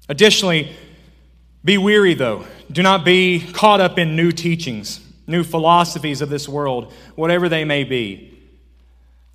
Additionally, 0.08 0.74
be 1.64 1.78
weary, 1.78 2.12
though. 2.14 2.44
Do 2.70 2.82
not 2.82 3.04
be 3.04 3.40
caught 3.52 3.80
up 3.80 3.98
in 3.98 4.16
new 4.16 4.32
teachings, 4.32 5.00
new 5.26 5.42
philosophies 5.42 6.20
of 6.20 6.28
this 6.28 6.46
world, 6.46 6.92
whatever 7.14 7.48
they 7.48 7.64
may 7.64 7.84
be. 7.84 8.30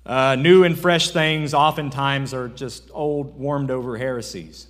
Uh, 0.06 0.36
new 0.36 0.64
and 0.64 0.78
fresh 0.78 1.10
things 1.10 1.54
oftentimes 1.54 2.32
are 2.32 2.48
just 2.48 2.90
old, 2.92 3.38
warmed 3.38 3.70
over 3.70 3.96
heresies. 3.96 4.66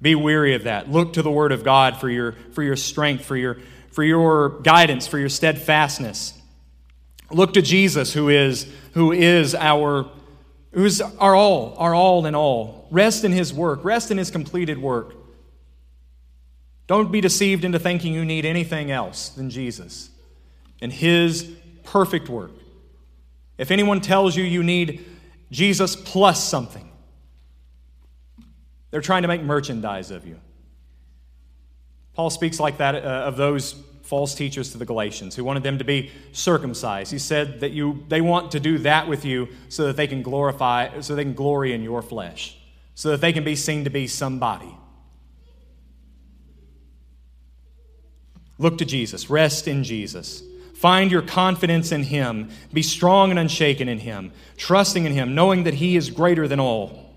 Be 0.00 0.14
weary 0.14 0.54
of 0.54 0.64
that. 0.64 0.90
Look 0.90 1.14
to 1.14 1.22
the 1.22 1.30
Word 1.30 1.52
of 1.52 1.62
God 1.64 1.98
for 1.98 2.08
your, 2.08 2.32
for 2.52 2.62
your 2.62 2.76
strength, 2.76 3.24
for 3.24 3.36
your, 3.36 3.58
for 3.92 4.02
your 4.02 4.60
guidance, 4.60 5.06
for 5.06 5.18
your 5.18 5.28
steadfastness. 5.28 6.39
Look 7.30 7.54
to 7.54 7.62
Jesus, 7.62 8.12
who 8.12 8.28
is, 8.28 8.66
who 8.94 9.12
is 9.12 9.54
our 9.54 10.10
who's 10.72 11.00
our 11.00 11.34
all, 11.34 11.74
our 11.78 11.94
all 11.94 12.26
in 12.26 12.34
all. 12.34 12.88
Rest 12.90 13.24
in 13.24 13.32
his 13.32 13.52
work, 13.52 13.84
rest 13.84 14.10
in 14.10 14.18
his 14.18 14.30
completed 14.30 14.78
work. 14.78 15.14
Don't 16.86 17.12
be 17.12 17.20
deceived 17.20 17.64
into 17.64 17.78
thinking 17.78 18.12
you 18.12 18.24
need 18.24 18.44
anything 18.44 18.90
else 18.90 19.28
than 19.30 19.50
Jesus 19.50 20.10
and 20.80 20.92
his 20.92 21.48
perfect 21.84 22.28
work. 22.28 22.52
If 23.58 23.70
anyone 23.70 24.00
tells 24.00 24.36
you 24.36 24.42
you 24.42 24.62
need 24.62 25.04
Jesus 25.50 25.94
plus 25.94 26.42
something, 26.42 26.90
they're 28.90 29.00
trying 29.00 29.22
to 29.22 29.28
make 29.28 29.42
merchandise 29.42 30.10
of 30.10 30.26
you. 30.26 30.40
Paul 32.14 32.30
speaks 32.30 32.58
like 32.58 32.78
that 32.78 32.96
uh, 32.96 32.98
of 32.98 33.36
those 33.36 33.74
false 34.02 34.34
teachers 34.34 34.72
to 34.72 34.78
the 34.78 34.84
Galatians 34.84 35.36
who 35.36 35.44
wanted 35.44 35.62
them 35.62 35.78
to 35.78 35.84
be 35.84 36.10
circumcised. 36.32 37.12
He 37.12 37.18
said 37.18 37.60
that 37.60 37.70
you, 37.70 38.04
they 38.08 38.20
want 38.20 38.52
to 38.52 38.60
do 38.60 38.78
that 38.78 39.08
with 39.08 39.24
you 39.24 39.48
so 39.68 39.86
that 39.86 39.96
they 39.96 40.06
can 40.06 40.22
glorify, 40.22 41.00
so 41.00 41.14
they 41.14 41.24
can 41.24 41.34
glory 41.34 41.72
in 41.72 41.82
your 41.82 42.02
flesh, 42.02 42.56
so 42.94 43.10
that 43.10 43.20
they 43.20 43.32
can 43.32 43.44
be 43.44 43.56
seen 43.56 43.84
to 43.84 43.90
be 43.90 44.06
somebody. 44.06 44.74
Look 48.58 48.78
to 48.78 48.84
Jesus, 48.84 49.30
rest 49.30 49.68
in 49.68 49.84
Jesus. 49.84 50.42
Find 50.74 51.10
your 51.10 51.22
confidence 51.22 51.92
in 51.92 52.04
Him. 52.04 52.50
Be 52.72 52.82
strong 52.82 53.30
and 53.30 53.38
unshaken 53.38 53.88
in 53.88 53.98
Him, 53.98 54.32
trusting 54.56 55.04
in 55.04 55.12
Him, 55.12 55.34
knowing 55.34 55.64
that 55.64 55.74
He 55.74 55.96
is 55.96 56.10
greater 56.10 56.48
than 56.48 56.60
all. 56.60 57.10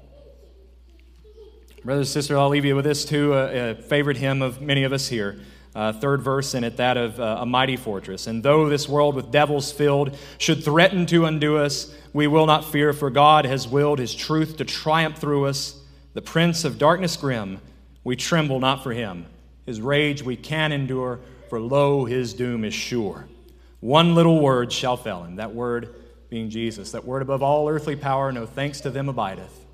Brothers 1.83 2.07
and 2.07 2.13
sisters, 2.13 2.37
I'll 2.37 2.49
leave 2.49 2.63
you 2.63 2.77
with 2.77 2.85
this 2.85 3.03
too 3.03 3.33
a, 3.33 3.71
a 3.71 3.75
favorite 3.75 4.17
hymn 4.17 4.41
of 4.41 4.61
many 4.61 4.83
of 4.83 4.93
us 4.93 5.09
here. 5.09 5.39
Uh, 5.75 5.91
third 5.91 6.21
verse 6.21 6.53
in 6.53 6.63
it, 6.63 6.77
that 6.77 6.97
of 6.97 7.19
uh, 7.19 7.37
a 7.39 7.45
mighty 7.45 7.75
fortress. 7.75 8.27
And 8.27 8.43
though 8.43 8.69
this 8.69 8.87
world 8.87 9.15
with 9.15 9.31
devils 9.31 9.71
filled 9.71 10.15
should 10.37 10.63
threaten 10.63 11.05
to 11.07 11.25
undo 11.25 11.57
us, 11.57 11.93
we 12.13 12.27
will 12.27 12.45
not 12.45 12.63
fear, 12.65 12.93
for 12.93 13.09
God 13.09 13.45
has 13.45 13.67
willed 13.67 13.97
His 13.97 14.13
truth 14.13 14.57
to 14.57 14.65
triumph 14.65 15.17
through 15.17 15.45
us. 15.45 15.79
The 16.13 16.21
prince 16.21 16.63
of 16.63 16.77
darkness 16.77 17.17
grim, 17.17 17.59
we 18.03 18.15
tremble 18.15 18.59
not 18.59 18.83
for 18.83 18.93
him. 18.93 19.25
His 19.65 19.81
rage 19.81 20.21
we 20.21 20.35
can 20.35 20.71
endure, 20.71 21.19
for 21.49 21.59
lo, 21.59 22.05
his 22.05 22.33
doom 22.33 22.63
is 22.65 22.73
sure. 22.73 23.25
One 23.79 24.13
little 24.15 24.39
word 24.39 24.71
shall 24.71 24.97
fail 24.97 25.23
him, 25.23 25.37
that 25.37 25.53
word 25.53 25.95
being 26.29 26.49
Jesus. 26.49 26.91
That 26.91 27.05
word 27.05 27.21
above 27.21 27.41
all 27.41 27.69
earthly 27.69 27.95
power, 27.95 28.31
no 28.31 28.45
thanks 28.45 28.81
to 28.81 28.89
them 28.89 29.09
abideth. 29.09 29.65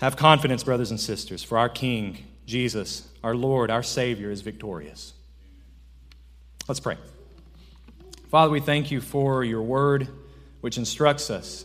Have 0.00 0.16
confidence, 0.16 0.64
brothers 0.64 0.90
and 0.90 0.98
sisters, 0.98 1.42
for 1.42 1.58
our 1.58 1.68
King, 1.68 2.24
Jesus, 2.50 3.08
our 3.22 3.36
Lord, 3.36 3.70
our 3.70 3.82
Savior, 3.82 4.28
is 4.28 4.40
victorious. 4.40 5.12
Let's 6.66 6.80
pray. 6.80 6.96
Father, 8.28 8.50
we 8.50 8.58
thank 8.58 8.90
you 8.90 9.00
for 9.00 9.44
your 9.44 9.62
word, 9.62 10.08
which 10.60 10.76
instructs 10.76 11.30
us, 11.30 11.64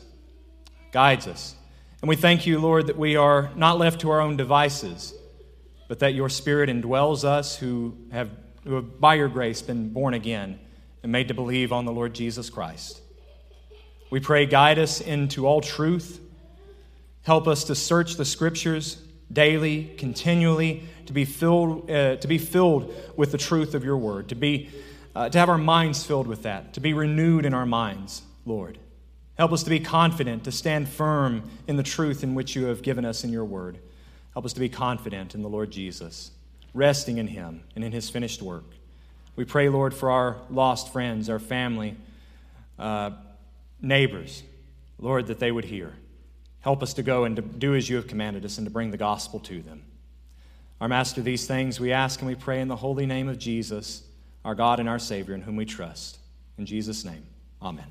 guides 0.92 1.26
us. 1.26 1.56
And 2.02 2.10
we 2.10 2.16
thank 2.16 2.46
you, 2.46 2.60
Lord, 2.60 2.86
that 2.86 2.98
we 2.98 3.16
are 3.16 3.50
not 3.56 3.80
left 3.80 4.02
to 4.02 4.12
our 4.12 4.22
own 4.22 4.38
devices, 4.38 5.16
but 5.88 6.00
that 6.00 6.14
your 6.14 6.30
Spirit 6.30 6.70
indwells 6.70 7.24
us 7.24 7.58
who 7.58 7.98
have 8.12 8.30
who 8.64 8.76
have 8.76 9.00
by 9.00 9.16
your 9.16 9.28
grace 9.28 9.64
been 9.64 9.90
born 9.90 10.14
again 10.14 10.60
and 11.02 11.12
made 11.12 11.30
to 11.30 11.34
believe 11.34 11.72
on 11.72 11.86
the 11.86 11.92
Lord 11.92 12.14
Jesus 12.14 12.50
Christ. 12.50 13.02
We 14.12 14.20
pray, 14.20 14.46
guide 14.46 14.78
us 14.78 15.02
into 15.02 15.48
all 15.48 15.62
truth. 15.62 16.20
Help 17.24 17.48
us 17.48 17.64
to 17.66 17.76
search 17.76 18.16
the 18.16 18.26
scriptures 18.26 19.02
daily, 19.32 19.94
continually, 19.98 20.84
to 21.06 21.14
be 21.14 21.26
filled, 21.26 21.90
uh, 21.90 22.16
to 22.18 22.28
be 22.28 22.38
filled 22.38 22.94
with 23.16 23.32
the 23.32 23.38
truth 23.38 23.74
of 23.74 23.84
your 23.84 23.98
word, 23.98 24.30
to, 24.30 24.36
be, 24.36 24.70
uh, 25.16 25.30
to 25.30 25.38
have 25.38 25.50
our 25.50 25.58
minds 25.58 26.04
filled 26.06 26.28
with 26.28 26.44
that, 26.44 26.74
to 26.74 26.80
be 26.80 26.94
renewed 26.94 27.46
in 27.46 27.54
our 27.54 27.66
minds, 27.66 28.22
Lord. 28.46 28.78
Help 29.38 29.52
us 29.52 29.64
to 29.64 29.70
be 29.70 29.80
confident, 29.80 30.44
to 30.46 30.52
stand 30.52 30.88
firm 30.88 31.50
in 31.68 31.76
the 31.76 31.84
truth 31.84 32.24
in 32.24 32.36
which 32.36 32.56
you 32.56 32.66
have 32.66 32.82
given 32.82 33.04
us 33.04 33.24
in 33.24 33.32
your 33.32 33.46
word. 33.46 33.80
Help 34.34 34.46
us 34.46 34.54
to 34.54 34.60
be 34.60 34.70
confident 34.70 35.36
in 35.36 35.42
the 35.42 35.50
Lord 35.50 35.72
Jesus 35.72 36.32
resting 36.76 37.18
in 37.18 37.28
Him 37.28 37.64
and 37.76 37.84
in 37.84 37.92
His 37.92 38.10
finished 38.10 38.42
work. 38.42 38.66
We 39.36 39.46
pray, 39.46 39.70
Lord, 39.70 39.94
for 39.94 40.12
our 40.12 40.38
lost 40.50 40.94
friends, 40.94 41.30
our 41.30 41.40
family, 41.40 41.96
uh, 42.78 43.12
neighbors, 43.82 44.44
Lord, 45.00 45.28
that 45.28 45.40
they 45.40 45.52
would 45.52 45.66
hear. 45.66 45.94
Help 46.66 46.82
us 46.82 46.96
to 46.96 47.04
go 47.04 47.26
and 47.26 47.36
to 47.36 47.44
do 47.44 47.76
as 47.76 47.88
you 47.92 47.96
have 47.96 48.08
commanded 48.08 48.44
us 48.44 48.58
and 48.58 48.66
to 48.66 48.72
bring 48.72 48.90
the 48.90 48.98
gospel 48.98 49.40
to 49.40 49.62
them. 49.62 49.84
Our 50.82 50.88
Master, 50.88 51.22
these 51.22 51.46
things 51.46 51.80
we 51.80 51.92
ask 51.92 52.22
and 52.22 52.28
we 52.28 52.34
pray 52.34 52.60
in 52.60 52.68
the 52.68 52.76
holy 52.76 53.06
name 53.06 53.30
of 53.30 53.38
Jesus, 53.38 54.02
our 54.44 54.56
God 54.56 54.80
and 54.80 54.90
our 54.90 54.98
Savior, 54.98 55.36
in 55.36 55.44
whom 55.44 55.58
we 55.58 55.66
trust. 55.66 56.18
In 56.58 56.66
Jesus' 56.66 57.06
name, 57.06 57.24
amen. 57.62 57.86